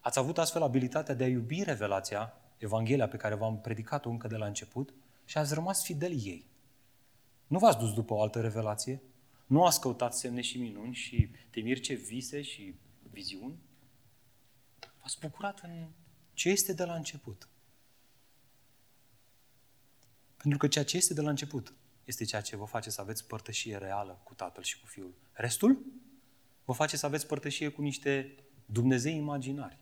Ați 0.00 0.18
avut 0.18 0.38
astfel 0.38 0.62
abilitatea 0.62 1.14
de 1.14 1.24
a 1.24 1.28
iubi 1.28 1.62
revelația, 1.62 2.32
Evanghelia 2.58 3.08
pe 3.08 3.16
care 3.16 3.34
v-am 3.34 3.60
predicat-o 3.60 4.10
încă 4.10 4.26
de 4.28 4.36
la 4.36 4.46
început 4.46 4.94
și 5.24 5.38
ați 5.38 5.54
rămas 5.54 5.84
fideli 5.84 6.22
ei. 6.24 6.46
Nu 7.46 7.58
v-ați 7.58 7.78
dus 7.78 7.92
după 7.92 8.14
o 8.14 8.22
altă 8.22 8.40
revelație, 8.40 9.02
nu 9.46 9.64
ați 9.64 9.80
căutat 9.80 10.14
semne 10.14 10.40
și 10.40 10.58
minuni 10.58 10.94
și 10.94 11.30
temiri 11.50 11.80
ce 11.80 11.94
vise 11.94 12.42
și 12.42 12.74
viziuni. 13.10 13.58
V-ați 15.00 15.18
bucurat 15.20 15.60
în 15.60 15.88
ce 16.32 16.48
este 16.48 16.72
de 16.72 16.84
la 16.84 16.94
început. 16.94 17.48
Pentru 20.36 20.58
că 20.58 20.68
ceea 20.68 20.84
ce 20.84 20.96
este 20.96 21.14
de 21.14 21.20
la 21.20 21.30
început 21.30 21.74
este 22.04 22.24
ceea 22.24 22.40
ce 22.40 22.56
vă 22.56 22.64
face 22.64 22.90
să 22.90 23.00
aveți 23.00 23.26
părtășie 23.26 23.76
reală 23.76 24.20
cu 24.24 24.34
Tatăl 24.34 24.62
și 24.62 24.80
cu 24.80 24.86
Fiul. 24.86 25.14
Restul 25.34 25.84
vă 26.64 26.72
face 26.72 26.96
să 26.96 27.06
aveți 27.06 27.26
părtășie 27.26 27.68
cu 27.68 27.82
niște 27.82 28.34
Dumnezei 28.66 29.16
imaginari. 29.16 29.78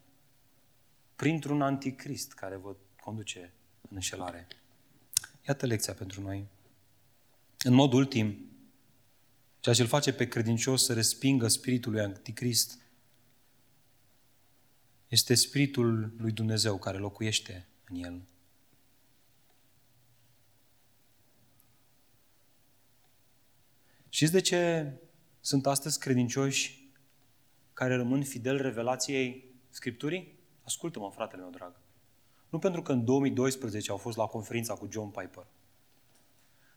Printr-un 1.16 1.62
anticrist 1.62 2.32
care 2.32 2.56
vă 2.56 2.76
conduce 3.00 3.52
în 3.80 3.88
înșelare. 3.90 4.46
Iată 5.48 5.66
lecția 5.66 5.94
pentru 5.94 6.20
noi. 6.20 6.46
În 7.58 7.74
mod 7.74 7.92
ultim, 7.92 8.46
ceea 9.60 9.74
ce 9.74 9.82
îl 9.82 9.88
face 9.88 10.12
pe 10.12 10.28
credincios 10.28 10.84
să 10.84 10.92
respingă 10.92 11.48
spiritul 11.48 11.92
lui 11.92 12.00
anticrist 12.00 12.78
este 15.08 15.34
spiritul 15.34 16.12
lui 16.16 16.32
Dumnezeu 16.32 16.78
care 16.78 16.98
locuiește 16.98 17.68
în 17.88 17.96
el. 17.96 18.22
Știți 24.08 24.32
de 24.32 24.40
ce 24.40 24.92
sunt 25.44 25.66
astăzi 25.66 25.98
credincioși 25.98 26.90
care 27.72 27.96
rămân 27.96 28.24
fidel 28.24 28.62
revelației 28.62 29.44
Scripturii? 29.70 30.38
Ascultă-mă, 30.64 31.10
fratele 31.10 31.42
meu 31.42 31.50
drag. 31.50 31.74
Nu 32.48 32.58
pentru 32.58 32.82
că 32.82 32.92
în 32.92 33.04
2012 33.04 33.90
au 33.90 33.96
fost 33.96 34.16
la 34.16 34.26
conferința 34.26 34.74
cu 34.74 34.88
John 34.90 35.08
Piper 35.08 35.46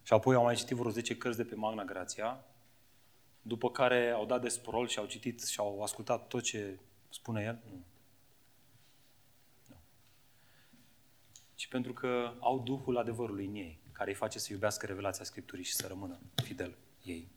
și 0.04 0.14
apoi 0.14 0.36
au 0.36 0.44
mai 0.44 0.56
citit 0.56 0.78
vreo 0.78 0.92
10 0.92 1.18
cărți 1.18 1.38
de 1.38 1.44
pe 1.44 1.56
Magna 1.56 1.84
Grația, 1.84 2.46
după 3.42 3.72
care 3.72 4.10
au 4.10 4.26
dat 4.26 4.42
de 4.42 4.50
sprol 4.50 4.88
și 4.88 5.00
au 5.00 5.06
citit 5.06 5.44
și 5.44 5.60
au 5.60 5.82
ascultat 5.82 6.28
tot 6.28 6.44
ce 6.44 6.80
spune 7.10 7.44
el? 7.44 7.60
Nu. 7.66 7.86
nu. 9.68 9.76
Ci 11.56 11.68
pentru 11.68 11.94
că 11.94 12.34
au 12.40 12.60
Duhul 12.60 12.98
adevărului 12.98 13.46
în 13.46 13.56
ei, 13.56 13.80
care 13.92 14.10
îi 14.10 14.16
face 14.16 14.40
să 14.40 14.48
iubească 14.52 14.86
revelația 14.86 15.24
Scripturii 15.24 15.66
și 15.66 15.74
să 15.74 15.88
rămână 15.88 16.20
fidel 16.44 16.76
ei. 17.04 17.35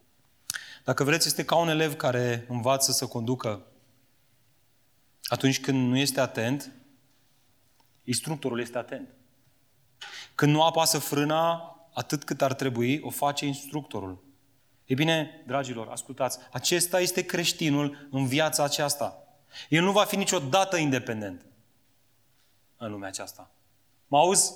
Dacă 0.84 1.04
vreți, 1.04 1.26
este 1.26 1.44
ca 1.44 1.56
un 1.56 1.68
elev 1.68 1.94
care 1.94 2.44
învață 2.48 2.92
să 2.92 3.06
conducă. 3.06 3.66
Atunci 5.22 5.60
când 5.60 5.88
nu 5.88 5.96
este 5.96 6.20
atent, 6.20 6.72
instructorul 8.04 8.60
este 8.60 8.78
atent. 8.78 9.08
Când 10.34 10.52
nu 10.52 10.62
apasă 10.62 10.98
frâna 10.98 11.76
atât 11.92 12.24
cât 12.24 12.42
ar 12.42 12.54
trebui, 12.54 13.00
o 13.02 13.10
face 13.10 13.46
instructorul. 13.46 14.24
E 14.84 14.94
bine, 14.94 15.42
dragilor, 15.46 15.88
ascultați, 15.88 16.38
acesta 16.52 17.00
este 17.00 17.24
creștinul 17.24 18.08
în 18.10 18.26
viața 18.26 18.64
aceasta. 18.64 19.22
El 19.68 19.82
nu 19.82 19.92
va 19.92 20.04
fi 20.04 20.16
niciodată 20.16 20.76
independent 20.76 21.46
în 22.76 22.90
lumea 22.90 23.08
aceasta. 23.08 23.50
Mă 24.06 24.18
auzi? 24.18 24.52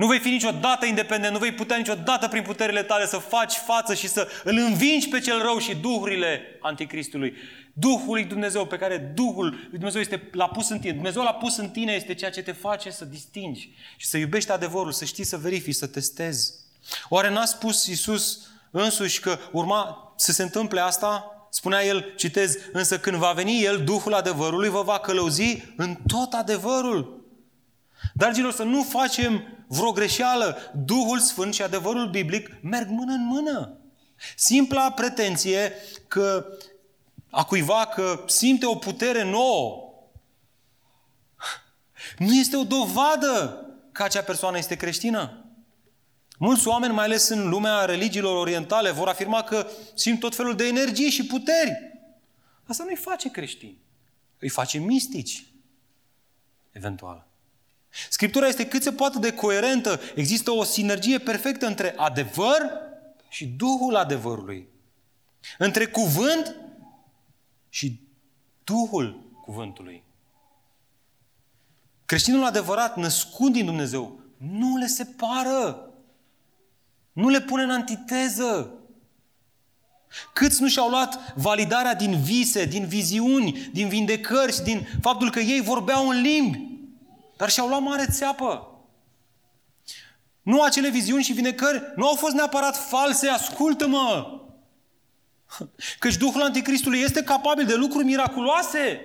Nu 0.00 0.06
vei 0.06 0.18
fi 0.18 0.28
niciodată 0.28 0.86
independent, 0.86 1.32
nu 1.32 1.38
vei 1.38 1.52
putea 1.52 1.76
niciodată 1.76 2.28
prin 2.28 2.42
puterile 2.42 2.82
tale 2.82 3.06
să 3.06 3.16
faci 3.16 3.54
față 3.54 3.94
și 3.94 4.08
să 4.08 4.28
îl 4.44 4.56
învingi 4.56 5.08
pe 5.08 5.20
cel 5.20 5.42
rău 5.42 5.58
și 5.58 5.74
duhurile 5.74 6.40
anticristului. 6.60 7.34
Duhul 7.72 8.14
lui 8.14 8.24
Dumnezeu 8.24 8.66
pe 8.66 8.76
care 8.76 9.12
Duhul 9.14 9.48
lui 9.48 9.78
Dumnezeu 9.78 10.00
este, 10.00 10.28
l-a 10.32 10.48
pus 10.48 10.68
în 10.68 10.78
tine. 10.78 10.92
Dumnezeu 10.92 11.22
l-a 11.22 11.34
pus 11.34 11.56
în 11.56 11.68
tine 11.68 11.92
este 11.92 12.14
ceea 12.14 12.30
ce 12.30 12.42
te 12.42 12.52
face 12.52 12.90
să 12.90 13.04
distingi 13.04 13.70
și 13.96 14.06
să 14.06 14.16
iubești 14.16 14.50
adevărul, 14.50 14.92
să 14.92 15.04
știi 15.04 15.24
să 15.24 15.36
verifici, 15.36 15.74
să 15.74 15.86
testezi. 15.86 16.52
Oare 17.08 17.30
n-a 17.30 17.44
spus 17.44 17.86
Iisus 17.86 18.50
însuși 18.70 19.20
că 19.20 19.38
urma 19.52 20.12
să 20.16 20.32
se 20.32 20.42
întâmple 20.42 20.80
asta? 20.80 21.24
Spunea 21.50 21.84
el, 21.84 22.12
citez, 22.16 22.56
însă 22.72 22.98
când 22.98 23.16
va 23.16 23.32
veni 23.32 23.62
El, 23.62 23.84
Duhul 23.84 24.14
adevărului, 24.14 24.68
vă 24.68 24.82
va 24.82 24.98
călăuzi 24.98 25.62
în 25.76 25.96
tot 26.06 26.32
adevărul. 26.32 27.24
Dragilor, 28.14 28.52
să 28.52 28.62
nu 28.62 28.82
facem 28.82 29.44
vreo 29.70 29.92
greșeală. 29.92 30.56
Duhul 30.74 31.18
Sfânt 31.18 31.54
și 31.54 31.62
adevărul 31.62 32.08
biblic 32.08 32.62
merg 32.62 32.88
mână 32.88 33.12
în 33.12 33.24
mână. 33.24 33.78
Simpla 34.36 34.90
pretenție 34.90 35.72
că 36.08 36.46
a 37.30 37.44
cuiva 37.44 37.86
că 37.86 38.24
simte 38.26 38.66
o 38.66 38.74
putere 38.74 39.22
nouă 39.22 39.84
nu 42.18 42.34
este 42.34 42.56
o 42.56 42.64
dovadă 42.64 43.64
că 43.92 44.02
acea 44.02 44.22
persoană 44.22 44.58
este 44.58 44.76
creștină. 44.76 45.44
Mulți 46.38 46.68
oameni, 46.68 46.94
mai 46.94 47.04
ales 47.04 47.28
în 47.28 47.48
lumea 47.48 47.84
religiilor 47.84 48.36
orientale, 48.36 48.90
vor 48.90 49.08
afirma 49.08 49.42
că 49.42 49.66
simt 49.94 50.20
tot 50.20 50.34
felul 50.34 50.56
de 50.56 50.66
energie 50.66 51.10
și 51.10 51.26
puteri. 51.26 51.98
Asta 52.66 52.84
nu-i 52.84 52.96
face 52.96 53.30
creștini. 53.30 53.78
Îi 54.38 54.48
face 54.48 54.78
mistici. 54.78 55.46
Eventual. 56.72 57.29
Scriptura 58.08 58.46
este 58.46 58.66
cât 58.66 58.82
se 58.82 58.92
poate 58.92 59.18
de 59.18 59.32
coerentă. 59.32 60.00
Există 60.14 60.50
o 60.50 60.64
sinergie 60.64 61.18
perfectă 61.18 61.66
între 61.66 61.94
adevăr 61.96 62.70
și 63.28 63.46
Duhul 63.46 63.96
adevărului. 63.96 64.68
Între 65.58 65.86
cuvânt 65.86 66.56
și 67.68 68.00
Duhul 68.64 69.30
cuvântului. 69.44 70.02
Creștinul 72.06 72.44
adevărat, 72.44 72.96
născut 72.96 73.52
din 73.52 73.64
Dumnezeu, 73.64 74.20
nu 74.36 74.76
le 74.76 74.86
separă. 74.86 75.90
Nu 77.12 77.28
le 77.28 77.40
pune 77.40 77.62
în 77.62 77.70
antiteză. 77.70 78.74
Câți 80.32 80.62
nu 80.62 80.68
și-au 80.68 80.88
luat 80.88 81.34
validarea 81.36 81.94
din 81.94 82.20
vise, 82.22 82.64
din 82.64 82.86
viziuni, 82.86 83.68
din 83.72 83.88
vindecări 83.88 84.62
din 84.64 84.88
faptul 85.00 85.30
că 85.30 85.40
ei 85.40 85.60
vorbeau 85.60 86.08
în 86.08 86.20
limbi, 86.20 86.69
dar 87.40 87.50
și-au 87.50 87.68
luat 87.68 87.82
mare 87.82 88.06
țeapă. 88.10 88.68
Nu 90.42 90.62
acele 90.62 90.88
viziuni 90.88 91.22
și 91.22 91.32
vindecări 91.32 91.92
nu 91.96 92.06
au 92.06 92.14
fost 92.14 92.34
neapărat 92.34 92.76
false, 92.76 93.28
ascultă-mă! 93.28 94.40
Căci 95.98 96.16
Duhul 96.16 96.42
Anticristului 96.42 97.00
este 97.00 97.22
capabil 97.22 97.66
de 97.66 97.74
lucruri 97.74 98.04
miraculoase. 98.04 99.00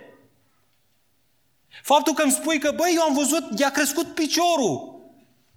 Faptul 1.84 2.14
că 2.14 2.22
îmi 2.22 2.32
spui 2.32 2.60
că, 2.60 2.72
băi, 2.72 2.94
eu 2.96 3.02
am 3.02 3.14
văzut, 3.14 3.60
i-a 3.60 3.70
crescut 3.70 4.14
piciorul. 4.14 5.02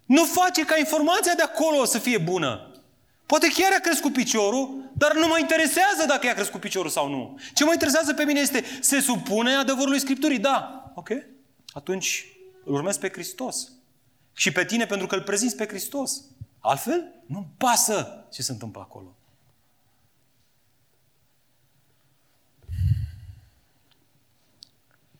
Nu 0.04 0.24
face 0.24 0.64
ca 0.64 0.78
informația 0.78 1.34
de 1.34 1.42
acolo 1.42 1.84
să 1.84 1.98
fie 1.98 2.18
bună. 2.18 2.80
Poate 3.26 3.48
chiar 3.48 3.72
a 3.72 3.80
crescut 3.80 4.12
piciorul, 4.12 4.90
dar 4.92 5.14
nu 5.14 5.26
mă 5.26 5.38
interesează 5.38 6.04
dacă 6.06 6.26
i-a 6.26 6.34
crescut 6.34 6.60
piciorul 6.60 6.90
sau 6.90 7.08
nu. 7.08 7.38
Ce 7.54 7.64
mă 7.64 7.72
interesează 7.72 8.14
pe 8.14 8.24
mine 8.24 8.40
este, 8.40 8.64
se 8.80 9.00
supune 9.00 9.54
adevărului 9.54 10.00
Scripturii? 10.00 10.38
Da. 10.38 10.92
Ok? 10.94 11.08
Atunci 11.72 12.37
îl 12.68 12.74
urmez 12.74 12.96
pe 12.96 13.08
Hristos. 13.08 13.72
Și 14.32 14.52
pe 14.52 14.64
tine 14.64 14.86
pentru 14.86 15.06
că 15.06 15.14
îl 15.14 15.22
prezinți 15.22 15.56
pe 15.56 15.66
Hristos. 15.66 16.24
Altfel, 16.58 17.14
nu 17.26 17.50
pasă 17.56 18.26
ce 18.30 18.42
se 18.42 18.52
întâmplă 18.52 18.80
acolo. 18.80 19.16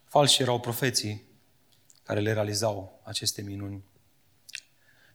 Falși 0.04 0.42
erau 0.42 0.60
profeții 0.60 1.24
care 2.02 2.20
le 2.20 2.32
realizau 2.32 3.00
aceste 3.02 3.42
minuni. 3.42 3.84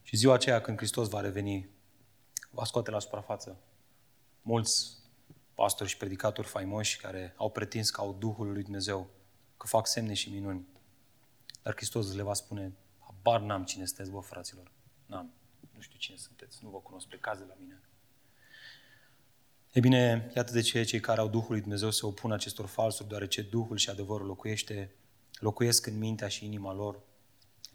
Și 0.01 0.15
ziua 0.15 0.34
aceea 0.34 0.61
când 0.61 0.77
Hristos 0.77 1.09
va 1.09 1.21
reveni, 1.21 1.69
va 2.49 2.65
scoate 2.65 2.91
la 2.91 2.99
suprafață 2.99 3.57
mulți 4.41 4.91
pastori 5.53 5.89
și 5.89 5.97
predicatori 5.97 6.47
faimoși 6.47 6.97
care 6.97 7.34
au 7.38 7.49
pretins 7.49 7.89
că 7.89 8.01
au 8.01 8.15
Duhul 8.19 8.51
lui 8.51 8.63
Dumnezeu, 8.63 9.09
că 9.57 9.67
fac 9.67 9.88
semne 9.88 10.13
și 10.13 10.29
minuni. 10.29 10.65
Dar 11.64 11.74
Hristos 11.76 12.14
le 12.14 12.22
va 12.22 12.34
spune, 12.34 12.74
habar 12.99 13.41
n-am 13.41 13.64
cine 13.64 13.86
sunteți, 13.86 14.11
bă, 14.11 14.20
fraților. 14.20 14.72
N-am. 15.05 15.34
Nu 15.76 15.82
știu 15.82 15.99
cine 15.99 16.18
sunteți. 16.18 16.59
Nu 16.64 16.70
vă 16.70 16.78
cunosc. 16.78 17.07
Plecați 17.07 17.39
de 17.39 17.45
la 17.47 17.55
mine. 17.59 17.82
E 19.72 19.80
bine, 19.80 20.32
iată 20.36 20.51
de 20.51 20.61
ce 20.61 20.84
cei 20.84 20.99
care 20.99 21.20
au 21.20 21.28
Duhul 21.28 21.51
lui 21.51 21.61
Dumnezeu 21.61 21.91
se 21.91 22.05
opun 22.05 22.32
acestor 22.32 22.66
falsuri, 22.66 23.07
deoarece 23.07 23.41
Duhul 23.41 23.78
și 23.78 23.89
adevărul 23.89 24.26
locuiește, 24.26 24.95
locuiesc 25.39 25.86
în 25.86 25.97
mintea 25.97 26.28
și 26.28 26.45
inima 26.45 26.74
lor, 26.74 26.99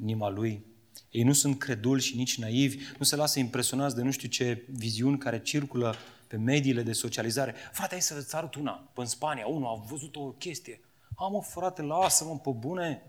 inima 0.01 0.29
lui. 0.29 0.67
Ei 1.11 1.23
nu 1.23 1.33
sunt 1.33 1.59
creduli 1.59 2.01
și 2.01 2.17
nici 2.17 2.39
naivi, 2.39 2.79
nu 2.99 3.05
se 3.05 3.17
lasă 3.17 3.39
impresionați 3.39 3.95
de 3.95 4.03
nu 4.03 4.11
știu 4.11 4.29
ce 4.29 4.65
viziuni 4.71 5.19
care 5.19 5.43
circulă 5.43 5.95
pe 6.27 6.37
mediile 6.37 6.83
de 6.83 6.93
socializare. 6.93 7.55
Frate, 7.73 7.91
hai 7.91 8.03
să-ți 8.03 8.37
arăt 8.37 8.55
una. 8.55 8.73
Pe 8.73 9.01
în 9.01 9.07
Spania, 9.07 9.47
unul 9.47 9.69
a 9.69 9.85
văzut 9.89 10.17
o 10.17 10.31
chestie. 10.31 10.81
Am 11.17 11.33
mă, 11.33 11.43
frate, 11.43 11.83
lasă-mă 11.83 12.39
pe 12.39 12.51
bune. 12.51 13.03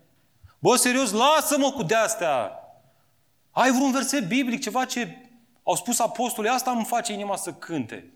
Bă, 0.59 0.75
serios, 0.75 1.11
lasă-mă 1.11 1.71
cu 1.71 1.83
de-astea. 1.83 2.51
Ai 3.51 3.71
vreun 3.71 3.91
verset 3.91 4.27
biblic, 4.27 4.61
ceva 4.61 4.85
ce 4.85 5.29
au 5.63 5.75
spus 5.75 5.99
apostolii, 5.99 6.49
asta 6.49 6.71
îmi 6.71 6.85
face 6.85 7.13
inima 7.13 7.35
să 7.35 7.53
cânte. 7.53 8.13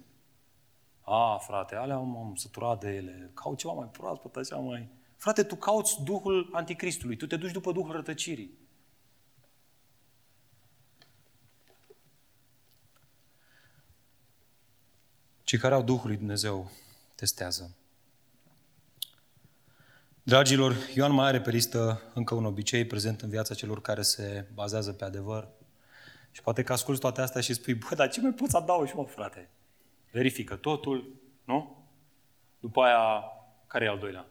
A, 1.01 1.37
frate, 1.37 1.75
alea 1.75 1.95
am, 1.95 2.17
am 2.17 2.35
săturat 2.35 2.79
de 2.79 2.89
ele. 2.89 3.31
Caut 3.33 3.57
ceva 3.57 3.73
mai 3.73 3.87
proaspăt, 3.87 4.35
așa 4.35 4.55
mai... 4.55 4.89
Frate, 5.17 5.43
tu 5.43 5.55
cauți 5.55 6.03
Duhul 6.03 6.49
Anticristului, 6.51 7.15
tu 7.15 7.27
te 7.27 7.35
duci 7.35 7.51
după 7.51 7.71
Duhul 7.71 7.91
rătăcirii. 7.91 8.57
Cei 15.43 15.59
care 15.59 15.73
au 15.73 15.81
Duhul 15.81 16.07
lui 16.07 16.17
Dumnezeu 16.17 16.71
testează. 17.15 17.75
Dragilor, 20.25 20.75
Ioan 20.93 21.11
mai 21.11 21.27
are 21.27 21.41
pe 21.41 21.49
listă 21.49 22.01
încă 22.13 22.35
un 22.35 22.45
obicei 22.45 22.85
prezent 22.85 23.21
în 23.21 23.29
viața 23.29 23.53
celor 23.53 23.81
care 23.81 24.01
se 24.01 24.47
bazează 24.53 24.93
pe 24.93 25.03
adevăr. 25.03 25.47
Și 26.31 26.41
poate 26.41 26.63
că 26.63 26.73
asculți 26.73 26.99
toate 26.99 27.21
astea 27.21 27.41
și 27.41 27.53
spui, 27.53 27.73
bă, 27.73 27.95
dar 27.95 28.09
ce 28.09 28.21
mai 28.21 28.31
poți 28.31 28.55
adaugi, 28.55 28.95
mă, 28.95 29.03
frate? 29.03 29.49
Verifică 30.11 30.55
totul, 30.55 31.15
nu? 31.43 31.85
După 32.59 32.81
aia, 32.81 33.23
care 33.67 33.85
e 33.85 33.87
al 33.87 33.97
doilea? 33.99 34.27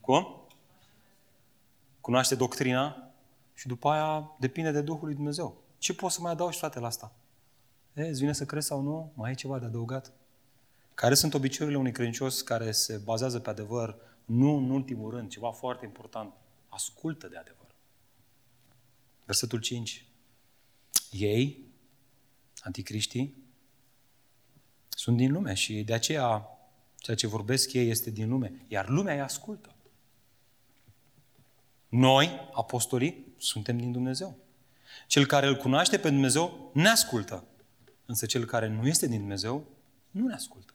Cum? 0.00 0.46
Cunoaște 2.00 2.34
doctrina 2.34 3.10
și 3.54 3.66
după 3.66 3.88
aia 3.88 4.36
depinde 4.38 4.70
de 4.70 4.80
Duhul 4.80 5.06
lui 5.06 5.14
Dumnezeu. 5.14 5.62
Ce 5.78 5.94
poți 5.94 6.14
să 6.14 6.20
mai 6.20 6.32
adaugi, 6.32 6.58
frate, 6.58 6.78
la 6.78 6.86
asta? 6.86 7.12
E, 7.94 8.08
îți 8.08 8.20
vine 8.20 8.32
să 8.32 8.44
crezi 8.44 8.66
sau 8.66 8.80
nu? 8.80 9.12
Mai 9.14 9.30
e 9.30 9.34
ceva 9.34 9.58
de 9.58 9.64
adăugat? 9.64 10.12
Care 10.94 11.14
sunt 11.14 11.34
obiceiurile 11.34 11.80
unui 11.80 11.92
credincios 11.92 12.40
care 12.40 12.70
se 12.70 13.00
bazează 13.04 13.38
pe 13.38 13.50
adevăr? 13.50 14.10
Nu 14.24 14.56
în 14.56 14.70
ultimul 14.70 15.10
rând, 15.10 15.30
ceva 15.30 15.50
foarte 15.50 15.84
important. 15.84 16.34
Ascultă 16.68 17.28
de 17.28 17.36
adevăr. 17.36 17.74
Versetul 19.24 19.60
5. 19.60 20.06
Ei, 21.10 21.66
anticriștii, 22.60 23.36
sunt 24.88 25.16
din 25.16 25.32
lume 25.32 25.54
și 25.54 25.82
de 25.82 25.94
aceea 25.94 26.46
ceea 26.96 27.16
ce 27.16 27.26
vorbesc 27.26 27.72
ei 27.72 27.88
este 27.88 28.10
din 28.10 28.28
lume, 28.28 28.64
iar 28.68 28.88
lumea 28.88 29.14
îi 29.14 29.20
ascultă. 29.20 29.74
Noi, 31.88 32.50
apostolii, 32.52 33.34
suntem 33.38 33.78
din 33.78 33.92
Dumnezeu. 33.92 34.38
Cel 35.06 35.26
care 35.26 35.46
îl 35.46 35.56
cunoaște 35.56 35.98
pe 35.98 36.10
Dumnezeu 36.10 36.70
ne 36.74 36.88
ascultă. 36.88 37.46
Însă 38.06 38.26
cel 38.26 38.44
care 38.44 38.68
nu 38.68 38.86
este 38.86 39.06
din 39.06 39.18
Dumnezeu 39.18 39.66
nu 40.10 40.26
ne 40.26 40.34
ascultă. 40.34 40.71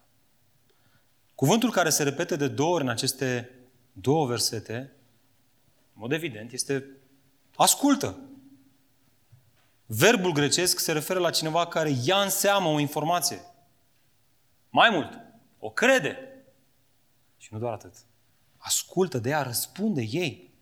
Cuvântul 1.37 1.71
care 1.71 1.89
se 1.89 2.03
repete 2.03 2.35
de 2.35 2.47
două 2.47 2.73
ori 2.73 2.83
în 2.83 2.89
aceste 2.89 3.49
două 3.91 4.25
versete, 4.25 4.75
în 5.93 5.93
mod 5.93 6.11
evident, 6.11 6.51
este 6.51 6.85
ascultă. 7.55 8.19
Verbul 9.85 10.31
grecesc 10.31 10.79
se 10.79 10.91
referă 10.91 11.19
la 11.19 11.29
cineva 11.29 11.67
care 11.67 11.95
ia 12.03 12.21
în 12.21 12.29
seamă 12.29 12.69
o 12.69 12.79
informație. 12.79 13.41
Mai 14.69 14.89
mult, 14.89 15.19
o 15.59 15.69
crede. 15.69 16.17
Și 17.37 17.49
nu 17.51 17.59
doar 17.59 17.73
atât. 17.73 17.93
Ascultă 18.57 19.17
de 19.17 19.29
ea, 19.29 19.41
răspunde 19.41 20.01
ei. 20.01 20.53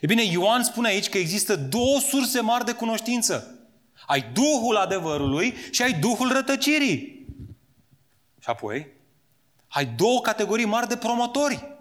E 0.00 0.06
bine, 0.06 0.22
Ioan 0.22 0.62
spune 0.62 0.88
aici 0.88 1.08
că 1.08 1.18
există 1.18 1.56
două 1.56 2.00
surse 2.00 2.40
mari 2.40 2.64
de 2.64 2.74
cunoștință. 2.74 3.58
Ai 4.06 4.32
Duhul 4.32 4.76
adevărului 4.76 5.54
și 5.70 5.82
ai 5.82 5.92
Duhul 5.92 6.32
rătăcirii. 6.32 7.26
Și 8.40 8.48
apoi, 8.48 9.00
ai 9.72 9.84
două 9.84 10.20
categorii 10.20 10.64
mari 10.64 10.88
de 10.88 10.96
promotori. 10.96 11.76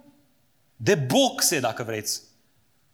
De 0.76 0.96
boxe, 0.96 1.60
dacă 1.60 1.84
vreți. 1.84 2.22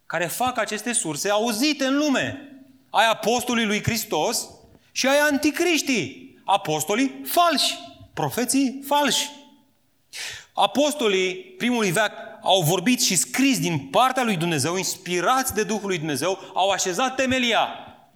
Care 0.06 0.26
fac 0.26 0.58
aceste 0.58 0.94
surse 0.94 1.30
auzite 1.30 1.86
în 1.86 1.98
lume. 1.98 2.52
Ai 2.90 3.10
apostolii 3.10 3.66
lui 3.66 3.84
Hristos 3.84 4.48
și 4.92 5.08
ai 5.08 5.18
anticriștii. 5.32 6.40
Apostolii 6.46 7.22
falși. 7.26 7.78
Profeții 8.14 8.84
falși. 8.86 9.30
Apostolii 10.54 11.36
primului 11.36 11.92
veac 11.92 12.12
au 12.42 12.62
vorbit 12.62 13.02
și 13.02 13.16
scris 13.16 13.60
din 13.60 13.80
partea 13.80 14.24
lui 14.24 14.38
Dumnezeu, 14.38 14.78
inspirați 14.78 15.54
de 15.54 15.64
Duhul 15.64 15.88
lui 15.88 15.98
Dumnezeu, 15.98 16.40
au 16.54 16.70
așezat 16.70 17.16
temelia 17.16 17.68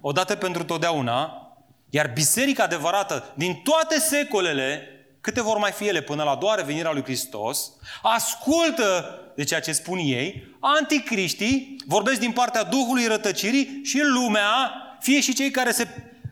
odată 0.01 0.35
pentru 0.35 0.63
totdeauna, 0.63 1.47
iar 1.89 2.11
biserica 2.13 2.63
adevărată 2.63 3.33
din 3.35 3.53
toate 3.53 3.99
secolele, 3.99 4.87
câte 5.21 5.41
vor 5.41 5.57
mai 5.57 5.71
fi 5.71 5.87
ele 5.87 6.01
până 6.01 6.23
la 6.23 6.35
doar 6.35 6.61
venirea 6.61 6.91
lui 6.91 7.03
Hristos, 7.03 7.71
ascultă 8.01 9.19
de 9.35 9.43
ceea 9.43 9.59
ce 9.59 9.71
spun 9.71 9.97
ei, 9.97 10.55
anticriștii 10.59 11.75
vorbesc 11.85 12.19
din 12.19 12.31
partea 12.31 12.63
Duhului 12.63 13.05
rătăcirii 13.05 13.81
și 13.83 13.99
în 13.99 14.11
lumea, 14.11 14.71
fie 14.99 15.21
și 15.21 15.33
cei 15.33 15.51
care 15.51 15.71
se 15.71 15.87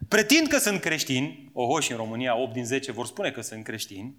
pretind 0.07 0.47
că 0.47 0.57
sunt 0.57 0.81
creștini, 0.81 1.49
oho, 1.53 1.79
și 1.79 1.91
în 1.91 1.97
România 1.97 2.35
8 2.35 2.53
din 2.53 2.65
10 2.65 2.91
vor 2.91 3.05
spune 3.05 3.31
că 3.31 3.41
sunt 3.41 3.63
creștini, 3.63 4.15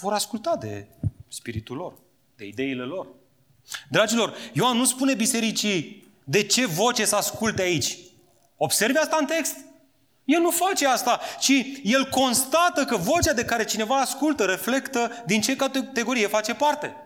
vor 0.00 0.12
asculta 0.12 0.56
de 0.56 0.86
spiritul 1.28 1.76
lor, 1.76 1.94
de 2.36 2.46
ideile 2.46 2.82
lor. 2.82 3.06
Dragilor, 3.88 4.36
Ioan 4.52 4.76
nu 4.76 4.84
spune 4.84 5.14
bisericii 5.14 6.06
de 6.24 6.42
ce 6.42 6.66
voce 6.66 7.04
să 7.04 7.16
asculte 7.16 7.62
aici. 7.62 7.98
Observi 8.56 8.98
asta 8.98 9.16
în 9.20 9.26
text? 9.26 9.56
El 10.24 10.40
nu 10.40 10.50
face 10.50 10.86
asta, 10.86 11.20
ci 11.40 11.52
el 11.82 12.08
constată 12.08 12.84
că 12.84 12.96
vocea 12.96 13.32
de 13.32 13.44
care 13.44 13.64
cineva 13.64 14.00
ascultă 14.00 14.44
reflectă 14.44 15.22
din 15.26 15.40
ce 15.40 15.56
categorie 15.56 16.26
face 16.26 16.54
parte. 16.54 16.96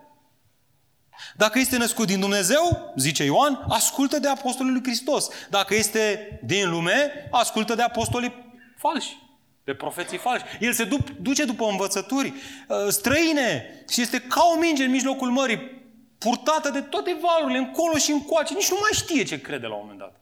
Dacă 1.37 1.59
este 1.59 1.77
născut 1.77 2.07
din 2.07 2.21
Dumnezeu, 2.21 2.93
zice 2.97 3.25
Ioan, 3.25 3.64
ascultă 3.69 4.19
de 4.19 4.29
apostolul 4.29 4.73
lui 4.73 4.83
Hristos. 4.83 5.29
Dacă 5.51 5.75
este 5.75 6.39
din 6.45 6.71
lume, 6.71 7.29
ascultă 7.31 7.75
de 7.75 7.83
apostolii 7.83 8.55
falși, 8.77 9.17
de 9.64 9.75
profeții 9.75 10.19
falși. 10.19 10.45
El 10.61 10.73
se 10.73 10.89
duce 11.21 11.45
după 11.45 11.64
învățături 11.64 12.29
uh, 12.29 12.77
străine 12.89 13.64
și 13.89 14.01
este 14.01 14.21
ca 14.21 14.51
o 14.55 14.59
minge 14.59 14.85
în 14.85 14.91
mijlocul 14.91 15.31
mării, 15.31 15.85
purtată 16.19 16.71
de 16.71 16.81
toate 16.81 17.17
valurile, 17.21 17.59
încolo 17.59 17.97
și 17.97 18.11
încoace. 18.11 18.55
Nici 18.55 18.71
nu 18.71 18.79
mai 18.81 18.91
știe 18.93 19.23
ce 19.23 19.41
crede 19.41 19.67
la 19.67 19.75
un 19.75 19.81
moment 19.81 19.99
dat. 19.99 20.21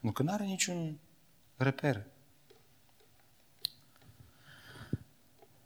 Nu 0.00 0.10
că 0.10 0.22
nu 0.22 0.32
are 0.32 0.44
niciun 0.44 0.98
reper. 1.62 2.06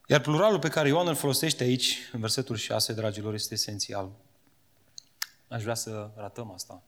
Iar 0.07 0.20
pluralul 0.20 0.59
pe 0.59 0.68
care 0.68 0.88
Ioan 0.88 1.07
îl 1.07 1.14
folosește 1.14 1.62
aici, 1.62 1.99
în 2.12 2.20
versetul 2.20 2.57
6, 2.57 2.92
dragilor, 2.92 3.34
este 3.34 3.55
esențial. 3.55 4.11
Aș 5.49 5.62
vrea 5.62 5.74
să 5.74 6.11
ratăm 6.16 6.51
asta. 6.51 6.82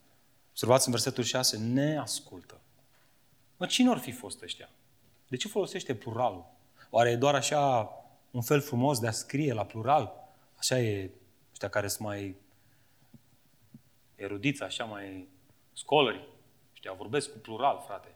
Observați 0.49 0.85
în 0.87 0.93
versetul 0.93 1.23
6, 1.23 1.57
ne 1.57 1.97
ascultă. 1.97 2.59
Mă, 3.57 3.65
cine 3.65 3.89
ar 3.89 3.97
fi 3.97 4.11
fost 4.11 4.41
ăștia? 4.41 4.69
De 5.27 5.35
ce 5.35 5.47
folosește 5.47 5.95
pluralul? 5.95 6.45
Oare 6.89 7.09
e 7.09 7.15
doar 7.15 7.35
așa 7.35 7.91
un 8.31 8.41
fel 8.41 8.61
frumos 8.61 8.99
de 8.99 9.07
a 9.07 9.11
scrie 9.11 9.53
la 9.53 9.65
plural? 9.65 10.29
Așa 10.57 10.79
e 10.79 11.11
ăștia 11.51 11.69
care 11.69 11.87
sunt 11.87 12.07
mai 12.07 12.35
erudiți, 14.15 14.63
așa 14.63 14.83
mai 14.83 15.27
scholări. 15.73 16.27
Ăștia 16.73 16.93
vorbesc 16.93 17.31
cu 17.31 17.37
plural, 17.37 17.83
frate. 17.85 18.15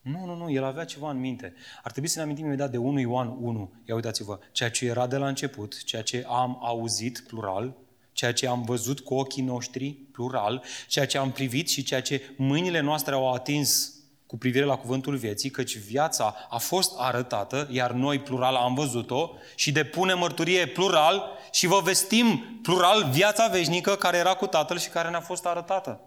Nu, 0.00 0.24
nu, 0.24 0.34
nu, 0.34 0.50
el 0.50 0.64
avea 0.64 0.84
ceva 0.84 1.10
în 1.10 1.20
minte. 1.20 1.54
Ar 1.82 1.90
trebui 1.90 2.08
să 2.08 2.18
ne 2.18 2.24
amintim 2.24 2.44
imediat 2.44 2.70
de 2.70 2.76
1 2.76 2.98
Ioan 2.98 3.36
1. 3.40 3.72
Ia 3.84 3.94
uitați-vă, 3.94 4.38
ceea 4.52 4.70
ce 4.70 4.86
era 4.86 5.06
de 5.06 5.16
la 5.16 5.28
început, 5.28 5.84
ceea 5.84 6.02
ce 6.02 6.24
am 6.28 6.58
auzit, 6.62 7.24
plural, 7.26 7.76
ceea 8.12 8.32
ce 8.32 8.46
am 8.46 8.62
văzut 8.62 9.00
cu 9.00 9.14
ochii 9.14 9.42
noștri, 9.42 9.90
plural, 9.90 10.64
ceea 10.88 11.06
ce 11.06 11.18
am 11.18 11.32
privit 11.32 11.68
și 11.68 11.82
ceea 11.82 12.02
ce 12.02 12.34
mâinile 12.36 12.80
noastre 12.80 13.14
au 13.14 13.32
atins 13.32 13.92
cu 14.26 14.38
privire 14.38 14.64
la 14.64 14.76
cuvântul 14.76 15.16
vieții, 15.16 15.50
căci 15.50 15.76
viața 15.76 16.34
a 16.48 16.58
fost 16.58 16.92
arătată, 16.96 17.68
iar 17.70 17.90
noi, 17.90 18.20
plural, 18.20 18.54
am 18.54 18.74
văzut-o 18.74 19.30
și 19.54 19.72
depune 19.72 20.14
mărturie 20.14 20.66
plural 20.66 21.38
și 21.52 21.66
vă 21.66 21.80
vestim 21.84 22.58
plural 22.62 23.10
viața 23.10 23.48
veșnică 23.48 23.94
care 23.94 24.16
era 24.16 24.34
cu 24.34 24.46
Tatăl 24.46 24.78
și 24.78 24.88
care 24.88 25.10
ne-a 25.10 25.20
fost 25.20 25.46
arătată. 25.46 26.00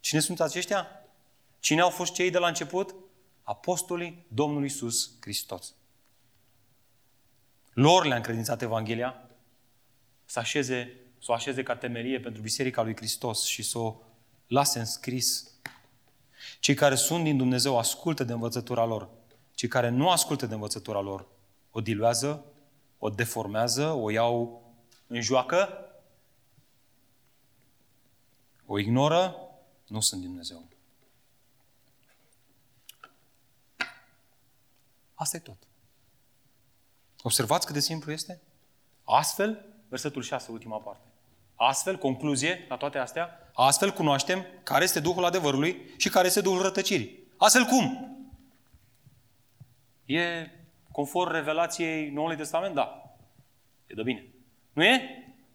Cine 0.00 0.20
sunt 0.20 0.40
aceștia? 0.40 0.86
Cine 1.60 1.80
au 1.80 1.90
fost 1.90 2.12
cei 2.12 2.30
de 2.30 2.38
la 2.38 2.46
început? 2.46 2.94
Apostolii 3.48 4.26
Domnului 4.28 4.68
Iisus 4.68 5.10
Hristos. 5.20 5.74
Lor 7.72 8.04
le-a 8.04 8.16
încredințat 8.16 8.62
Evanghelia 8.62 9.30
să, 10.24 10.38
așeze, 10.38 10.96
să 11.18 11.30
o 11.30 11.34
așeze 11.34 11.62
ca 11.62 11.76
temerie 11.76 12.20
pentru 12.20 12.42
Biserica 12.42 12.82
lui 12.82 12.96
Hristos 12.96 13.44
și 13.44 13.62
să 13.62 13.78
o 13.78 13.96
lase 14.46 14.78
în 14.78 14.84
scris. 14.84 15.50
Cei 16.60 16.74
care 16.74 16.94
sunt 16.94 17.24
din 17.24 17.36
Dumnezeu 17.36 17.78
ascultă 17.78 18.24
de 18.24 18.32
învățătura 18.32 18.84
lor. 18.84 19.08
Cei 19.54 19.68
care 19.68 19.88
nu 19.88 20.10
ascultă 20.10 20.46
de 20.46 20.54
învățătura 20.54 21.00
lor 21.00 21.26
o 21.70 21.80
diluează, 21.80 22.44
o 22.98 23.10
deformează, 23.10 23.92
o 23.92 24.10
iau 24.10 24.62
în 25.06 25.20
joacă, 25.20 25.68
o 28.66 28.78
ignoră, 28.78 29.36
nu 29.86 30.00
sunt 30.00 30.20
din 30.20 30.28
Dumnezeu. 30.28 30.68
Asta 35.18 35.36
e 35.36 35.40
tot. 35.40 35.56
Observați 37.22 37.66
cât 37.66 37.74
de 37.74 37.80
simplu 37.80 38.12
este? 38.12 38.40
Astfel, 39.04 39.64
versetul 39.88 40.22
6, 40.22 40.52
ultima 40.52 40.78
parte. 40.78 41.06
Astfel, 41.54 41.96
concluzie 41.96 42.66
la 42.68 42.76
toate 42.76 42.98
astea, 42.98 43.50
astfel 43.54 43.92
cunoaștem 43.92 44.46
care 44.62 44.84
este 44.84 45.00
Duhul 45.00 45.24
adevărului 45.24 45.94
și 45.96 46.08
care 46.08 46.26
este 46.26 46.40
Duhul 46.40 46.62
rătăcirii. 46.62 47.18
Astfel 47.36 47.64
cum? 47.64 48.16
E 50.04 50.50
conform 50.92 51.32
revelației 51.32 52.10
Noului 52.10 52.36
Testament? 52.36 52.74
Da. 52.74 53.14
E 53.86 53.94
de 53.94 54.02
bine. 54.02 54.26
Nu 54.72 54.84
e? 54.84 55.00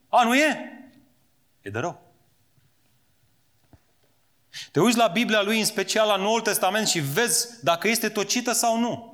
A, 0.09 0.23
nu 0.23 0.35
e? 0.35 0.57
E 1.61 1.69
de 1.69 1.79
rău. 1.79 2.01
Te 4.71 4.79
uiți 4.79 4.97
la 4.97 5.07
Biblia 5.07 5.41
lui, 5.41 5.59
în 5.59 5.65
special 5.65 6.07
la 6.07 6.15
Noul 6.15 6.41
Testament 6.41 6.87
și 6.87 6.99
vezi 6.99 7.63
dacă 7.63 7.87
este 7.87 8.09
tocită 8.09 8.51
sau 8.51 8.79
nu. 8.79 9.12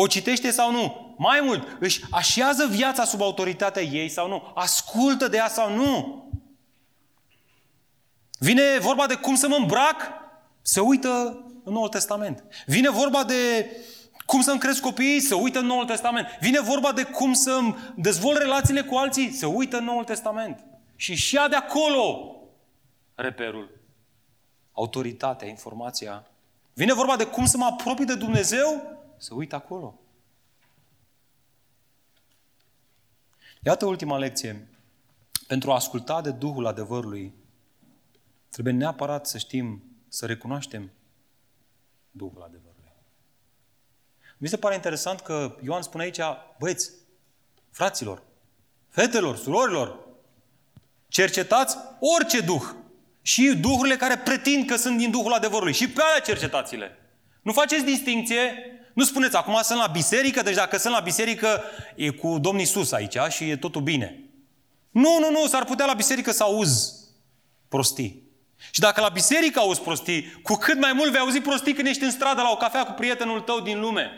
O 0.00 0.06
citește 0.06 0.50
sau 0.50 0.72
nu? 0.72 1.14
Mai 1.16 1.40
mult, 1.40 1.76
își 1.80 2.02
așează 2.10 2.66
viața 2.66 3.04
sub 3.04 3.22
autoritatea 3.22 3.82
ei 3.82 4.08
sau 4.08 4.28
nu? 4.28 4.52
Ascultă 4.54 5.28
de 5.28 5.36
ea 5.36 5.48
sau 5.48 5.74
nu? 5.74 6.24
Vine 8.38 8.62
vorba 8.80 9.06
de 9.06 9.14
cum 9.14 9.34
să 9.34 9.48
mă 9.48 9.54
îmbrac? 9.54 9.96
Se 10.62 10.80
uită 10.80 11.42
în 11.64 11.72
Noul 11.72 11.88
Testament. 11.88 12.44
Vine 12.66 12.90
vorba 12.90 13.24
de 13.24 13.70
cum 14.26 14.40
să-mi 14.40 14.58
cresc 14.58 14.80
copiii? 14.80 15.20
Se 15.20 15.34
uită 15.34 15.58
în 15.58 15.66
Noul 15.66 15.84
Testament. 15.84 16.26
Vine 16.40 16.60
vorba 16.60 16.92
de 16.92 17.02
cum 17.02 17.32
să-mi 17.32 17.76
dezvolt 17.96 18.38
relațiile 18.38 18.82
cu 18.82 18.96
alții? 18.96 19.32
Se 19.32 19.46
uită 19.46 19.76
în 19.76 19.84
Noul 19.84 20.04
Testament. 20.04 20.64
Și 20.96 21.14
și 21.14 21.38
de 21.50 21.56
acolo 21.56 22.36
reperul. 23.14 23.80
Autoritatea, 24.72 25.48
informația. 25.48 26.26
Vine 26.72 26.92
vorba 26.92 27.16
de 27.16 27.24
cum 27.24 27.44
să 27.44 27.56
mă 27.56 27.64
apropii 27.64 28.04
de 28.04 28.14
Dumnezeu? 28.14 28.97
Să 29.18 29.34
uită 29.34 29.54
acolo. 29.54 30.00
Iată 33.62 33.86
ultima 33.86 34.18
lecție. 34.18 34.68
Pentru 35.46 35.70
a 35.70 35.74
asculta 35.74 36.20
de 36.20 36.30
Duhul 36.30 36.66
adevărului, 36.66 37.34
trebuie 38.50 38.74
neapărat 38.74 39.26
să 39.26 39.38
știm, 39.38 39.82
să 40.08 40.26
recunoaștem 40.26 40.90
Duhul 42.10 42.42
adevărului. 42.42 42.92
Mi 44.38 44.48
se 44.48 44.56
pare 44.56 44.74
interesant 44.74 45.20
că 45.20 45.56
Ioan 45.62 45.82
spune 45.82 46.02
aici, 46.02 46.20
băieți, 46.58 46.90
fraților, 47.70 48.22
fetelor, 48.88 49.36
surorilor, 49.36 49.98
cercetați 51.08 51.76
orice 52.00 52.40
Duh. 52.40 52.62
Și 53.22 53.56
Duhurile 53.56 53.96
care 53.96 54.18
pretind 54.18 54.66
că 54.66 54.76
sunt 54.76 54.98
din 54.98 55.10
Duhul 55.10 55.32
adevărului. 55.32 55.72
Și 55.72 55.88
pe 55.90 56.00
alea 56.02 56.20
cercetați-le. 56.20 56.98
Nu 57.42 57.52
faceți 57.52 57.84
distinție 57.84 58.52
nu 58.98 59.04
spuneți, 59.04 59.36
acum 59.36 59.58
sunt 59.62 59.78
la 59.78 59.86
biserică, 59.86 60.42
deci 60.42 60.54
dacă 60.54 60.76
sunt 60.76 60.94
la 60.94 61.00
biserică, 61.00 61.62
e 61.96 62.10
cu 62.10 62.38
Domnul 62.38 62.62
Isus 62.62 62.92
aici 62.92 63.16
și 63.28 63.50
e 63.50 63.56
totul 63.56 63.82
bine. 63.82 64.24
Nu, 64.90 65.18
nu, 65.18 65.30
nu, 65.30 65.46
s-ar 65.46 65.64
putea 65.64 65.86
la 65.86 65.92
biserică 65.92 66.30
să 66.30 66.42
auzi 66.42 66.92
prostii. 67.68 68.22
Și 68.70 68.80
dacă 68.80 69.00
la 69.00 69.08
biserică 69.08 69.58
auzi 69.58 69.80
prostii, 69.80 70.40
cu 70.42 70.54
cât 70.54 70.78
mai 70.78 70.92
mult 70.92 71.10
vei 71.10 71.20
auzi 71.20 71.40
prostii 71.40 71.74
când 71.74 71.86
ești 71.86 72.04
în 72.04 72.10
stradă 72.10 72.42
la 72.42 72.50
o 72.50 72.56
cafea 72.56 72.84
cu 72.84 72.92
prietenul 72.92 73.40
tău 73.40 73.60
din 73.60 73.80
lume. 73.80 74.10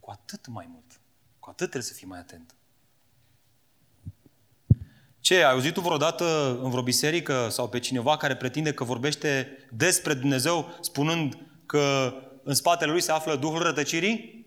Cu 0.00 0.10
atât 0.10 0.46
mai 0.46 0.66
mult. 0.70 1.00
Cu 1.38 1.50
atât 1.50 1.70
trebuie 1.70 1.90
să 1.90 1.94
fii 1.94 2.06
mai 2.06 2.18
atent. 2.18 2.54
Ce, 5.20 5.34
ai 5.34 5.50
auzit 5.50 5.72
tu 5.72 5.80
vreodată 5.80 6.58
în 6.62 6.70
vreo 6.70 6.82
biserică 6.82 7.48
sau 7.50 7.68
pe 7.68 7.78
cineva 7.78 8.16
care 8.16 8.36
pretinde 8.36 8.72
că 8.72 8.84
vorbește 8.84 9.48
despre 9.70 10.14
Dumnezeu 10.14 10.78
spunând 10.80 11.38
că 11.66 12.14
în 12.48 12.54
spatele 12.54 12.90
lui 12.90 13.00
se 13.00 13.12
află 13.12 13.36
Duhul 13.36 13.62
rătăcirii? 13.62 14.46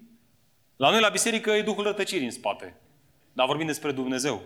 La 0.75 0.89
noi 0.89 0.99
la 0.99 1.09
biserică 1.09 1.51
e 1.51 1.61
Duhul 1.61 1.83
rătăcirii 1.83 2.25
în 2.25 2.31
spate. 2.31 2.75
Dar 3.33 3.45
vorbim 3.45 3.65
despre 3.65 3.91
Dumnezeu. 3.91 4.41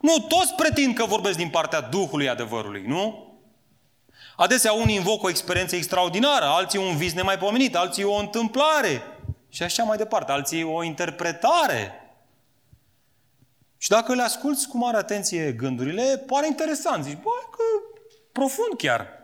Nu, 0.00 0.18
toți 0.18 0.54
pretind 0.54 0.94
că 0.94 1.04
vorbesc 1.04 1.36
din 1.36 1.48
partea 1.48 1.80
Duhului 1.80 2.28
adevărului, 2.28 2.84
nu? 2.86 3.32
Adesea 4.36 4.72
unii 4.72 4.94
invocă 4.94 5.26
o 5.26 5.28
experiență 5.28 5.76
extraordinară, 5.76 6.44
alții 6.44 6.78
un 6.78 6.96
vis 6.96 7.12
nemaipomenit, 7.12 7.76
alții 7.76 8.04
o 8.04 8.14
întâmplare 8.14 9.02
și 9.48 9.62
așa 9.62 9.82
mai 9.82 9.96
departe, 9.96 10.32
alții 10.32 10.62
o 10.62 10.82
interpretare. 10.82 11.92
Și 13.78 13.88
dacă 13.88 14.14
le 14.14 14.22
asculți 14.22 14.68
cu 14.68 14.76
mare 14.76 14.96
atenție 14.96 15.52
gândurile, 15.52 16.24
pare 16.26 16.46
interesant. 16.46 17.04
Zici, 17.04 17.18
bă, 17.22 17.30
că 17.50 17.62
profund 18.32 18.76
chiar. 18.76 19.23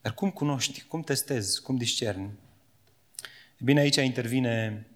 Dar 0.00 0.14
cum 0.14 0.30
cunoști, 0.30 0.84
cum 0.84 1.02
testezi, 1.02 1.62
cum 1.62 1.76
discerni? 1.76 2.30
E 3.56 3.64
bine, 3.64 3.80
aici 3.80 3.96
intervine 3.96 4.86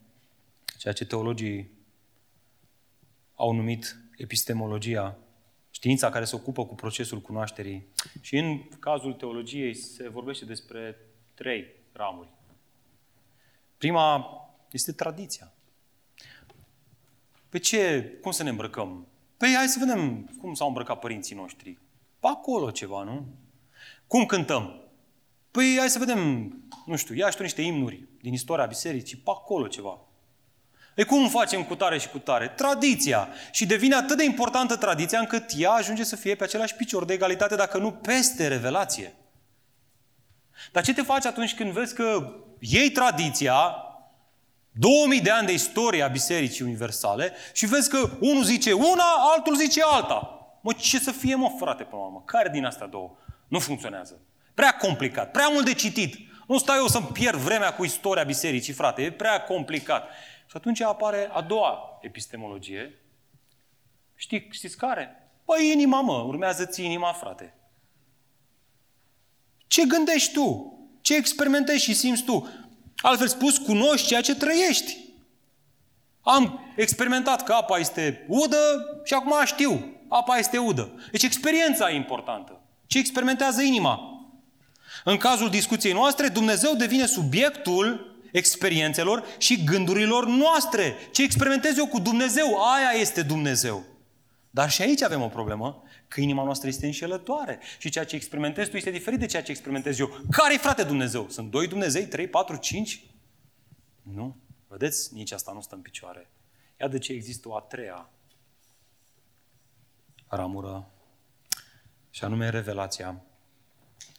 ceea 0.78 0.94
ce 0.94 1.05
teologii 1.05 1.70
au 3.34 3.52
numit 3.52 3.96
epistemologia, 4.16 5.18
știința 5.70 6.11
care 6.11 6.24
se 6.24 6.36
ocupă 6.36 6.66
cu 6.66 6.74
procesul 6.74 7.20
cunoașterii. 7.20 7.86
Și 8.20 8.36
în 8.36 8.68
cazul 8.78 9.12
teologiei 9.12 9.74
se 9.74 10.09
vorbește 10.09 10.44
despre 10.44 10.96
trei 11.34 11.66
ramuri. 11.92 12.28
Prima 13.78 14.26
este 14.70 14.92
tradiția. 14.92 15.52
Pe 17.48 17.59
ce, 17.59 18.02
cum 18.20 18.30
să 18.30 18.42
ne 18.42 18.48
îmbrăcăm? 18.48 19.07
Păi 19.36 19.52
hai 19.57 19.66
să 19.66 19.78
vedem 19.78 20.24
cum 20.40 20.55
s-au 20.55 20.66
îmbrăcat 20.66 20.98
părinții 20.98 21.36
noștri. 21.36 21.78
Pe 22.20 22.26
acolo 22.26 22.70
ceva, 22.70 23.02
nu? 23.02 23.26
Cum 24.07 24.26
cântăm? 24.26 24.84
Păi 25.55 25.76
hai 25.78 25.90
să 25.90 25.98
vedem, 25.98 26.52
nu 26.86 26.96
știu, 26.96 27.14
ia 27.14 27.30
și 27.30 27.36
tu 27.36 27.42
niște 27.42 27.62
imnuri 27.62 28.05
din 28.20 28.32
istoria 28.32 28.64
bisericii, 28.64 29.16
pe 29.16 29.30
acolo 29.30 29.66
ceva. 29.66 29.98
E 30.94 31.05
cum 31.05 31.28
facem 31.28 31.64
cu 31.64 31.74
tare 31.74 31.98
și 31.98 32.09
cu 32.09 32.18
tare? 32.18 32.48
Tradiția. 32.48 33.28
Și 33.50 33.66
devine 33.66 33.94
atât 33.94 34.16
de 34.16 34.24
importantă 34.24 34.76
tradiția 34.76 35.18
încât 35.18 35.44
ea 35.57 35.70
ajunge 35.70 36.05
să 36.05 36.16
fie 36.16 36.34
pe 36.34 36.44
același 36.44 36.74
picior 36.74 37.05
de 37.05 37.12
egalitate, 37.12 37.55
dacă 37.55 37.78
nu 37.78 37.92
peste 37.92 38.48
revelație. 38.48 39.14
Dar 40.72 40.84
ce 40.84 40.94
te 40.94 41.02
faci 41.02 41.24
atunci 41.24 41.55
când 41.55 41.72
vezi 41.72 41.94
că 41.94 42.34
iei 42.59 42.90
tradiția, 42.90 43.74
2000 44.72 45.20
de 45.20 45.30
ani 45.30 45.46
de 45.46 45.52
istorie 45.52 46.02
a 46.02 46.09
Bisericii 46.09 46.64
Universale 46.64 47.32
și 47.52 47.66
vezi 47.66 47.90
că 47.90 48.11
unul 48.20 48.44
zice 48.44 48.72
una, 48.72 49.05
altul 49.34 49.57
zice 49.57 49.82
alta. 49.82 50.48
Mă, 50.61 50.72
ce 50.72 50.98
să 50.98 51.11
fie, 51.11 51.34
mă, 51.34 51.50
frate, 51.59 51.82
pe 51.82 51.94
mamă? 51.94 52.22
Care 52.26 52.48
din 52.48 52.64
astea 52.64 52.86
două? 52.86 53.16
Nu 53.48 53.59
funcționează. 53.59 54.20
Prea 54.55 54.76
complicat, 54.76 55.30
prea 55.30 55.48
mult 55.48 55.64
de 55.64 55.74
citit. 55.74 56.16
Nu 56.46 56.59
stau 56.59 56.76
eu 56.76 56.86
să-mi 56.86 57.07
pierd 57.07 57.38
vremea 57.38 57.74
cu 57.74 57.84
istoria 57.84 58.22
bisericii, 58.22 58.72
frate, 58.72 59.02
e 59.02 59.12
prea 59.12 59.42
complicat. 59.42 60.09
Și 60.46 60.57
atunci 60.57 60.80
apare 60.80 61.30
a 61.32 61.40
doua 61.40 61.98
epistemologie. 62.00 62.98
Știi, 64.14 64.48
știți 64.50 64.76
care? 64.76 65.30
Păi 65.44 65.70
inima, 65.72 66.00
mă, 66.00 66.22
urmează 66.26 66.66
ți 66.66 66.84
inima, 66.84 67.12
frate. 67.12 67.55
Ce 69.66 69.84
gândești 69.84 70.32
tu? 70.32 70.78
Ce 71.00 71.16
experimentezi 71.16 71.84
și 71.84 71.94
simți 71.94 72.22
tu? 72.22 72.48
Altfel 72.96 73.28
spus, 73.28 73.59
cunoști 73.59 74.07
ceea 74.07 74.20
ce 74.20 74.34
trăiești. 74.34 74.98
Am 76.20 76.72
experimentat 76.76 77.42
că 77.42 77.52
apa 77.52 77.78
este 77.78 78.24
udă 78.28 79.00
și 79.05 79.14
acum 79.14 79.32
știu, 79.44 79.96
apa 80.09 80.36
este 80.38 80.59
udă. 80.59 80.92
Deci 81.11 81.22
experiența 81.22 81.90
e 81.90 81.94
importantă. 81.94 82.61
Ce 82.86 82.98
experimentează 82.98 83.62
inima? 83.62 84.13
În 85.05 85.16
cazul 85.16 85.50
discuției 85.50 85.92
noastre, 85.92 86.28
Dumnezeu 86.28 86.74
devine 86.74 87.07
subiectul 87.07 88.16
experiențelor 88.32 89.24
și 89.38 89.64
gândurilor 89.64 90.26
noastre. 90.26 90.94
Ce 91.12 91.22
experimentez 91.22 91.76
eu 91.76 91.86
cu 91.86 91.98
Dumnezeu, 91.98 92.62
aia 92.74 93.00
este 93.00 93.22
Dumnezeu. 93.22 93.84
Dar 94.50 94.70
și 94.70 94.82
aici 94.82 95.02
avem 95.02 95.22
o 95.22 95.28
problemă, 95.28 95.82
că 96.09 96.20
inima 96.20 96.44
noastră 96.44 96.68
este 96.68 96.86
înșelătoare 96.86 97.59
și 97.78 97.90
ceea 97.90 98.05
ce 98.05 98.16
experimentezi 98.16 98.70
tu 98.70 98.76
este 98.76 98.90
diferit 98.90 99.18
de 99.18 99.26
ceea 99.26 99.42
ce 99.42 99.50
experimentez 99.50 99.98
eu. 99.98 100.20
Care-i 100.30 100.59
frate 100.59 100.82
Dumnezeu? 100.82 101.28
Sunt 101.28 101.50
doi 101.50 101.68
Dumnezei, 101.68 102.07
trei, 102.07 102.26
patru, 102.26 102.57
cinci? 102.57 103.05
Nu. 104.02 104.36
Vedeți? 104.68 105.14
Nici 105.14 105.32
asta 105.32 105.52
nu 105.52 105.61
stă 105.61 105.74
în 105.74 105.80
picioare. 105.80 106.30
Iată 106.80 106.92
de 106.92 106.98
ce 106.98 107.12
există 107.12 107.48
o 107.48 107.57
a 107.57 107.61
treia 107.61 108.11
ramură 110.28 110.88
și 112.11 112.24
anume 112.24 112.48
revelația. 112.48 113.22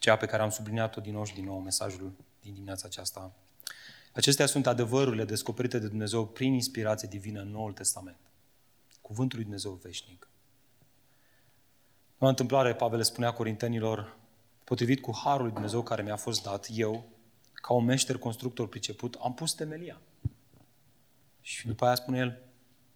Cea 0.06 0.16
pe 0.16 0.26
care 0.26 0.42
am 0.42 0.50
subliniat-o 0.50 1.02
din 1.02 1.14
nou 1.14 1.26
și 1.26 1.34
din 1.34 1.44
nou 1.44 1.60
mesajul 1.60 2.14
din 2.42 2.54
dimineața 2.54 2.84
aceasta. 2.88 3.32
Acestea 4.14 4.46
sunt 4.46 4.68
adevărurile 4.68 5.26
descoperite 5.26 5.80
de 5.80 5.88
Dumnezeu 5.88 6.26
prin 6.26 6.54
inspirație 6.54 7.08
divină 7.12 7.42
în 7.42 7.52
Noul 7.52 7.74
Testament. 7.74 8.18
Cuvântul 9.02 9.36
lui 9.36 9.44
Dumnezeu 9.44 9.72
veșnic. 9.72 10.28
În 12.18 12.28
întâmplare, 12.28 12.76
Pavel 12.76 13.04
spunea 13.04 13.32
Corintenilor, 13.32 14.18
potrivit 14.64 15.02
cu 15.02 15.16
harul 15.24 15.44
lui 15.44 15.54
Dumnezeu 15.54 15.82
care 15.82 16.02
mi-a 16.02 16.16
fost 16.16 16.44
dat, 16.44 16.68
eu, 16.72 17.06
ca 17.54 17.74
un 17.74 17.86
meșter 17.86 18.18
constructor 18.18 18.68
priceput, 18.68 19.18
am 19.22 19.34
pus 19.34 19.54
temelia. 19.54 20.02
Și 21.42 21.68
după 21.68 21.86
aia 21.86 21.96
spune 21.96 22.18
el, 22.18 22.42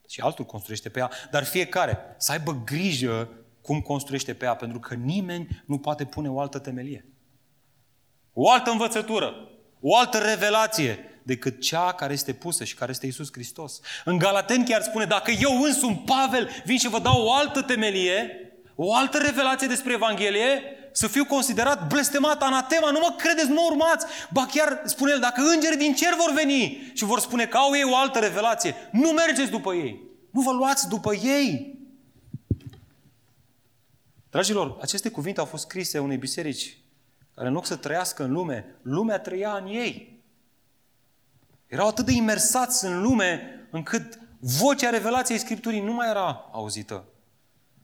și 0.08 0.22
altul 0.22 0.46
construiește 0.46 0.90
pe 0.90 1.00
ea, 1.00 1.12
dar 1.32 1.44
fiecare 1.44 1.98
să 2.18 2.32
aibă 2.32 2.62
grijă 2.66 3.30
cum 3.70 3.82
construiește 3.82 4.34
pe 4.34 4.46
ea, 4.46 4.56
pentru 4.56 4.80
că 4.80 4.94
nimeni 4.94 5.64
nu 5.66 5.78
poate 5.78 6.06
pune 6.06 6.30
o 6.30 6.40
altă 6.40 6.60
temelie. 6.60 7.06
O 8.34 8.52
altă 8.52 8.72
învățătură, 8.72 9.34
o 9.80 9.98
altă 9.98 10.18
revelație 10.18 11.22
decât 11.24 11.62
cea 11.62 11.94
care 11.94 12.14
este 12.14 12.34
pusă 12.34 12.64
și 12.64 12.76
care 12.76 12.92
este 12.92 13.06
Isus 13.06 13.30
Hristos. 13.32 13.80
În 14.06 14.18
Galaten 14.18 14.64
chiar 14.64 14.82
spune, 14.82 15.06
dacă 15.06 15.32
eu 15.32 15.62
însumi, 15.62 16.04
Pavel, 16.06 16.50
vin 16.66 16.78
și 16.78 16.90
vă 16.90 17.00
dau 17.00 17.26
o 17.26 17.34
altă 17.34 17.62
temelie, 17.62 18.30
o 18.76 18.96
altă 18.96 19.18
revelație 19.18 19.68
despre 19.68 19.94
Evanghelie, 19.94 20.62
să 20.92 21.08
fiu 21.08 21.26
considerat 21.26 21.88
blestemat, 21.88 22.42
anatema, 22.44 22.92
nu 22.92 23.00
mă 23.00 23.16
credeți, 23.18 23.50
nu 23.50 23.66
urmați. 23.70 24.06
Ba 24.34 24.46
chiar 24.46 24.82
spune 24.86 25.12
el, 25.12 25.20
dacă 25.20 25.42
îngerii 25.42 25.78
din 25.78 25.94
cer 25.94 26.14
vor 26.18 26.34
veni 26.34 26.92
și 26.94 27.04
vor 27.04 27.20
spune 27.20 27.46
că 27.46 27.58
au 27.58 27.76
ei 27.76 27.84
o 27.84 27.96
altă 27.96 28.20
revelație, 28.20 28.76
nu 28.92 29.10
mergeți 29.10 29.52
după 29.52 29.74
ei. 29.74 30.02
Nu 30.32 30.42
vă 30.42 30.52
luați 30.52 30.88
după 30.88 31.14
ei. 31.14 31.79
Dragilor, 34.30 34.78
aceste 34.82 35.10
cuvinte 35.10 35.40
au 35.40 35.46
fost 35.46 35.64
scrise 35.64 36.00
unei 36.00 36.18
biserici 36.18 36.78
care 37.34 37.48
în 37.48 37.54
loc 37.54 37.66
să 37.66 37.76
trăiască 37.76 38.24
în 38.24 38.32
lume, 38.32 38.76
lumea 38.82 39.20
trăia 39.20 39.56
în 39.56 39.68
ei. 39.68 40.24
Erau 41.68 41.88
atât 41.88 42.06
de 42.06 42.12
imersați 42.12 42.86
în 42.86 43.02
lume 43.02 43.42
încât 43.72 44.20
vocea 44.40 44.90
revelației 44.90 45.38
Scripturii 45.38 45.82
nu 45.82 45.94
mai 45.94 46.10
era 46.10 46.50
auzită. 46.52 47.06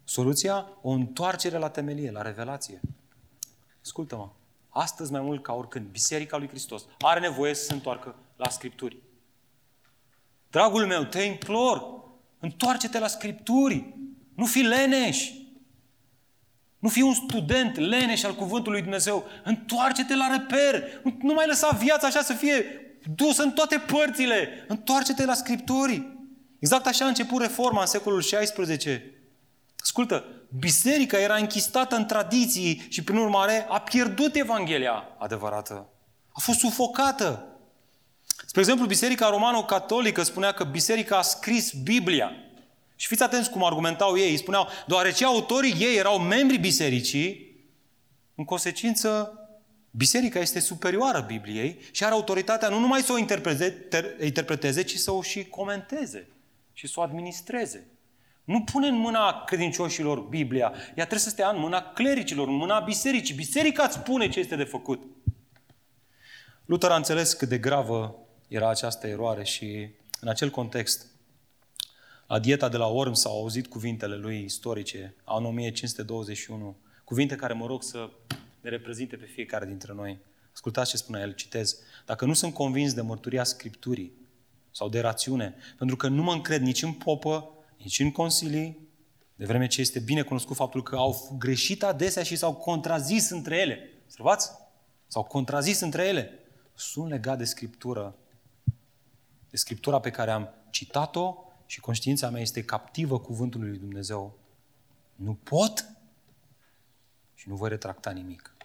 Soluția? 0.03 0.67
O 0.81 0.89
întoarcere 0.89 1.57
la 1.57 1.69
temelie, 1.69 2.11
la 2.11 2.21
revelație. 2.21 2.81
Ascultă-mă, 3.81 4.29
astăzi 4.69 5.11
mai 5.11 5.21
mult 5.21 5.43
ca 5.43 5.53
oricând, 5.53 5.87
Biserica 5.87 6.37
lui 6.37 6.47
Hristos 6.47 6.85
are 6.99 7.19
nevoie 7.19 7.53
să 7.53 7.63
se 7.63 7.73
întoarcă 7.73 8.15
la 8.35 8.49
Scripturi. 8.49 8.97
Dragul 10.49 10.85
meu, 10.85 11.03
te 11.03 11.21
implor, 11.21 12.03
întoarce-te 12.39 12.99
la 12.99 13.07
Scripturi. 13.07 13.93
Nu 14.35 14.45
fi 14.45 14.59
leneș. 14.59 15.31
Nu 16.79 16.89
fi 16.89 17.01
un 17.01 17.13
student 17.13 17.77
leneș 17.77 18.23
al 18.23 18.35
Cuvântului 18.35 18.71
lui 18.71 18.81
Dumnezeu. 18.81 19.25
Întoarce-te 19.43 20.15
la 20.15 20.27
reper. 20.31 20.83
Nu 21.21 21.33
mai 21.33 21.47
lăsa 21.47 21.69
viața 21.69 22.07
așa 22.07 22.21
să 22.21 22.33
fie 22.33 22.65
dusă 23.15 23.43
în 23.43 23.51
toate 23.51 23.77
părțile. 23.77 24.65
Întoarce-te 24.67 25.25
la 25.25 25.33
Scripturi. 25.33 26.07
Exact 26.59 26.85
așa 26.85 27.05
a 27.05 27.07
început 27.07 27.41
reforma 27.41 27.81
în 27.81 27.87
secolul 27.87 28.21
XVI. 28.21 29.01
Ascultă, 29.77 30.25
biserica 30.59 31.19
era 31.19 31.35
închistată 31.35 31.95
în 31.95 32.05
tradiții 32.05 32.85
și 32.89 33.03
prin 33.03 33.17
urmare 33.17 33.65
a 33.69 33.79
pierdut 33.79 34.35
Evanghelia 34.35 35.03
adevărată. 35.17 35.89
A 36.31 36.39
fost 36.39 36.59
sufocată. 36.59 37.45
Spre 38.45 38.59
exemplu, 38.59 38.85
Biserica 38.85 39.29
Romano-Catolică 39.29 40.23
spunea 40.23 40.51
că 40.51 40.63
biserica 40.63 41.17
a 41.17 41.21
scris 41.21 41.71
Biblia. 41.71 42.31
Și 42.95 43.07
fiți 43.07 43.23
atenți 43.23 43.49
cum 43.49 43.63
argumentau 43.63 44.17
ei. 44.17 44.37
Spuneau, 44.37 44.67
deoarece 44.87 45.25
autorii 45.25 45.75
ei 45.79 45.97
erau 45.97 46.19
membri 46.19 46.57
bisericii, 46.57 47.55
în 48.35 48.45
consecință, 48.45 49.39
biserica 49.91 50.39
este 50.39 50.59
superioară 50.59 51.19
Bibliei 51.27 51.79
și 51.91 52.03
are 52.03 52.13
autoritatea 52.13 52.69
nu 52.69 52.79
numai 52.79 53.01
să 53.01 53.13
o 53.13 53.17
interpreteze, 54.23 54.83
ci 54.83 54.95
să 54.95 55.11
o 55.11 55.21
și 55.21 55.45
comenteze 55.45 56.27
și 56.73 56.87
să 56.87 56.99
o 56.99 57.03
administreze. 57.03 57.87
Nu 58.43 58.61
pune 58.61 58.87
în 58.87 58.95
mâna 58.95 59.43
credincioșilor 59.43 60.19
Biblia. 60.19 60.73
Ea 60.73 60.93
trebuie 60.93 61.19
să 61.19 61.29
stea 61.29 61.49
în 61.49 61.59
mâna 61.59 61.81
clericilor, 61.81 62.47
în 62.47 62.55
mâna 62.55 62.79
bisericii. 62.79 63.35
Biserica 63.35 63.83
îți 63.83 63.93
spune 63.95 64.29
ce 64.29 64.39
este 64.39 64.55
de 64.55 64.63
făcut. 64.63 65.03
Luther 66.65 66.91
a 66.91 66.95
înțeles 66.95 67.33
cât 67.33 67.49
de 67.49 67.57
gravă 67.57 68.15
era 68.47 68.69
această 68.69 69.07
eroare 69.07 69.43
și 69.43 69.89
în 70.19 70.27
acel 70.27 70.49
context, 70.49 71.07
la 72.27 72.39
dieta 72.39 72.69
de 72.69 72.77
la 72.77 72.87
Orm 72.87 73.13
s-au 73.13 73.37
auzit 73.37 73.67
cuvintele 73.67 74.15
lui 74.15 74.43
istorice, 74.43 75.15
anul 75.23 75.49
1521, 75.49 76.75
cuvinte 77.03 77.35
care 77.35 77.53
mă 77.53 77.65
rog 77.65 77.83
să 77.83 78.09
ne 78.61 78.69
reprezinte 78.69 79.15
pe 79.15 79.25
fiecare 79.25 79.65
dintre 79.65 79.93
noi. 79.93 80.19
Ascultați 80.53 80.89
ce 80.89 80.97
spune 80.97 81.19
el, 81.19 81.33
citez. 81.33 81.79
Dacă 82.05 82.25
nu 82.25 82.33
sunt 82.33 82.53
convins 82.53 82.93
de 82.93 83.01
mărturia 83.01 83.43
Scripturii 83.43 84.11
sau 84.71 84.89
de 84.89 84.99
rațiune, 84.99 85.55
pentru 85.77 85.95
că 85.95 86.07
nu 86.07 86.23
mă 86.23 86.33
încred 86.33 86.61
nici 86.61 86.83
în 86.83 86.93
popă, 86.93 87.49
nici 87.77 87.99
în 87.99 88.11
consilii, 88.11 88.87
de 89.35 89.45
vreme 89.45 89.67
ce 89.67 89.81
este 89.81 89.99
bine 89.99 90.21
cunoscut 90.21 90.55
faptul 90.55 90.83
că 90.83 90.95
au 90.95 91.35
greșit 91.39 91.83
adesea 91.83 92.23
și 92.23 92.35
s-au 92.35 92.53
contrazis 92.53 93.29
între 93.29 93.57
ele. 93.57 93.89
Observați? 94.03 94.51
S-au 95.07 95.23
contrazis 95.23 95.79
între 95.79 96.03
ele. 96.03 96.39
Sunt 96.73 97.09
legat 97.09 97.37
de 97.37 97.43
Scriptură, 97.43 98.15
de 99.49 99.57
Scriptura 99.57 99.99
pe 99.99 100.09
care 100.09 100.31
am 100.31 100.49
citat-o 100.69 101.44
și 101.65 101.79
conștiința 101.79 102.29
mea 102.29 102.41
este 102.41 102.63
captivă 102.63 103.19
cuvântului 103.19 103.69
lui 103.69 103.77
Dumnezeu. 103.77 104.37
Nu 105.15 105.33
pot 105.33 105.85
și 107.33 107.49
nu 107.49 107.55
voi 107.55 107.69
retracta 107.69 108.11
nimic. 108.11 108.55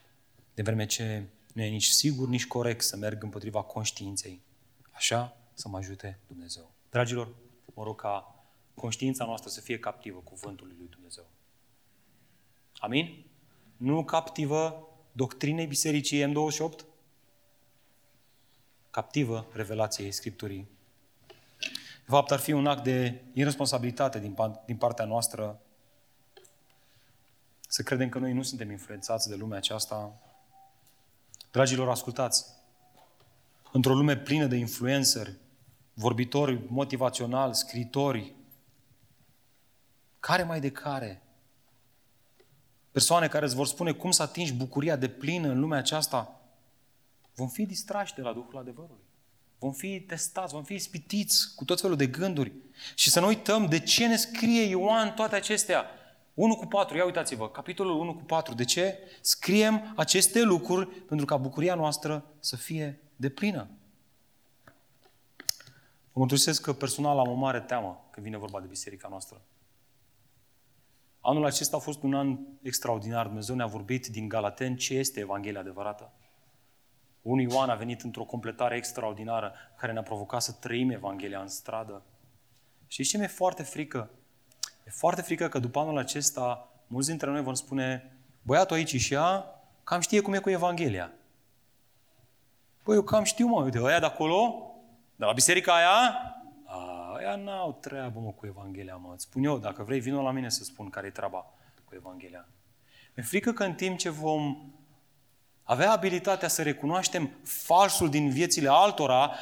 De 0.55 0.63
vreme 0.63 0.87
ce 0.87 1.27
nu 1.55 1.63
e 1.63 1.69
nici 1.69 1.87
sigur, 1.87 2.29
nici 2.29 2.47
corect 2.47 2.85
să 2.85 2.97
merg 2.97 3.23
împotriva 3.23 3.63
conștiinței. 3.63 4.43
Așa 4.91 5.37
să 5.55 5.69
mă 5.69 5.77
ajute 5.77 6.19
Dumnezeu. 6.27 6.75
Dragilor, 6.91 7.35
mă 7.75 7.83
rog 7.83 8.01
ca 8.01 8.45
conștiința 8.75 9.25
noastră 9.25 9.51
să 9.51 9.61
fie 9.61 9.79
captivă 9.79 10.19
cuvântului 10.19 10.75
lui 10.79 10.89
Dumnezeu. 10.89 11.31
Amin? 12.77 13.25
Nu 13.77 14.05
captivă 14.05 14.89
doctrinei 15.13 15.67
Bisericii 15.67 16.25
M28? 16.27 16.85
Captivă 18.91 19.49
revelației 19.53 20.13
Scripturii. 20.13 20.69
De 22.11 22.17
fapt, 22.17 22.31
ar 22.31 22.39
fi 22.39 22.53
un 22.53 22.67
act 22.67 22.83
de 22.83 23.25
irresponsabilitate 23.33 24.19
din, 24.19 24.37
din 24.67 24.77
partea 24.77 25.05
noastră 25.05 25.61
Să 27.69 27.83
credem 27.83 28.09
că 28.09 28.19
noi 28.19 28.33
nu 28.33 28.43
suntem 28.43 28.71
influențați 28.71 29.29
de 29.29 29.35
lumea 29.35 29.57
aceasta. 29.57 30.21
Dragilor, 31.51 31.89
ascultați. 31.89 32.47
Într-o 33.73 33.95
lume 33.95 34.17
plină 34.17 34.47
de 34.47 34.57
influenceri, 34.57 35.37
vorbitori 35.95 36.61
motivaționali, 36.69 37.55
scritori, 37.55 38.35
care 40.21 40.43
mai 40.43 40.61
de 40.61 40.71
care, 40.71 41.23
persoane 42.91 43.29
care 43.29 43.45
îți 43.45 43.55
vor 43.55 43.67
spune 43.67 43.93
cum 43.93 44.11
să 44.11 44.23
atingi 44.23 44.53
bucuria 44.53 44.97
de 44.97 45.09
plină 45.09 45.49
în 45.49 45.61
lumea 45.61 45.79
aceasta, 45.79 46.41
vom 47.35 47.49
fi 47.49 47.67
distrași 47.67 48.15
de 48.15 48.23
la 48.23 48.33
Duhul 48.33 48.59
adevărului. 48.59 49.10
Vom 49.61 49.73
fi 49.73 50.01
testați, 50.01 50.53
vom 50.53 50.65
fi 50.65 50.75
ispitiți 50.75 51.55
cu 51.55 51.65
tot 51.65 51.81
felul 51.81 51.97
de 51.97 52.07
gânduri. 52.07 52.53
Și 52.95 53.11
să 53.11 53.21
nu 53.21 53.27
uităm 53.27 53.67
de 53.67 53.81
ce 53.81 54.07
ne 54.07 54.17
scrie 54.17 54.63
Ioan 54.63 55.15
toate 55.15 55.35
acestea. 55.35 55.85
1 56.35 56.57
cu 56.57 56.67
4, 56.67 56.97
ia 56.97 57.05
uitați-vă, 57.05 57.49
capitolul 57.49 58.01
1 58.01 58.15
cu 58.15 58.23
4. 58.23 58.55
De 58.55 58.65
ce? 58.65 58.99
Scriem 59.21 59.93
aceste 59.97 60.43
lucruri 60.43 60.87
pentru 60.87 61.27
ca 61.27 61.37
bucuria 61.37 61.75
noastră 61.75 62.25
să 62.39 62.57
fie 62.57 63.01
de 63.17 63.29
plină. 63.29 63.69
Vă 66.13 66.19
mărturisesc 66.19 66.63
că 66.63 66.73
personal 66.73 67.19
am 67.19 67.29
o 67.29 67.35
mare 67.35 67.61
teamă 67.61 68.09
când 68.11 68.27
vine 68.27 68.39
vorba 68.39 68.61
de 68.61 68.67
biserica 68.67 69.09
noastră. 69.09 69.43
Anul 71.21 71.45
acesta 71.45 71.77
a 71.77 71.81
fost 71.81 72.03
un 72.03 72.15
an 72.15 72.39
extraordinar. 72.63 73.27
Dumnezeu 73.27 73.55
ne-a 73.55 73.67
vorbit 73.67 74.07
din 74.07 74.29
Galaten 74.29 74.77
ce 74.77 74.95
este 74.95 75.21
Evanghelia 75.21 75.61
adevărată. 75.61 76.13
Unul 77.23 77.51
Ioan 77.51 77.71
a 77.71 77.75
venit 77.75 78.01
într-o 78.01 78.25
completare 78.25 78.77
extraordinară 78.77 79.53
care 79.77 79.93
ne-a 79.93 80.03
provocat 80.03 80.43
să 80.43 80.53
trăim 80.53 80.91
Evanghelia 80.91 81.41
în 81.41 81.49
stradă. 81.49 82.03
Și 82.87 83.03
ce 83.03 83.19
mi-e 83.19 83.27
foarte 83.27 83.63
frică? 83.63 84.11
E 84.87 84.91
foarte 84.91 85.23
frică 85.23 85.49
că 85.49 85.59
după 85.59 85.79
anul 85.79 85.99
acesta 85.99 86.69
mulți 86.87 87.09
dintre 87.09 87.31
noi 87.31 87.43
vom 87.43 87.55
spune 87.55 88.13
băiatul 88.43 88.77
aici 88.77 88.97
și 88.97 89.15
ea 89.15 89.45
cam 89.85 90.01
știe 90.01 90.21
cum 90.21 90.33
e 90.33 90.39
cu 90.39 90.51
Evanghelia. 90.51 91.13
Păi 92.83 92.95
eu 92.95 93.03
cam 93.03 93.25
știu, 93.25 93.47
mă, 93.47 93.69
de 93.69 93.81
ăia 93.81 93.99
de 93.99 94.07
acolo, 94.07 94.71
de 95.17 95.25
la 95.25 95.33
biserica 95.33 95.75
aia, 95.75 96.15
a, 96.65 97.13
aia 97.17 97.37
n-au 97.37 97.73
treabă, 97.81 98.21
mă, 98.21 98.31
cu 98.31 98.47
Evanghelia, 98.47 98.97
mă. 98.97 99.13
Îți 99.15 99.25
spun 99.25 99.45
eu, 99.45 99.59
dacă 99.59 99.83
vrei, 99.83 100.01
vină 100.01 100.21
la 100.21 100.31
mine 100.31 100.49
să 100.49 100.65
spun 100.65 100.91
care 100.91 101.07
e 101.07 101.11
treaba 101.11 101.47
cu 101.85 101.95
Evanghelia. 101.95 102.49
Mi-e 103.15 103.25
frică 103.25 103.53
că 103.53 103.65
în 103.65 103.75
timp 103.75 103.99
ce 103.99 104.11
vom 104.11 104.73
avea 105.71 105.93
abilitatea 105.93 106.49
să 106.49 106.63
recunoaștem 106.63 107.31
falsul 107.43 108.11
din 108.11 108.31
viețile 108.31 108.69
altora, 108.69 109.35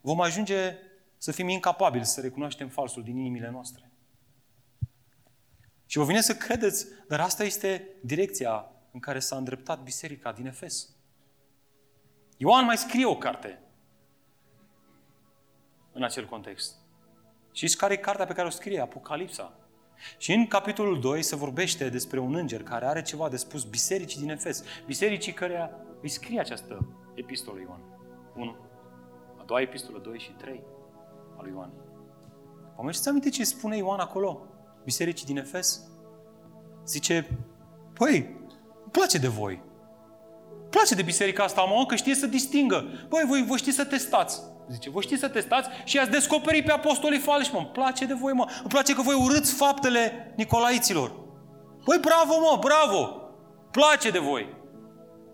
vom 0.00 0.20
ajunge 0.20 0.76
să 1.18 1.32
fim 1.32 1.48
incapabili 1.48 2.04
să 2.04 2.20
recunoaștem 2.20 2.68
falsul 2.68 3.02
din 3.02 3.16
inimile 3.16 3.50
noastre. 3.50 3.90
Și 5.86 5.98
vă 5.98 6.04
vine 6.04 6.20
să 6.20 6.34
credeți, 6.34 6.86
dar 7.08 7.20
asta 7.20 7.44
este 7.44 7.88
direcția 8.02 8.66
în 8.92 9.00
care 9.00 9.18
s-a 9.18 9.36
îndreptat 9.36 9.82
biserica 9.82 10.32
din 10.32 10.46
Efes. 10.46 10.88
Ioan 12.36 12.64
mai 12.64 12.78
scrie 12.78 13.06
o 13.06 13.16
carte 13.16 13.62
în 15.92 16.02
acel 16.02 16.26
context. 16.26 16.74
Și 17.52 17.76
care 17.76 17.92
e 17.92 17.96
cartea 17.96 18.26
pe 18.26 18.32
care 18.32 18.46
o 18.46 18.50
scrie? 18.50 18.80
Apocalipsa. 18.80 19.52
Și 20.18 20.32
în 20.32 20.46
capitolul 20.46 21.00
2 21.00 21.22
se 21.22 21.36
vorbește 21.36 21.88
despre 21.88 22.18
un 22.18 22.34
înger 22.34 22.62
care 22.62 22.86
are 22.86 23.02
ceva 23.02 23.28
de 23.28 23.36
spus 23.36 23.64
bisericii 23.64 24.20
din 24.20 24.30
Efes. 24.30 24.64
Bisericii 24.86 25.32
care 25.32 25.70
îi 26.02 26.08
scrie 26.08 26.40
această 26.40 26.88
epistolă 27.14 27.60
Ioan. 27.60 27.80
1. 28.36 28.56
A 29.38 29.42
doua 29.46 29.60
epistolă, 29.60 29.98
2 29.98 30.18
și 30.18 30.30
3 30.30 30.62
a 31.36 31.42
lui 31.42 31.52
Ioan. 31.54 31.70
Vă 32.76 32.82
mai 32.82 32.94
aminte 33.06 33.28
ce 33.28 33.44
spune 33.44 33.76
Ioan 33.76 34.00
acolo? 34.00 34.46
Bisericii 34.84 35.26
din 35.26 35.36
Efes? 35.36 35.80
Zice, 36.86 37.38
păi, 37.92 38.16
îmi 38.82 38.90
place 38.90 39.18
de 39.18 39.28
voi. 39.28 39.62
Îmi 40.60 40.70
place 40.70 40.94
de 40.94 41.02
biserica 41.02 41.42
asta, 41.44 41.62
mă, 41.62 41.86
că 41.86 41.94
știe 41.94 42.14
să 42.14 42.26
distingă. 42.26 42.84
Păi, 43.08 43.24
voi, 43.26 43.44
voi 43.46 43.58
știți 43.58 43.76
să 43.76 43.84
testați. 43.84 44.40
Zice, 44.68 44.90
voi 44.90 45.02
știți 45.02 45.20
să 45.20 45.28
testați 45.28 45.68
și 45.84 45.98
ați 45.98 46.10
descoperit 46.10 46.64
pe 46.64 46.72
apostolii 46.72 47.18
falși, 47.18 47.52
mă. 47.52 47.58
Îmi 47.58 47.70
place 47.72 48.06
de 48.06 48.14
voi, 48.14 48.32
mă. 48.32 48.46
Îmi 48.60 48.68
place 48.68 48.94
că 48.94 49.02
voi 49.02 49.14
urâți 49.14 49.54
faptele 49.54 50.32
nicolaiților. 50.36 51.10
Păi, 51.84 51.98
bravo, 52.00 52.40
mă, 52.40 52.58
bravo. 52.60 53.22
Place 53.70 54.10
de 54.10 54.18
voi. 54.18 54.56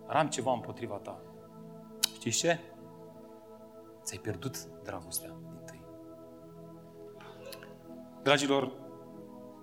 Dar 0.07 0.15
am 0.15 0.27
ceva 0.27 0.53
împotriva 0.53 0.95
ta. 0.95 1.21
Știți 2.13 2.37
ce? 2.37 2.59
Ți-ai 4.03 4.19
pierdut 4.21 4.65
dragostea 4.83 5.29
din 5.29 5.61
tâi. 5.65 5.81
Dragilor, 8.23 8.71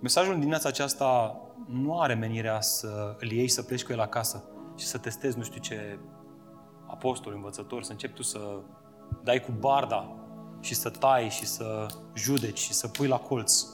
mesajul 0.01 0.29
din 0.29 0.39
dimineața 0.39 0.69
aceasta 0.69 1.39
nu 1.67 1.99
are 1.99 2.13
menirea 2.13 2.61
să 2.61 3.15
îl 3.19 3.31
iei 3.31 3.47
să 3.47 3.63
pleci 3.63 3.83
cu 3.83 3.91
el 3.91 3.99
acasă 3.99 4.43
și 4.77 4.85
să 4.85 4.97
testezi 4.97 5.37
nu 5.37 5.43
știu 5.43 5.61
ce 5.61 5.99
apostol, 6.87 7.33
învățător, 7.33 7.83
să 7.83 7.91
începi 7.91 8.13
tu 8.13 8.23
să 8.23 8.61
dai 9.27 9.39
cu 9.39 9.51
barda 9.51 10.15
și 10.59 10.75
să 10.75 10.89
tai 10.89 11.29
și 11.29 11.45
să 11.45 11.85
judeci 12.15 12.59
și 12.59 12.73
să 12.73 12.87
pui 12.87 13.07
la 13.07 13.17
colț. 13.17 13.65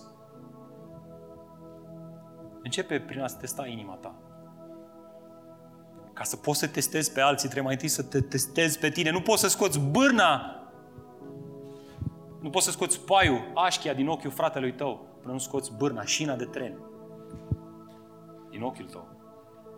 Începe 2.63 2.99
prin 2.99 3.21
a-ți 3.21 3.37
testa 3.37 3.67
inima 3.67 3.93
ta. 3.93 4.15
Ca 6.13 6.23
să 6.23 6.35
poți 6.35 6.59
să 6.59 6.67
testezi 6.67 7.11
pe 7.11 7.21
alții, 7.21 7.49
trebuie 7.49 7.63
mai 7.63 7.73
întâi 7.73 7.87
să 7.87 8.03
te 8.03 8.21
testezi 8.21 8.79
pe 8.79 8.89
tine. 8.89 9.11
Nu 9.11 9.21
poți 9.21 9.41
să 9.41 9.47
scoți 9.47 9.79
bârna, 9.79 10.61
nu 12.41 12.49
poți 12.49 12.65
să 12.65 12.71
scoți 12.71 12.99
paiul, 12.99 13.51
așchia 13.55 13.93
din 13.93 14.07
ochiul 14.07 14.31
fratelui 14.31 14.73
tău, 14.73 15.07
până 15.21 15.33
nu 15.33 15.39
scoți 15.39 15.73
bârna, 15.77 16.03
șina 16.03 16.35
de 16.35 16.45
tren 16.45 16.77
din 18.49 18.61
ochiul 18.61 18.85
tău. 18.85 19.07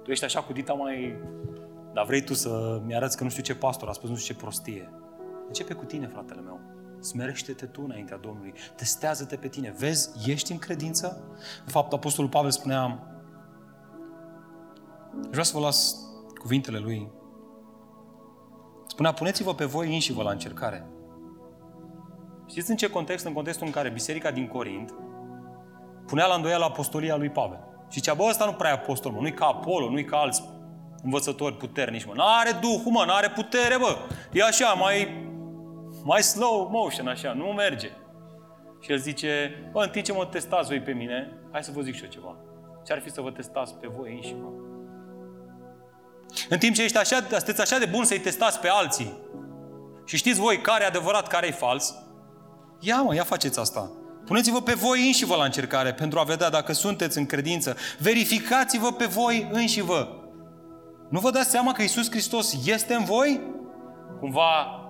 Tu 0.04 0.12
ești 0.12 0.26
așa 0.26 0.42
cu 0.42 0.54
dita 0.54 0.74
mai... 0.74 1.16
Dar 1.94 2.06
vrei 2.06 2.24
tu 2.24 2.34
să 2.34 2.82
mi-arăți 2.86 3.18
că 3.18 3.24
nu 3.24 3.30
știu 3.30 3.44
ce 3.44 3.56
pastor 3.56 3.90
a 3.90 3.92
spus, 3.92 4.10
nu 4.10 4.16
știu 4.16 4.34
ce 4.34 4.42
prostie. 4.42 4.90
Începe 5.48 5.74
cu 5.74 5.86
tine, 5.86 6.08
fratele 6.08 6.42
meu. 6.42 6.60
Smerește-te 7.00 7.66
tu 7.66 7.82
înaintea 7.84 8.18
Domnului. 8.18 8.54
Testează-te 8.76 9.36
pe 9.36 9.48
tine. 9.48 9.74
Vezi, 9.78 10.32
ești 10.32 10.52
în 10.52 10.58
credință? 10.58 11.22
De 11.66 11.72
fapt, 11.72 11.94
Apostolul 11.94 12.30
Pavel 12.30 12.52
spunea, 12.52 13.00
vreau 15.30 15.44
să 15.44 15.58
vă 15.58 15.60
las 15.60 15.96
cuvintele 16.40 16.78
lui. 16.78 17.12
Spunea, 18.88 19.12
puneți-vă 19.12 19.56
pe 19.56 19.66
voi 19.66 19.94
înși 19.94 20.14
vă 20.14 20.24
la 20.24 20.32
încercare. 20.32 20.88
Știți 22.48 22.70
în 22.70 22.76
ce 22.76 22.90
context? 22.90 23.26
În 23.26 23.34
contextul 23.34 23.66
în 23.66 23.72
care 23.72 23.90
biserica 23.90 24.32
din 24.32 24.48
Corint 24.48 24.94
punea 26.06 26.26
la 26.26 26.36
îndoială 26.36 26.64
apostolia 26.64 27.16
lui 27.16 27.30
Pavel. 27.30 27.60
Și 27.90 28.00
zicea, 28.00 28.14
bă, 28.14 28.24
ăsta 28.30 28.46
nu 28.46 28.54
prea 28.54 28.70
e 28.70 28.74
apostol, 28.74 29.12
mă, 29.12 29.20
nu-i 29.20 29.34
ca 29.34 29.46
Apollo, 29.46 29.90
nu-i 29.90 30.06
ca 30.06 30.18
alți 30.18 30.44
învățători 31.04 31.58
puternici, 31.58 32.06
mă. 32.06 32.14
N-are 32.16 32.52
Duhul, 32.62 32.92
mă, 32.92 33.04
n-are 33.08 33.30
putere, 33.30 33.78
bă. 33.78 33.98
E 34.32 34.44
așa, 34.44 34.74
mai 34.74 35.25
mai 36.06 36.24
slow 36.24 36.70
motion, 36.72 37.08
așa, 37.08 37.34
nu 37.34 37.46
merge. 37.46 37.92
Și 38.80 38.92
el 38.92 38.98
zice, 38.98 39.30
bă, 39.72 39.84
în 39.84 39.90
timp 39.90 40.06
ce 40.06 40.14
mă 40.14 40.26
testați 40.26 40.68
voi 40.68 40.82
pe 40.82 40.92
mine, 40.92 41.38
hai 41.52 41.64
să 41.64 41.72
vă 41.74 41.82
zic 41.82 41.96
și 41.96 42.04
eu 42.04 42.10
ceva. 42.10 42.36
Ce 42.86 42.94
ar 42.94 43.02
fi 43.02 43.12
să 43.12 43.22
vă 43.22 43.32
testați 43.32 43.74
pe 43.74 43.88
voi 43.98 44.14
înși 44.16 44.36
vă? 44.42 44.48
În 46.50 46.58
timp 46.58 46.76
ce 46.76 46.84
ești 46.84 46.98
așa, 46.98 47.16
sunteți 47.16 47.62
așa 47.62 47.78
de 47.78 47.86
bun 47.86 48.04
să-i 48.04 48.20
testați 48.20 48.60
pe 48.60 48.68
alții 48.68 49.18
și 50.06 50.18
știți 50.18 50.40
voi 50.40 50.62
care 50.62 50.84
e 50.84 50.88
adevărat, 50.88 51.28
care 51.28 51.48
e 51.48 51.52
fals, 51.52 51.96
ia 52.80 53.02
mă, 53.02 53.16
ia 53.16 53.24
faceți 53.24 53.60
asta. 53.60 53.92
Puneți-vă 54.26 54.62
pe 54.62 54.74
voi 54.74 55.06
înși 55.06 55.26
vă 55.26 55.36
la 55.36 55.44
încercare 55.44 55.94
pentru 55.94 56.20
a 56.20 56.24
vedea 56.24 56.50
dacă 56.50 56.74
sunteți 56.74 57.18
în 57.18 57.26
credință. 57.26 57.76
Verificați-vă 58.00 58.92
pe 58.92 59.06
voi 59.06 59.50
înși 59.52 59.82
vă. 59.82 60.08
Nu 61.10 61.20
vă 61.20 61.32
dați 61.32 61.50
seama 61.50 61.72
că 61.72 61.82
Isus 61.82 62.10
Hristos 62.10 62.66
este 62.66 62.94
în 62.94 63.04
voi? 63.04 63.42
Cumva 64.20 64.85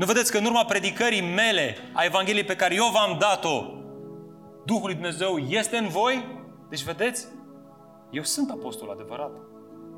nu 0.00 0.06
vedeți 0.06 0.30
că 0.30 0.38
în 0.38 0.44
urma 0.44 0.64
predicării 0.64 1.34
mele, 1.34 1.76
a 1.92 2.04
Evangheliei 2.04 2.44
pe 2.44 2.56
care 2.56 2.74
eu 2.74 2.90
v-am 2.92 3.18
dat-o, 3.18 3.64
Duhul 4.64 4.84
lui 4.84 4.94
Dumnezeu 4.94 5.38
este 5.38 5.76
în 5.76 5.88
voi? 5.88 6.44
Deci 6.68 6.82
vedeți? 6.82 7.26
Eu 8.10 8.22
sunt 8.22 8.50
apostol 8.50 8.90
adevărat. 8.90 9.30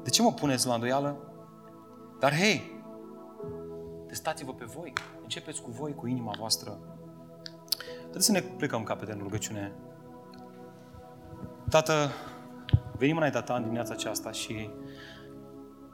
De 0.03 0.11
ce 0.11 0.23
mă 0.23 0.33
puneți 0.33 0.67
la 0.67 0.75
îndoială? 0.75 1.17
Dar 2.19 2.35
hei, 2.35 2.85
testați-vă 4.07 4.53
pe 4.53 4.65
voi. 4.65 4.93
Începeți 5.23 5.63
cu 5.63 5.71
voi, 5.71 5.95
cu 5.95 6.07
inima 6.07 6.35
voastră. 6.39 6.79
Haideți 8.01 8.27
să 8.27 8.33
ne 8.33 8.41
plecăm 8.41 8.83
capete 8.83 9.13
în 9.13 9.19
rugăciune. 9.19 9.73
Tată, 11.69 12.11
venim 12.97 13.17
înaintea 13.17 13.43
ta 13.43 13.55
în 13.55 13.63
dimineața 13.63 13.93
aceasta 13.93 14.31
și 14.31 14.71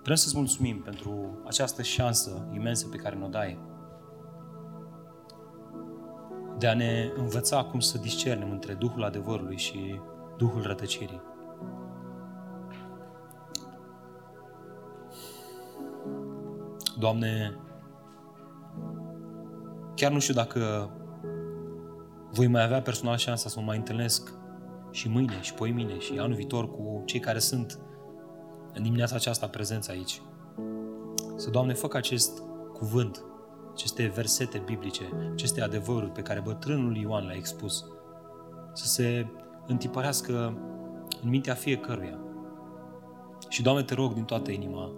vrem 0.03 0.17
să-ți 0.17 0.37
mulțumim 0.37 0.83
pentru 0.83 1.39
această 1.47 1.83
șansă 1.83 2.49
imensă 2.55 2.87
pe 2.87 2.97
care 2.97 3.17
ne-o 3.17 3.29
dai 3.29 3.77
de 6.59 6.67
a 6.67 6.75
ne 6.75 7.11
învăța 7.17 7.65
cum 7.65 7.81
să 7.81 7.99
discernem 7.99 8.51
între 8.51 8.75
Duhul 8.75 9.05
adevărului 9.05 9.59
și 9.59 10.01
Duhul 10.37 10.63
rătăcirii. 10.63 11.23
Doamne, 16.99 17.57
chiar 19.95 20.13
nu 20.13 20.19
știu 20.19 20.35
dacă 20.35 20.91
voi 22.31 22.47
mai 22.47 22.63
avea 22.63 22.83
personal 22.83 23.17
șansa 23.17 23.49
să 23.49 23.61
mă 23.61 23.67
mai 23.67 23.77
întâlnesc 23.77 24.35
și 24.91 25.09
mâine 25.09 25.41
și 25.41 25.55
poimine 25.55 25.99
și 25.99 26.19
anul 26.19 26.37
viitor 26.37 26.71
cu 26.71 27.03
cei 27.05 27.21
care 27.21 27.39
sunt 27.39 27.79
în 28.73 28.83
dimineața 28.83 29.15
aceasta 29.15 29.49
prezenți 29.49 29.91
aici. 29.91 30.23
Să, 31.37 31.51
Doamne, 31.51 31.73
făc 31.73 31.95
acest 31.95 32.43
cuvânt, 32.73 33.25
aceste 33.79 34.07
versete 34.07 34.63
biblice, 34.65 35.03
aceste 35.33 35.63
adevăruri 35.63 36.11
pe 36.11 36.23
care 36.23 36.41
bătrânul 36.41 36.97
Ioan 36.97 37.27
le-a 37.27 37.37
expus, 37.37 37.85
să 38.73 38.87
se 38.87 39.27
întipărească 39.67 40.59
în 41.23 41.29
mintea 41.29 41.55
fiecăruia. 41.55 42.19
Și, 43.49 43.63
Doamne, 43.63 43.83
te 43.83 43.95
rog 43.95 44.13
din 44.13 44.25
toată 44.25 44.51
inima, 44.51 44.91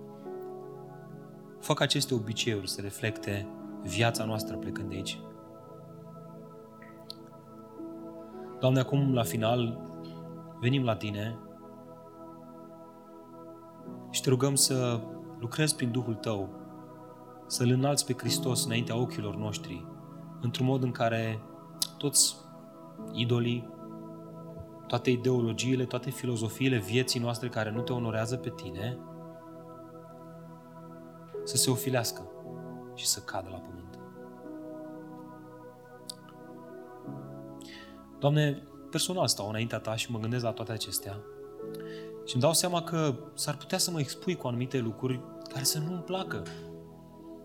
fac 1.58 1.80
aceste 1.80 2.14
obiceiuri 2.14 2.68
să 2.68 2.80
reflecte 2.80 3.46
viața 3.82 4.24
noastră 4.24 4.56
plecând 4.56 4.88
de 4.88 4.94
aici. 4.94 5.20
Doamne, 8.60 8.80
acum, 8.80 9.14
la 9.14 9.22
final, 9.22 9.80
venim 10.60 10.84
la 10.84 10.96
Tine 10.96 11.38
și 14.10 14.22
te 14.22 14.28
rugăm 14.28 14.54
să 14.54 15.00
lucrezi 15.38 15.76
prin 15.76 15.90
Duhul 15.90 16.14
Tău, 16.14 16.59
să-L 17.50 17.70
înalți 17.70 18.06
pe 18.06 18.14
Hristos 18.18 18.64
înaintea 18.64 18.96
ochilor 18.96 19.36
noștri, 19.36 19.86
într-un 20.40 20.66
mod 20.66 20.82
în 20.82 20.90
care 20.90 21.42
toți 21.96 22.36
idolii, 23.12 23.68
toate 24.86 25.10
ideologiile, 25.10 25.84
toate 25.84 26.10
filozofiile 26.10 26.78
vieții 26.78 27.20
noastre 27.20 27.48
care 27.48 27.70
nu 27.70 27.80
te 27.80 27.92
onorează 27.92 28.36
pe 28.36 28.52
tine, 28.56 28.98
să 31.44 31.56
se 31.56 31.70
ofilească 31.70 32.22
și 32.94 33.06
să 33.06 33.20
cadă 33.20 33.48
la 33.50 33.58
pământ. 33.58 33.98
Doamne, 38.18 38.62
personal 38.90 39.26
stau 39.26 39.48
înaintea 39.48 39.78
Ta 39.78 39.96
și 39.96 40.10
mă 40.10 40.18
gândesc 40.18 40.44
la 40.44 40.52
toate 40.52 40.72
acestea 40.72 41.20
și 42.24 42.34
îmi 42.34 42.42
dau 42.42 42.52
seama 42.52 42.82
că 42.82 43.14
s-ar 43.34 43.56
putea 43.56 43.78
să 43.78 43.90
mă 43.90 44.00
expui 44.00 44.36
cu 44.36 44.46
anumite 44.46 44.78
lucruri 44.78 45.20
care 45.52 45.64
să 45.64 45.78
nu-mi 45.78 46.02
placă, 46.02 46.42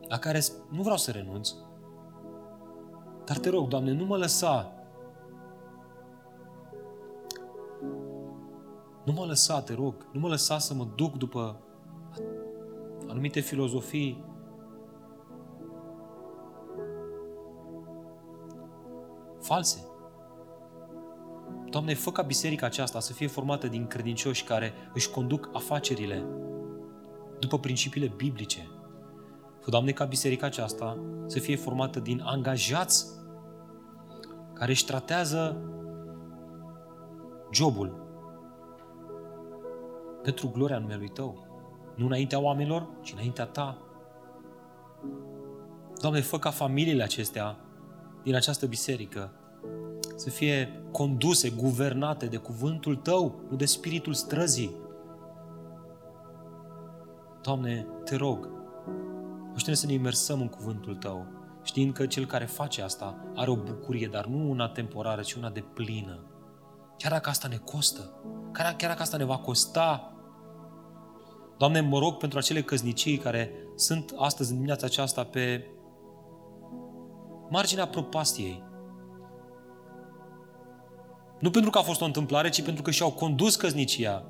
la 0.08 0.18
care 0.18 0.42
nu 0.70 0.82
vreau 0.82 0.98
să 0.98 1.12
renunț. 1.12 1.52
Dar 3.26 3.38
te 3.38 3.50
rog, 3.50 3.68
Doamne, 3.68 3.92
nu 3.92 4.06
mă 4.06 4.18
lăsa 4.18 4.76
Nu 9.06 9.14
mă 9.14 9.26
lăsa, 9.26 9.62
te 9.62 9.74
rog, 9.74 10.08
nu 10.12 10.20
mă 10.20 10.28
lăsa 10.28 10.58
să 10.58 10.74
mă 10.74 10.88
duc 10.96 11.18
după 11.18 11.60
anumite 13.08 13.40
filozofii 13.40 14.24
false. 19.42 19.88
Doamne, 21.70 21.94
fă 21.94 22.12
ca 22.12 22.22
biserica 22.22 22.66
aceasta 22.66 23.00
să 23.00 23.14
fie 23.14 23.28
formată 23.28 23.68
din 23.68 23.88
credincioși 23.88 24.44
care 24.44 24.74
își 24.94 25.10
conduc 25.10 25.50
afacerile 25.54 26.26
după 27.40 27.60
principiile 27.60 28.14
biblice. 28.16 28.70
Fă, 29.66 29.72
Doamne, 29.72 29.92
ca 29.92 30.06
biserica 30.06 30.46
aceasta 30.46 30.98
să 31.26 31.40
fie 31.40 31.56
formată 31.56 32.00
din 32.00 32.22
angajați 32.26 33.06
care 34.54 34.72
își 34.72 34.86
tratează 34.86 35.58
jobul 37.52 38.04
pentru 40.22 40.50
gloria 40.54 40.78
numelui 40.78 41.10
Tău. 41.10 41.48
Nu 41.96 42.06
înaintea 42.06 42.40
oamenilor, 42.40 42.88
ci 43.02 43.12
înaintea 43.12 43.46
Ta. 43.46 43.78
Doamne, 46.02 46.22
fă 46.22 46.40
ca 46.40 46.50
familiile 46.50 47.04
acestea 47.04 47.58
din 48.24 48.36
această 48.36 48.66
biserică 48.66 49.32
să 50.16 50.30
fie 50.30 50.84
conduse, 50.92 51.50
guvernate 51.50 52.26
de 52.26 52.38
cuvântul 52.38 52.96
Tău, 52.96 53.40
nu 53.50 53.56
de 53.56 53.66
spiritul 53.66 54.14
străzii. 54.14 54.76
Doamne, 57.42 57.88
te 58.04 58.16
rog, 58.16 58.50
ajută 59.56 59.74
să 59.74 59.86
ne 59.86 59.94
imersăm 59.94 60.42
în 60.42 60.48
cuvântul 60.48 60.96
Tău, 60.96 61.26
știind 61.64 61.94
că 61.94 62.06
Cel 62.06 62.26
care 62.26 62.46
face 62.46 62.82
asta 62.82 63.32
are 63.36 63.50
o 63.50 63.56
bucurie, 63.56 64.08
dar 64.08 64.26
nu 64.26 64.50
una 64.50 64.70
temporară, 64.70 65.22
ci 65.22 65.34
una 65.34 65.50
de 65.50 65.64
plină. 65.74 66.20
Chiar 66.98 67.12
dacă 67.12 67.30
asta 67.30 67.48
ne 67.48 67.58
costă, 67.58 68.14
chiar 68.52 68.76
dacă 68.78 69.02
asta 69.02 69.18
ne 69.18 69.24
va 69.24 69.38
costa 69.38 70.16
Doamne, 71.58 71.82
mă 71.82 72.00
rog 72.00 72.18
pentru 72.18 72.38
acele 72.38 72.62
căznicii 72.62 73.18
care 73.18 73.52
sunt 73.76 74.14
astăzi 74.18 74.50
în 74.50 74.56
dimineața 74.56 74.86
aceasta 74.86 75.24
pe 75.24 75.68
marginea 77.50 77.88
propastiei. 77.88 78.64
Nu 81.40 81.50
pentru 81.50 81.70
că 81.70 81.78
a 81.78 81.82
fost 81.82 82.02
o 82.02 82.06
întâmplare, 82.06 82.50
ci 82.50 82.64
pentru 82.64 82.84
că 82.84 82.92
și-au 82.92 83.12
condus 83.12 83.56
căznicia 83.56 84.26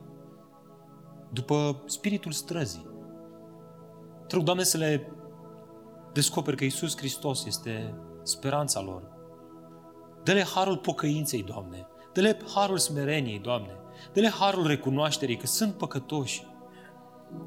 după 1.32 1.84
spiritul 1.86 2.32
străzii. 2.32 2.95
Te 4.28 4.36
rog, 4.36 4.44
Doamne, 4.44 4.64
să 4.64 4.78
le 4.78 5.12
descoperi 6.14 6.58
că 6.58 6.64
Iisus 6.64 6.98
Hristos 6.98 7.46
este 7.46 7.94
speranța 8.24 8.82
lor. 8.82 9.14
Dă-le 10.24 10.44
harul 10.44 10.78
pocăinței, 10.78 11.44
Doamne. 11.44 11.88
Dă-le 12.14 12.38
harul 12.56 12.78
smereniei, 12.78 13.40
Doamne. 13.40 13.78
Dă-le 14.14 14.30
harul 14.30 14.68
recunoașterii 14.68 15.38
că 15.38 15.46
sunt 15.46 15.74
păcătoși 15.74 16.46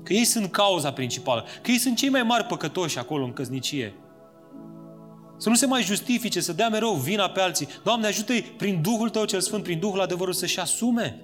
Că 0.03 0.13
ei 0.13 0.25
sunt 0.25 0.51
cauza 0.51 0.93
principală. 0.93 1.45
Că 1.63 1.71
ei 1.71 1.79
sunt 1.79 1.97
cei 1.97 2.09
mai 2.09 2.23
mari 2.23 2.45
păcătoși 2.45 2.99
acolo 2.99 3.25
în 3.25 3.33
căznicie. 3.33 3.95
Să 5.37 5.49
nu 5.49 5.55
se 5.55 5.67
mai 5.67 5.83
justifice, 5.83 6.41
să 6.41 6.53
dea 6.53 6.69
mereu 6.69 6.93
vina 6.93 7.31
pe 7.31 7.41
alții. 7.41 7.69
Doamne, 7.85 8.07
ajută-i 8.07 8.43
prin 8.43 8.83
Duhul 8.83 9.11
Tău 9.11 9.25
cel 9.25 9.41
Sfânt, 9.41 9.63
prin 9.63 9.79
Duhul 9.79 10.01
adevărul 10.01 10.33
să-și 10.33 10.61
asume 10.61 11.23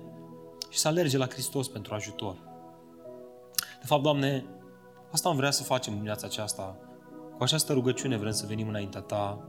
și 0.71 0.79
să 0.79 0.89
alerge 0.89 1.19
la 1.19 1.27
Hristos 1.27 1.69
pentru 1.69 1.95
ajutor. 1.95 2.37
De 3.81 3.87
fapt, 3.87 4.03
Doamne, 4.03 4.45
asta 5.15 5.29
am 5.29 5.37
vrea 5.37 5.51
să 5.51 5.63
facem 5.63 5.93
în 5.93 5.99
dimineața 5.99 6.27
aceasta. 6.27 6.77
Cu 7.37 7.43
această 7.43 7.73
rugăciune 7.73 8.17
vrem 8.17 8.33
să 8.33 8.47
venim 8.49 8.69
înaintea 8.69 9.01
Ta. 9.01 9.49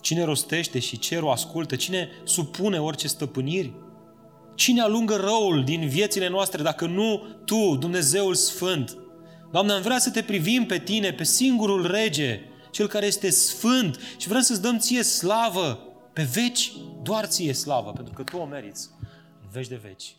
Cine 0.00 0.24
rostește 0.24 0.78
și 0.78 0.98
cerul 0.98 1.30
ascultă, 1.30 1.76
cine 1.76 2.08
supune 2.24 2.80
orice 2.80 3.08
stăpâniri, 3.08 3.74
Cine 4.54 4.80
alungă 4.80 5.16
răul 5.16 5.64
din 5.64 5.88
viețile 5.88 6.28
noastre 6.28 6.62
dacă 6.62 6.86
nu 6.86 7.22
Tu, 7.44 7.76
Dumnezeul 7.76 8.34
Sfânt? 8.34 8.96
Doamne, 9.52 9.72
am 9.72 9.82
vrea 9.82 9.98
să 9.98 10.10
te 10.10 10.22
privim 10.22 10.66
pe 10.66 10.78
Tine, 10.78 11.12
pe 11.12 11.24
singurul 11.24 11.86
Rege, 11.86 12.40
Cel 12.70 12.86
care 12.86 13.06
este 13.06 13.30
Sfânt 13.30 13.98
și 14.16 14.28
vrem 14.28 14.40
să-ți 14.40 14.62
dăm 14.62 14.78
Ție 14.78 15.02
slavă 15.02 15.78
pe 16.12 16.22
veci, 16.22 16.72
doar 17.02 17.26
Ție 17.26 17.52
slavă, 17.52 17.92
pentru 17.92 18.12
că 18.14 18.22
Tu 18.22 18.36
o 18.36 18.44
meriți 18.44 18.88
în 19.42 19.48
veci 19.52 19.68
de 19.68 19.80
veci. 19.82 20.16